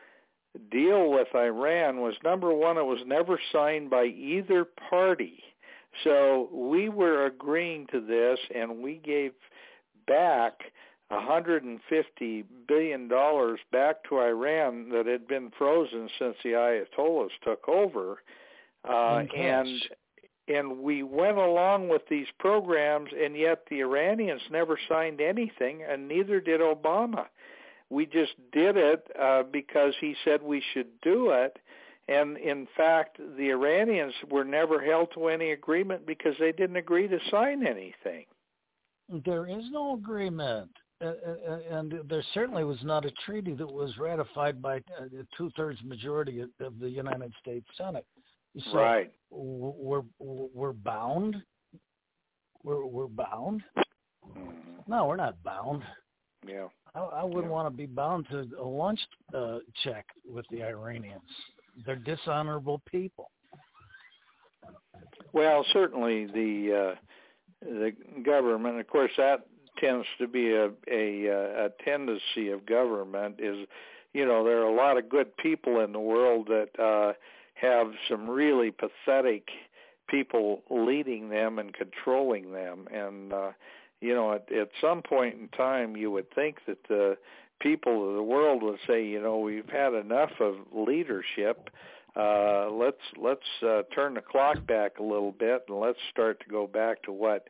deal 0.71 1.09
with 1.09 1.27
Iran 1.33 1.99
was 1.99 2.13
number 2.23 2.53
one, 2.53 2.77
it 2.77 2.85
was 2.85 3.01
never 3.07 3.39
signed 3.51 3.89
by 3.89 4.05
either 4.05 4.65
party. 4.89 5.43
So 6.03 6.49
we 6.51 6.89
were 6.89 7.25
agreeing 7.25 7.87
to 7.91 7.99
this, 7.99 8.39
and 8.55 8.79
we 8.79 9.01
gave 9.03 9.31
back 10.07 10.61
150 11.09 12.43
billion 12.67 13.07
dollars 13.07 13.59
back 13.71 14.03
to 14.09 14.19
Iran 14.19 14.89
that 14.89 15.05
had 15.05 15.27
been 15.27 15.51
frozen 15.57 16.09
since 16.19 16.35
the 16.43 16.51
Ayatollahs 16.51 17.29
took 17.43 17.67
over. 17.67 18.21
Uh, 18.87 19.23
and 19.35 19.69
and 20.47 20.79
we 20.79 21.03
went 21.03 21.37
along 21.37 21.87
with 21.87 22.01
these 22.09 22.27
programs 22.37 23.09
and 23.17 23.37
yet 23.37 23.63
the 23.69 23.79
Iranians 23.79 24.41
never 24.51 24.77
signed 24.89 25.21
anything 25.21 25.83
and 25.87 26.07
neither 26.07 26.41
did 26.41 26.59
Obama. 26.59 27.27
We 27.89 28.05
just 28.05 28.33
did 28.51 28.75
it 28.75 29.07
uh, 29.17 29.43
because 29.43 29.93
he 30.01 30.15
said 30.25 30.41
we 30.41 30.61
should 30.73 30.99
do 31.01 31.29
it 31.29 31.59
and 32.09 32.37
in 32.37 32.67
fact 32.75 33.19
the 33.37 33.51
Iranians 33.51 34.13
were 34.29 34.43
never 34.43 34.83
held 34.83 35.13
to 35.13 35.27
any 35.27 35.51
agreement 35.51 36.05
because 36.05 36.35
they 36.39 36.51
didn't 36.51 36.75
agree 36.75 37.07
to 37.07 37.19
sign 37.31 37.65
anything. 37.65 38.25
There 39.25 39.47
is 39.47 39.63
no 39.71 39.93
agreement. 39.95 40.71
Uh, 41.01 41.07
uh, 41.07 41.57
and 41.69 41.93
there 42.07 42.23
certainly 42.33 42.63
was 42.63 42.77
not 42.83 43.05
a 43.05 43.11
treaty 43.25 43.53
that 43.53 43.67
was 43.69 43.97
ratified 43.97 44.61
by 44.61 44.75
a 44.75 44.81
two-thirds 45.37 45.79
majority 45.83 46.39
of 46.41 46.79
the 46.79 46.89
United 46.89 47.33
States 47.41 47.65
Senate. 47.77 48.05
So 48.71 48.77
right. 48.77 49.11
We're 49.31 50.03
we're 50.19 50.73
bound. 50.73 51.35
We're 52.63 52.85
we're 52.85 53.07
bound. 53.07 53.63
Mm-hmm. 53.77 54.51
No, 54.87 55.07
we're 55.07 55.15
not 55.17 55.41
bound. 55.43 55.83
Yeah. 56.47 56.67
I, 56.95 56.99
I 56.99 57.23
wouldn't 57.23 57.45
yeah. 57.45 57.49
want 57.49 57.67
to 57.67 57.75
be 57.75 57.87
bound 57.87 58.27
to 58.29 58.47
a 58.59 58.63
lunch 58.63 58.99
uh, 59.33 59.57
check 59.83 60.05
with 60.25 60.45
the 60.51 60.63
Iranians. 60.63 61.21
They're 61.85 61.95
dishonorable 61.95 62.81
people. 62.89 63.31
Well, 65.33 65.65
certainly 65.73 66.27
the 66.27 66.93
uh, 66.93 66.95
the 67.63 67.93
government, 68.23 68.79
of 68.79 68.87
course, 68.87 69.11
that 69.17 69.45
tends 69.79 70.05
to 70.19 70.27
be 70.27 70.53
a, 70.53 70.69
a 70.89 71.25
a 71.65 71.69
tendency 71.83 72.49
of 72.49 72.65
government 72.65 73.35
is, 73.39 73.67
you 74.13 74.25
know, 74.25 74.43
there 74.43 74.59
are 74.59 74.67
a 74.67 74.75
lot 74.75 74.97
of 74.97 75.09
good 75.09 75.35
people 75.37 75.79
in 75.79 75.91
the 75.91 75.99
world 75.99 76.47
that 76.47 76.79
uh, 76.79 77.13
have 77.55 77.87
some 78.09 78.29
really 78.29 78.71
pathetic 78.71 79.49
people 80.07 80.61
leading 80.69 81.29
them 81.29 81.59
and 81.59 81.73
controlling 81.73 82.51
them. 82.51 82.87
And 82.91 83.33
uh 83.33 83.51
you 84.03 84.13
know 84.13 84.33
at, 84.33 84.51
at 84.51 84.69
some 84.81 85.01
point 85.01 85.35
in 85.35 85.47
time 85.47 85.95
you 85.95 86.11
would 86.11 86.31
think 86.35 86.57
that 86.67 86.77
the 86.89 87.17
people 87.59 88.09
of 88.09 88.15
the 88.15 88.23
world 88.23 88.61
would 88.61 88.79
say 88.85 89.03
you 89.03 89.21
know 89.21 89.39
we've 89.39 89.69
had 89.69 89.93
enough 89.93 90.31
of 90.39 90.55
leadership 90.73 91.69
uh 92.15 92.69
let's 92.71 92.97
let's 93.21 93.41
uh, 93.65 93.81
turn 93.95 94.13
the 94.13 94.21
clock 94.21 94.65
back 94.67 94.99
a 94.99 95.03
little 95.03 95.31
bit 95.31 95.63
and 95.67 95.79
let's 95.79 95.97
start 96.11 96.39
to 96.39 96.49
go 96.49 96.67
back 96.67 97.01
to 97.03 97.11
what 97.11 97.47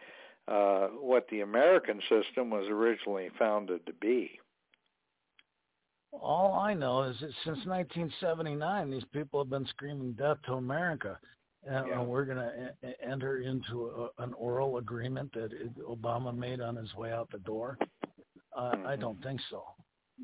uh 0.47 0.87
what 0.99 1.27
the 1.29 1.41
American 1.41 1.99
system 2.09 2.49
was 2.49 2.65
originally 2.69 3.29
founded 3.37 3.85
to 3.85 3.93
be 3.93 4.39
all 6.21 6.53
I 6.53 6.73
know 6.73 7.03
is 7.03 7.15
that 7.19 7.31
since 7.43 7.65
1979, 7.65 8.91
these 8.91 9.03
people 9.11 9.41
have 9.41 9.49
been 9.49 9.65
screaming 9.67 10.13
death 10.13 10.37
to 10.45 10.53
America. 10.53 11.17
And, 11.65 11.87
yeah. 11.87 12.01
we're 12.01 12.25
going 12.25 12.37
to 12.37 12.73
enter 13.01 13.37
into 13.37 14.09
a, 14.17 14.23
an 14.23 14.33
oral 14.33 14.77
agreement 14.77 15.31
that 15.33 15.51
Obama 15.89 16.35
made 16.35 16.59
on 16.59 16.75
his 16.75 16.93
way 16.95 17.11
out 17.11 17.29
the 17.31 17.39
door. 17.39 17.77
Uh, 18.55 18.71
mm-hmm. 18.71 18.87
I 18.87 18.95
don't 18.95 19.21
think 19.23 19.39
so. 19.49 19.63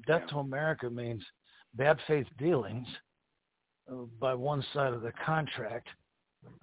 Death 0.05 0.23
yeah. 0.25 0.33
to 0.33 0.39
America 0.39 0.89
means 0.89 1.23
bad 1.75 1.97
faith 2.07 2.27
dealings 2.37 2.87
by 4.19 4.33
one 4.33 4.63
side 4.73 4.93
of 4.93 5.01
the 5.01 5.13
contract, 5.25 5.87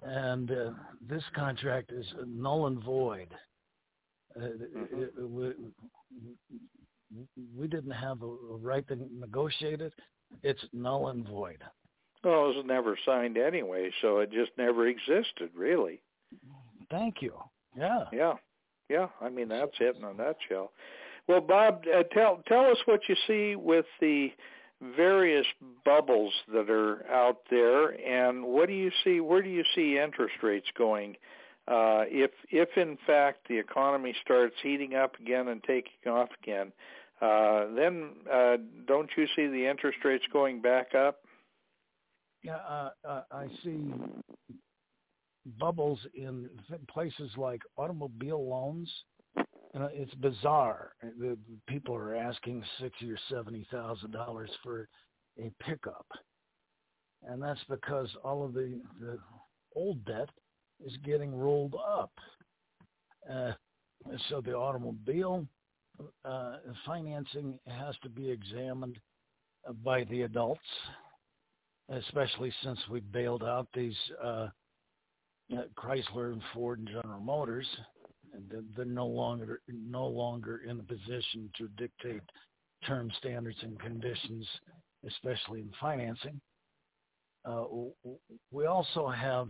and 0.03 0.51
uh, 0.51 0.71
this 1.07 1.23
contract 1.35 1.91
is 1.91 2.05
null 2.25 2.67
and 2.67 2.83
void. 2.83 3.29
Uh, 4.35 4.39
mm-hmm. 4.39 5.01
it, 5.01 5.13
it, 5.17 5.55
we 7.57 7.67
didn't 7.67 7.91
have 7.91 8.21
a, 8.21 8.27
right 8.27 8.87
to 8.87 8.97
negotiate 9.19 9.81
it. 9.81 9.93
It's 10.43 10.63
null 10.73 11.09
and 11.09 11.27
void. 11.27 11.63
Well, 12.23 12.49
it 12.49 12.57
was 12.57 12.65
never 12.65 12.97
signed 13.05 13.37
anyway, 13.37 13.91
so 14.01 14.19
it 14.19 14.31
just 14.31 14.51
never 14.57 14.87
existed, 14.87 15.51
really. 15.55 16.01
Thank 16.89 17.21
you. 17.21 17.33
Yeah. 17.77 18.05
Yeah. 18.11 18.33
Yeah. 18.89 19.07
I 19.21 19.29
mean, 19.29 19.49
that's 19.49 19.71
it 19.79 19.95
in 19.95 20.03
a 20.03 20.13
nutshell. 20.13 20.71
Well, 21.27 21.41
Bob, 21.41 21.83
uh, 21.93 22.03
tell 22.13 22.41
tell 22.47 22.65
us 22.65 22.77
what 22.85 23.01
you 23.09 23.15
see 23.27 23.55
with 23.55 23.85
the 23.99 24.29
various 24.81 25.45
bubbles 25.83 26.33
that 26.53 26.69
are 26.69 27.05
out 27.11 27.39
there, 27.49 27.89
and 27.89 28.43
what 28.43 28.67
do 28.67 28.73
you 28.73 28.91
see? 29.03 29.19
Where 29.19 29.41
do 29.41 29.49
you 29.49 29.63
see 29.75 29.97
interest 29.97 30.35
rates 30.43 30.67
going? 30.77 31.15
Uh, 31.67 32.03
if 32.07 32.31
if 32.49 32.69
in 32.77 32.97
fact 33.05 33.47
the 33.49 33.57
economy 33.57 34.15
starts 34.23 34.55
heating 34.63 34.95
up 34.95 35.15
again 35.19 35.49
and 35.49 35.61
taking 35.63 36.11
off 36.11 36.29
again, 36.41 36.71
uh, 37.21 37.65
then 37.75 38.11
uh, 38.31 38.57
don't 38.87 39.09
you 39.17 39.27
see 39.35 39.47
the 39.47 39.67
interest 39.67 39.97
rates 40.05 40.23
going 40.31 40.61
back 40.61 40.93
up? 40.95 41.19
Yeah, 42.43 42.55
uh, 42.55 42.89
uh, 43.03 43.21
I 43.31 43.47
see 43.63 43.91
bubbles 45.59 45.99
in 46.13 46.49
places 46.89 47.31
like 47.35 47.61
automobile 47.77 48.47
loans. 48.47 48.89
You 49.77 49.89
it's 49.93 50.13
bizarre. 50.15 50.93
The 51.19 51.37
people 51.67 51.95
are 51.95 52.15
asking 52.15 52.63
sixty 52.81 53.11
or 53.11 53.17
seventy 53.29 53.67
thousand 53.71 54.11
dollars 54.11 54.49
for 54.63 54.87
a 55.39 55.51
pickup, 55.63 56.07
and 57.23 57.41
that's 57.41 57.63
because 57.69 58.09
all 58.23 58.43
of 58.43 58.53
the 58.53 58.81
the 58.99 59.19
old 59.75 60.03
debt 60.05 60.29
is 60.83 60.93
getting 61.05 61.35
rolled 61.35 61.75
up. 61.75 62.11
Uh, 63.31 63.51
so 64.29 64.41
the 64.41 64.53
automobile 64.53 65.45
uh, 66.25 66.57
financing 66.85 67.59
has 67.67 67.95
to 68.01 68.09
be 68.09 68.31
examined 68.31 68.97
by 69.83 70.05
the 70.05 70.23
adults, 70.23 70.61
especially 71.89 72.51
since 72.63 72.79
we 72.89 72.99
bailed 72.99 73.43
out 73.43 73.67
these 73.75 73.97
uh, 74.23 74.47
uh, 75.55 75.61
Chrysler 75.77 76.33
and 76.33 76.41
Ford 76.53 76.79
and 76.79 76.87
General 76.87 77.21
Motors. 77.21 77.67
And 78.37 78.65
they're 78.75 78.85
no 78.85 79.07
longer 79.07 79.61
no 79.67 80.05
longer 80.05 80.61
in 80.67 80.79
a 80.79 80.83
position 80.83 81.49
to 81.57 81.67
dictate 81.77 82.21
term 82.85 83.11
standards 83.17 83.57
and 83.63 83.79
conditions, 83.79 84.47
especially 85.05 85.61
in 85.61 85.71
financing. 85.81 86.39
Uh, 87.45 87.63
we 88.51 88.65
also 88.65 89.07
have 89.07 89.47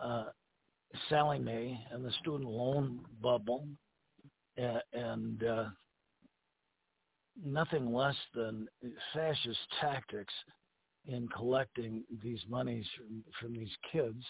uh, 0.00 0.24
Sallie 1.08 1.38
Mae 1.38 1.78
and 1.90 2.04
the 2.04 2.12
student 2.20 2.48
loan 2.48 3.00
bubble, 3.20 3.66
and, 4.56 4.82
and 4.92 5.44
uh, 5.44 5.64
nothing 7.44 7.92
less 7.92 8.16
than 8.34 8.68
fascist 9.12 9.58
tactics 9.80 10.34
in 11.06 11.28
collecting 11.28 12.04
these 12.22 12.40
monies 12.48 12.86
from, 12.96 13.24
from 13.40 13.52
these 13.54 13.74
kids 13.92 14.24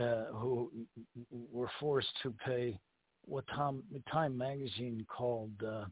uh, 0.00 0.24
who 0.32 0.70
were 1.52 1.70
forced 1.80 2.08
to 2.22 2.34
pay 2.44 2.78
what 3.26 3.44
Tom, 3.54 3.82
Time 4.10 4.36
magazine 4.36 5.06
called 5.08 5.52
uh, 5.66 5.84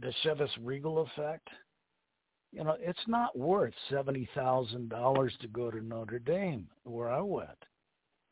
the 0.00 0.12
Chivas 0.24 0.50
Regal 0.60 1.00
effect. 1.00 1.48
You 2.52 2.64
know, 2.64 2.76
it's 2.78 3.06
not 3.06 3.36
worth 3.36 3.72
seventy 3.90 4.28
thousand 4.34 4.90
dollars 4.90 5.32
to 5.40 5.48
go 5.48 5.70
to 5.70 5.80
Notre 5.80 6.18
Dame, 6.18 6.68
where 6.84 7.10
I 7.10 7.20
went. 7.20 7.48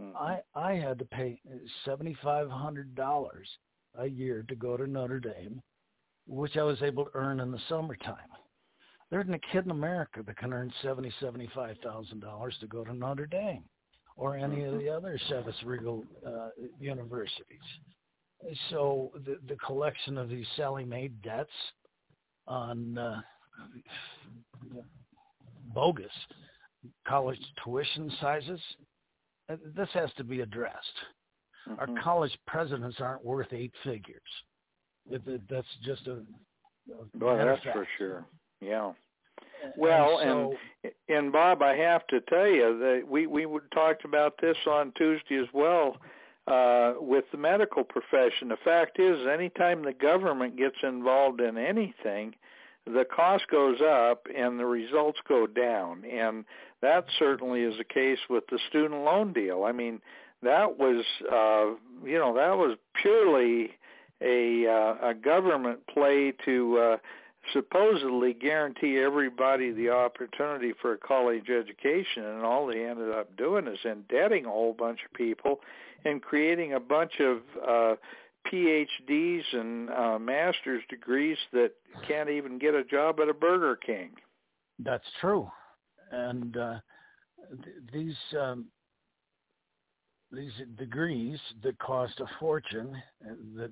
Mm-hmm. 0.01 0.17
I 0.17 0.41
I 0.55 0.75
had 0.75 0.99
to 0.99 1.07
pay 1.07 1.41
seventy 1.85 2.17
five 2.23 2.51
hundred 2.51 2.95
dollars 2.95 3.49
a 3.99 4.07
year 4.07 4.45
to 4.49 4.55
go 4.55 4.77
to 4.77 4.87
Notre 4.87 5.21
Dame, 5.21 5.63
which 6.27 6.57
I 6.57 6.63
was 6.63 6.83
able 6.83 7.07
to 7.07 7.11
earn 7.15 7.41
in 7.41 7.51
the 7.51 7.61
summertime. 7.69 8.17
There 9.11 9.21
isn't 9.23 9.35
a 9.35 9.53
kid 9.53 9.65
in 9.65 9.71
America 9.71 10.23
that 10.25 10.37
can 10.37 10.53
earn 10.53 10.71
seventy 10.83 11.13
seventy 11.21 11.49
five 11.55 11.77
thousand 11.83 12.21
dollars 12.21 12.55
to 12.61 12.67
go 12.67 12.85
to 12.85 12.93
Notre 12.93 13.27
Dame 13.27 13.65
or 14.21 14.37
any 14.37 14.65
of 14.65 14.75
mm-hmm. 14.75 14.79
the 14.79 14.91
other 14.91 15.19
Chivas 15.29 15.55
Regal 15.65 16.05
uh, 16.27 16.51
universities. 16.79 17.59
So 18.69 19.11
the 19.25 19.39
the 19.49 19.57
collection 19.57 20.19
of 20.19 20.29
these 20.29 20.47
Sallie 20.57 20.85
Mae 20.85 21.09
debts 21.23 21.51
on 22.47 22.99
uh, 22.99 23.21
bogus 25.75 26.07
college 27.07 27.39
tuition 27.63 28.11
sizes 28.21 28.61
uh, 29.51 29.57
this 29.77 29.89
has 29.93 30.11
to 30.17 30.25
be 30.25 30.41
addressed. 30.41 30.77
Mm-hmm. 31.69 31.81
Our 31.81 32.03
college 32.03 32.37
presidents 32.47 32.97
aren't 33.01 33.25
worth 33.25 33.53
eight 33.53 33.73
figures. 33.85 34.21
That's 35.11 35.67
just 35.85 36.07
a, 36.07 36.13
a 36.13 37.05
well, 37.19 37.37
that's 37.37 37.63
fact. 37.65 37.77
for 37.77 37.89
sure. 37.99 38.25
Yeah. 38.61 38.93
Well, 39.77 40.19
and, 40.19 40.31
so, 40.31 40.57
and 40.85 40.93
and 41.09 41.33
Bob, 41.33 41.63
I 41.63 41.75
have 41.77 42.07
to 42.09 42.21
tell 42.23 42.47
you 42.47 42.79
that 42.79 43.03
we 43.09 43.27
we 43.27 43.47
talked 43.73 44.05
about 44.05 44.35
this 44.41 44.57
on 44.67 44.93
Tuesday 44.97 45.37
as 45.37 45.49
well 45.53 45.97
uh, 46.47 46.95
with 46.99 47.25
the 47.33 47.39
medical 47.39 47.85
profession. 47.85 48.49
The 48.49 48.57
fact 48.65 48.99
is, 48.99 49.27
anytime 49.27 49.85
the 49.85 49.93
government 49.93 50.57
gets 50.57 50.77
involved 50.83 51.41
in 51.41 51.59
anything, 51.59 52.35
the 52.87 53.05
cost 53.05 53.45
goes 53.51 53.81
up 53.81 54.27
and 54.35 54.59
the 54.59 54.67
results 54.67 55.19
go 55.29 55.47
down. 55.47 56.05
And 56.05 56.45
that 56.83 57.05
certainly 57.19 57.63
is 57.63 57.77
the 57.79 57.85
case 57.85 58.19
with 58.29 58.45
the 58.51 58.59
student 58.69 59.03
loan 59.03 59.33
deal. 59.33 59.65
I 59.65 59.73
mean, 59.73 60.01
that 60.43 60.79
was 60.79 61.05
uh, 61.31 61.77
you 62.07 62.19
know 62.19 62.35
that 62.35 62.57
was 62.57 62.77
purely 63.01 63.73
a 64.23 64.67
uh, 64.67 65.11
a 65.11 65.15
government 65.15 65.87
play 65.87 66.33
to 66.45 66.79
uh, 66.79 66.97
supposedly 67.53 68.35
guarantee 68.35 68.99
everybody 68.99 69.73
the 69.73 69.91
opportunity 69.91 70.73
for 70.81 70.93
a 70.93 70.99
college 70.99 71.49
education, 71.49 72.25
and 72.25 72.45
all 72.45 72.67
they 72.67 72.85
ended 72.85 73.11
up 73.11 73.37
doing 73.37 73.67
is 73.67 73.79
indebting 73.85 74.45
a 74.45 74.51
whole 74.51 74.75
bunch 74.75 75.01
of 75.05 75.13
people 75.15 75.61
and 76.05 76.23
creating 76.23 76.75
a 76.75 76.81
bunch 76.81 77.13
of 77.21 77.39
uh, 77.67 77.97
PhDs 78.51 79.43
and 79.53 79.91
uh, 79.91 80.19
master's 80.19 80.83
degrees 80.89 81.37
that 81.53 81.73
can't 82.07 82.31
even 82.31 82.59
get 82.59 82.75
a 82.75 82.85
job 82.85 83.21
at 83.21 83.29
a 83.29 83.35
Burger 83.35 83.77
King. 83.77 84.11
That's 84.79 85.05
true, 85.21 85.51
and 86.11 86.57
uh, 86.57 86.79
th- 87.63 87.77
these 87.93 88.17
um, 88.39 88.67
these 90.33 90.53
degrees 90.79 91.39
that 91.63 91.79
cost 91.79 92.19
a 92.21 92.27
fortune 92.39 92.97
uh, 93.29 93.35
that 93.57 93.71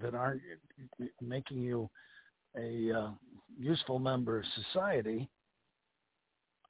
that 0.00 0.14
aren't 0.14 0.42
making 1.20 1.58
you 1.58 1.88
a 2.56 2.92
uh, 2.92 3.10
useful 3.58 3.98
member 3.98 4.38
of 4.38 4.44
society. 4.54 5.28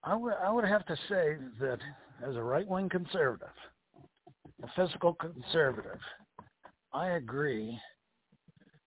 I 0.02 0.14
would 0.16 0.34
I 0.34 0.50
would 0.50 0.64
have 0.64 0.84
to 0.86 0.96
say 1.08 1.36
that 1.60 1.78
as 2.26 2.36
a 2.36 2.42
right 2.42 2.66
wing 2.66 2.88
conservative, 2.88 3.48
a 4.62 4.68
fiscal 4.76 5.14
conservative, 5.14 6.00
I 6.92 7.10
agree 7.10 7.78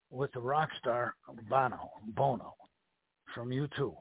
with 0.10 0.32
the 0.34 0.40
rock 0.40 0.70
star 0.80 1.16
Bono, 1.50 1.90
Bono 2.16 2.54
from 3.36 3.50
U2. 3.50 3.94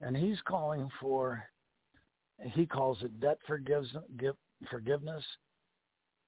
And 0.00 0.16
he's 0.16 0.38
calling 0.46 0.88
for, 1.00 1.42
he 2.52 2.66
calls 2.66 2.98
it 3.02 3.18
debt 3.20 3.38
forgiveness. 3.46 5.24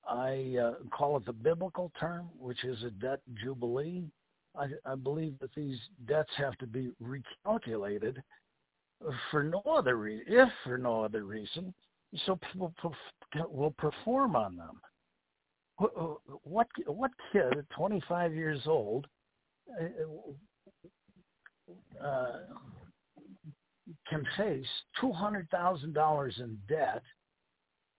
I 0.08 0.56
uh, 0.60 0.72
call 0.90 1.18
it 1.18 1.26
the 1.26 1.32
biblical 1.32 1.92
term, 2.00 2.30
which 2.38 2.64
is 2.64 2.82
a 2.82 2.90
debt 2.90 3.20
jubilee. 3.42 4.04
I, 4.56 4.66
I 4.84 4.94
believe 4.94 5.38
that 5.40 5.54
these 5.54 5.78
debts 6.06 6.30
have 6.36 6.56
to 6.58 6.66
be 6.66 6.90
recalculated 7.02 8.16
for 9.30 9.42
no 9.42 9.62
other 9.66 9.96
reason, 9.96 10.24
if 10.28 10.48
for 10.64 10.76
no 10.76 11.02
other 11.02 11.24
reason, 11.24 11.72
so 12.26 12.38
people 12.52 12.72
will 13.48 13.70
perform 13.72 14.36
on 14.36 14.56
them. 14.56 14.80
What 16.44 16.68
what 16.84 17.10
kid 17.32 17.56
at 17.56 17.70
25 17.70 18.34
years 18.34 18.60
old 18.66 19.06
uh, 19.80 19.84
uh 22.04 22.38
can 24.08 24.26
face 24.36 24.66
two 25.00 25.12
hundred 25.12 25.48
thousand 25.50 25.94
dollars 25.94 26.34
in 26.38 26.58
debt 26.68 27.02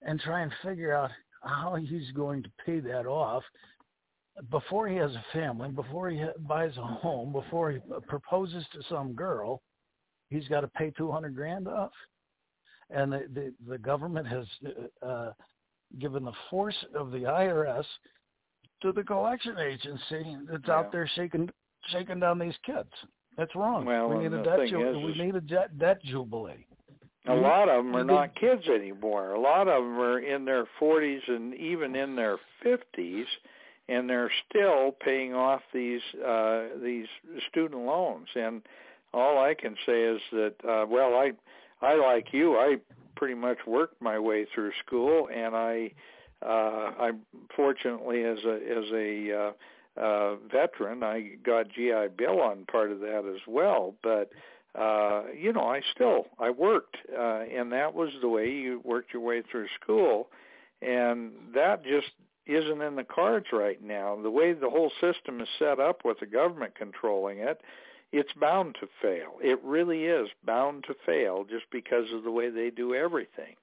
and 0.04 0.20
try 0.20 0.42
and 0.42 0.52
figure 0.64 0.94
out 0.94 1.10
how 1.42 1.76
he's 1.76 2.12
going 2.12 2.44
to 2.44 2.52
pay 2.66 2.80
that 2.82 3.08
off 3.08 3.44
before 4.50 4.88
he 4.88 4.96
has 4.96 5.12
a 5.12 5.26
family, 5.34 5.70
before 5.70 6.10
he 6.10 6.24
buys 6.40 6.76
a 6.78 6.82
home, 6.82 7.32
before 7.32 7.72
he 7.72 7.80
proposes 8.08 8.66
to 8.74 8.80
some 8.90 9.14
girl, 9.14 9.62
he's 10.30 10.48
got 10.48 10.62
to 10.62 10.68
pay 10.68 10.92
two 10.98 11.12
hundred 11.12 11.36
grand 11.36 11.68
off, 11.68 11.92
and 12.90 13.12
the 13.12 13.28
the, 13.34 13.54
the 13.68 13.78
government 13.78 14.28
has 14.28 14.46
uh, 15.06 15.32
given 16.00 16.24
the 16.24 16.34
force 16.50 16.76
of 16.96 17.12
the 17.12 17.20
IRS 17.20 17.86
to 18.82 18.92
the 18.92 19.04
collection 19.04 19.58
agency 19.58 20.38
that's 20.50 20.64
yeah. 20.68 20.74
out 20.74 20.92
there 20.92 21.10
shaking 21.16 21.50
shaking 21.90 22.20
down 22.20 22.40
these 22.40 22.56
kids. 22.66 22.90
That's 23.38 23.56
wrong. 23.56 23.86
Well, 23.86 24.10
we 24.10 24.24
need 24.24 24.34
a 24.34 24.44
debt 24.44 24.60
ju- 24.70 25.02
we 25.06 25.24
need 25.24 25.36
a 25.36 25.42
debt, 25.42 25.78
debt 25.78 26.04
jubilee. 26.04 26.66
A 27.28 27.34
lot 27.34 27.70
of 27.70 27.86
them 27.86 27.96
are 27.96 28.04
not 28.04 28.36
kids 28.36 28.64
anymore. 28.68 29.34
A 29.34 29.40
lot 29.40 29.68
of 29.68 29.84
them 29.84 30.00
are 30.00 30.20
in 30.20 30.44
their 30.44 30.66
40s 30.82 31.20
and 31.28 31.54
even 31.54 31.96
in 31.96 32.16
their 32.16 32.38
50s, 32.66 33.26
and 33.92 34.10
they're 34.10 34.32
still 34.50 34.94
paying 34.94 35.34
off 35.34 35.62
these 35.74 36.02
uh, 36.26 36.64
these 36.82 37.08
student 37.50 37.82
loans. 37.86 38.30
And 38.36 38.62
all 39.14 39.44
I 39.44 39.54
can 39.54 39.76
say 39.86 40.04
is 40.04 40.22
that, 40.32 40.56
uh, 40.68 40.86
well, 40.88 41.16
I 41.16 41.34
I 41.86 41.96
like 41.96 42.28
you. 42.32 42.56
I 42.56 42.78
pretty 43.16 43.34
much 43.34 43.58
worked 43.68 44.02
my 44.02 44.18
way 44.18 44.46
through 44.46 44.72
school, 44.86 45.28
and 45.34 45.56
I, 45.56 45.92
uh, 46.42 46.92
I 47.00 47.12
fortunately 47.56 48.24
as 48.24 48.40
a 48.46 48.56
as 48.56 48.86
a 48.94 49.32
uh, 50.00 50.02
uh, 50.02 50.36
veteran, 50.50 51.04
I 51.04 51.36
got 51.44 51.68
GI 51.70 52.08
Bill 52.18 52.40
on 52.40 52.66
part 52.66 52.92
of 52.92 53.02
that 53.02 53.30
as 53.30 53.42
well. 53.46 53.94
But 54.02 54.32
uh, 54.74 55.24
you 55.38 55.52
know, 55.52 55.68
I 55.68 55.82
still 55.94 56.28
I 56.40 56.50
worked, 56.50 56.96
uh, 57.14 57.42
and 57.54 57.74
that 57.74 57.94
was 57.94 58.12
the 58.22 58.30
way 58.30 58.50
you 58.50 58.80
worked 58.86 59.12
your 59.12 59.22
way 59.22 59.42
through 59.42 59.68
school, 59.82 60.30
and 60.82 61.34
that 61.54 61.84
just 61.84 62.12
isn't 62.46 62.82
in 62.82 62.96
the 62.96 63.04
cards 63.04 63.48
right 63.52 63.82
now. 63.82 64.18
The 64.22 64.32
way 64.32 64.54
the 64.54 64.70
whole 64.70 64.92
system 65.00 65.42
is 65.42 65.48
set 65.60 65.80
up 65.80 66.04
with 66.04 66.20
the 66.20 66.26
government 66.26 66.76
controlling 66.76 67.40
it, 67.40 67.62
it's 68.12 68.34
bound 68.34 68.76
to 68.80 68.88
fail. 69.02 69.38
It 69.42 69.60
really 69.64 70.06
is 70.06 70.28
bound 70.44 70.84
to 70.88 70.96
fail 71.06 71.46
just 71.50 71.66
because 71.72 72.06
of 72.14 72.24
the 72.24 72.32
way 72.32 72.50
they 72.50 72.70
do 72.70 72.94
everything. 72.94 73.56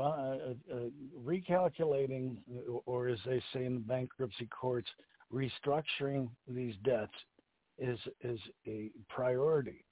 uh, 0.00 0.74
uh, 0.74 0.76
recalculating, 1.22 2.38
or 2.86 3.08
as 3.08 3.18
they 3.26 3.42
say 3.52 3.66
in 3.66 3.74
the 3.74 3.80
bankruptcy 3.80 4.46
courts, 4.46 4.88
restructuring 5.32 6.28
these 6.48 6.74
debts 6.84 7.12
is 7.78 7.98
is 8.22 8.38
a 8.66 8.90
priority, 9.08 9.84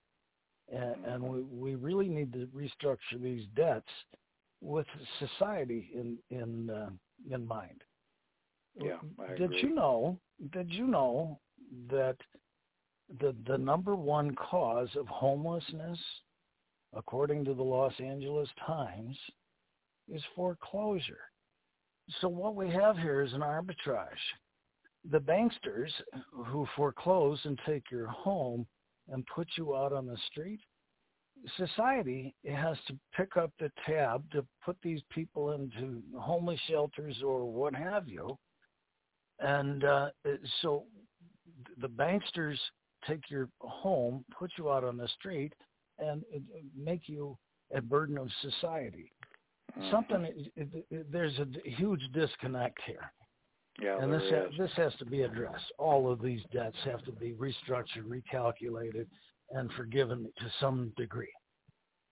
and, 0.72 1.04
and 1.04 1.22
we 1.22 1.42
we 1.42 1.74
really 1.74 2.08
need 2.08 2.32
to 2.32 2.46
restructure 2.54 3.20
these 3.20 3.44
debts 3.54 3.90
with 4.62 4.86
society 5.18 5.90
in 5.94 6.16
in 6.30 6.70
uh, 6.70 6.90
in 7.34 7.46
mind. 7.46 7.82
Yeah, 8.80 8.98
I 9.20 9.34
did 9.34 9.42
agree. 9.42 9.62
you 9.62 9.74
know? 9.74 10.18
Did 10.52 10.72
you 10.72 10.86
know 10.86 11.38
that 11.90 12.16
the 13.20 13.34
the 13.46 13.58
number 13.58 13.96
one 13.96 14.34
cause 14.36 14.88
of 14.96 15.06
homelessness, 15.08 15.98
according 16.94 17.44
to 17.44 17.54
the 17.54 17.62
Los 17.62 17.92
Angeles 18.00 18.48
Times, 18.64 19.16
is 20.08 20.22
foreclosure. 20.34 21.20
So 22.20 22.28
what 22.28 22.54
we 22.54 22.70
have 22.70 22.96
here 22.96 23.22
is 23.22 23.32
an 23.32 23.40
arbitrage. 23.40 24.06
The 25.10 25.20
banksters 25.20 25.90
who 26.46 26.66
foreclose 26.76 27.40
and 27.44 27.58
take 27.66 27.90
your 27.90 28.06
home 28.08 28.66
and 29.08 29.26
put 29.34 29.48
you 29.56 29.74
out 29.74 29.92
on 29.92 30.06
the 30.06 30.16
street, 30.30 30.60
society 31.56 32.34
has 32.48 32.76
to 32.88 32.96
pick 33.16 33.36
up 33.36 33.50
the 33.58 33.70
tab 33.86 34.30
to 34.32 34.44
put 34.64 34.76
these 34.82 35.00
people 35.10 35.52
into 35.52 36.02
homeless 36.18 36.60
shelters 36.68 37.16
or 37.24 37.50
what 37.50 37.74
have 37.74 38.08
you. 38.08 38.36
And 39.40 39.84
uh, 39.84 40.10
so 40.60 40.84
the 41.80 41.88
banksters 41.88 42.56
take 43.06 43.30
your 43.30 43.48
home, 43.60 44.24
put 44.38 44.52
you 44.56 44.70
out 44.70 44.84
on 44.84 44.96
the 44.96 45.08
street, 45.08 45.52
and 45.98 46.22
make 46.76 47.08
you 47.08 47.36
a 47.74 47.80
burden 47.80 48.18
of 48.18 48.28
society. 48.40 49.10
Mm-hmm. 49.78 49.90
Something 49.90 50.28
there's 51.10 51.38
a 51.38 51.46
huge 51.70 52.02
disconnect 52.12 52.78
here. 52.86 53.12
Yeah, 53.80 54.02
and 54.02 54.12
this 54.12 54.22
ha- 54.30 54.50
this 54.58 54.70
has 54.76 54.92
to 54.98 55.06
be 55.06 55.22
addressed. 55.22 55.64
All 55.78 56.12
of 56.12 56.20
these 56.20 56.42
debts 56.52 56.76
have 56.84 57.02
to 57.04 57.12
be 57.12 57.32
restructured, 57.32 58.04
recalculated, 58.06 59.06
and 59.54 59.70
forgiven 59.72 60.30
to 60.38 60.44
some 60.60 60.92
degree. 60.96 61.32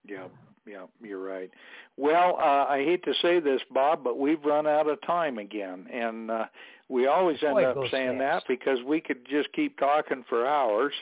Yeah, 0.06 0.28
yeah, 0.66 0.86
you're 1.02 1.22
right. 1.22 1.50
Well, 1.96 2.36
uh, 2.38 2.64
I 2.68 2.82
hate 2.84 3.04
to 3.04 3.12
say 3.20 3.38
this, 3.40 3.60
Bob, 3.72 4.02
but 4.02 4.18
we've 4.18 4.42
run 4.44 4.66
out 4.66 4.88
of 4.88 5.00
time 5.02 5.38
again, 5.38 5.86
and 5.92 6.30
uh, 6.30 6.44
we 6.88 7.06
always 7.06 7.36
end 7.42 7.54
Boy, 7.54 7.64
up 7.64 7.76
saying 7.90 8.18
fast. 8.18 8.46
that 8.46 8.52
because 8.52 8.78
we 8.86 9.00
could 9.00 9.26
just 9.28 9.52
keep 9.52 9.78
talking 9.78 10.24
for 10.28 10.46
hours. 10.46 10.94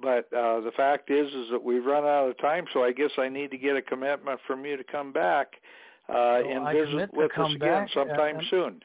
But 0.00 0.26
uh, 0.36 0.60
the 0.60 0.72
fact 0.76 1.10
is, 1.10 1.28
is 1.32 1.46
that 1.52 1.62
we've 1.62 1.84
run 1.84 2.04
out 2.04 2.28
of 2.28 2.36
time. 2.38 2.64
So 2.72 2.82
I 2.82 2.90
guess 2.92 3.12
I 3.16 3.28
need 3.28 3.50
to 3.52 3.56
get 3.56 3.76
a 3.76 3.82
commitment 3.82 4.40
from 4.46 4.64
you 4.64 4.76
to 4.76 4.82
come 4.84 5.12
back 5.12 5.52
uh, 6.08 6.12
Well, 6.44 6.50
and 6.50 6.66
I 6.68 6.74
visit 6.74 7.14
with 7.14 7.30
us 7.38 7.54
again 7.54 7.88
sometime 7.94 8.38
and- 8.38 8.46
soon. 8.50 8.80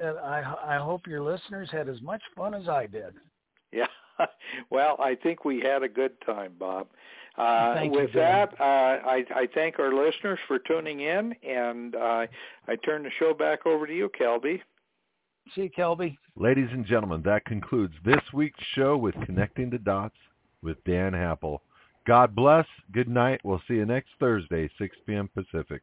And 0.00 0.18
I 0.18 0.42
I 0.66 0.76
hope 0.78 1.06
your 1.06 1.22
listeners 1.22 1.68
had 1.70 1.88
as 1.88 2.02
much 2.02 2.20
fun 2.36 2.52
as 2.52 2.68
I 2.68 2.86
did. 2.86 3.14
Yeah. 3.70 3.86
well, 4.70 4.96
I 4.98 5.14
think 5.14 5.44
we 5.44 5.60
had 5.60 5.82
a 5.82 5.88
good 5.88 6.12
time, 6.24 6.54
Bob. 6.58 6.88
Uh, 7.36 7.74
Thank 7.74 7.94
you, 7.94 8.00
with 8.00 8.12
Dan. 8.12 8.48
that, 8.50 8.60
uh, 8.60 8.64
I, 8.64 9.24
I 9.34 9.48
thank 9.54 9.80
our 9.80 9.92
listeners 9.92 10.38
for 10.46 10.60
tuning 10.60 11.00
in, 11.00 11.34
and 11.42 11.96
uh, 11.96 12.26
I 12.68 12.76
turn 12.84 13.02
the 13.02 13.10
show 13.18 13.34
back 13.34 13.66
over 13.66 13.86
to 13.86 13.94
you, 13.94 14.08
Kelby. 14.20 14.60
See 15.54 15.62
you, 15.62 15.70
Kelby. 15.70 16.16
Ladies 16.36 16.68
and 16.70 16.86
gentlemen, 16.86 17.22
that 17.24 17.44
concludes 17.44 17.94
this 18.04 18.22
week's 18.32 18.62
show 18.74 18.96
with 18.96 19.14
Connecting 19.26 19.68
the 19.68 19.78
Dots 19.78 20.16
with 20.62 20.82
Dan 20.84 21.12
Happel. 21.12 21.58
God 22.06 22.34
bless. 22.34 22.66
Good 22.92 23.08
night. 23.08 23.40
We'll 23.44 23.62
see 23.66 23.74
you 23.74 23.86
next 23.86 24.10
Thursday, 24.20 24.70
6 24.78 24.96
p.m. 25.06 25.28
Pacific. 25.34 25.82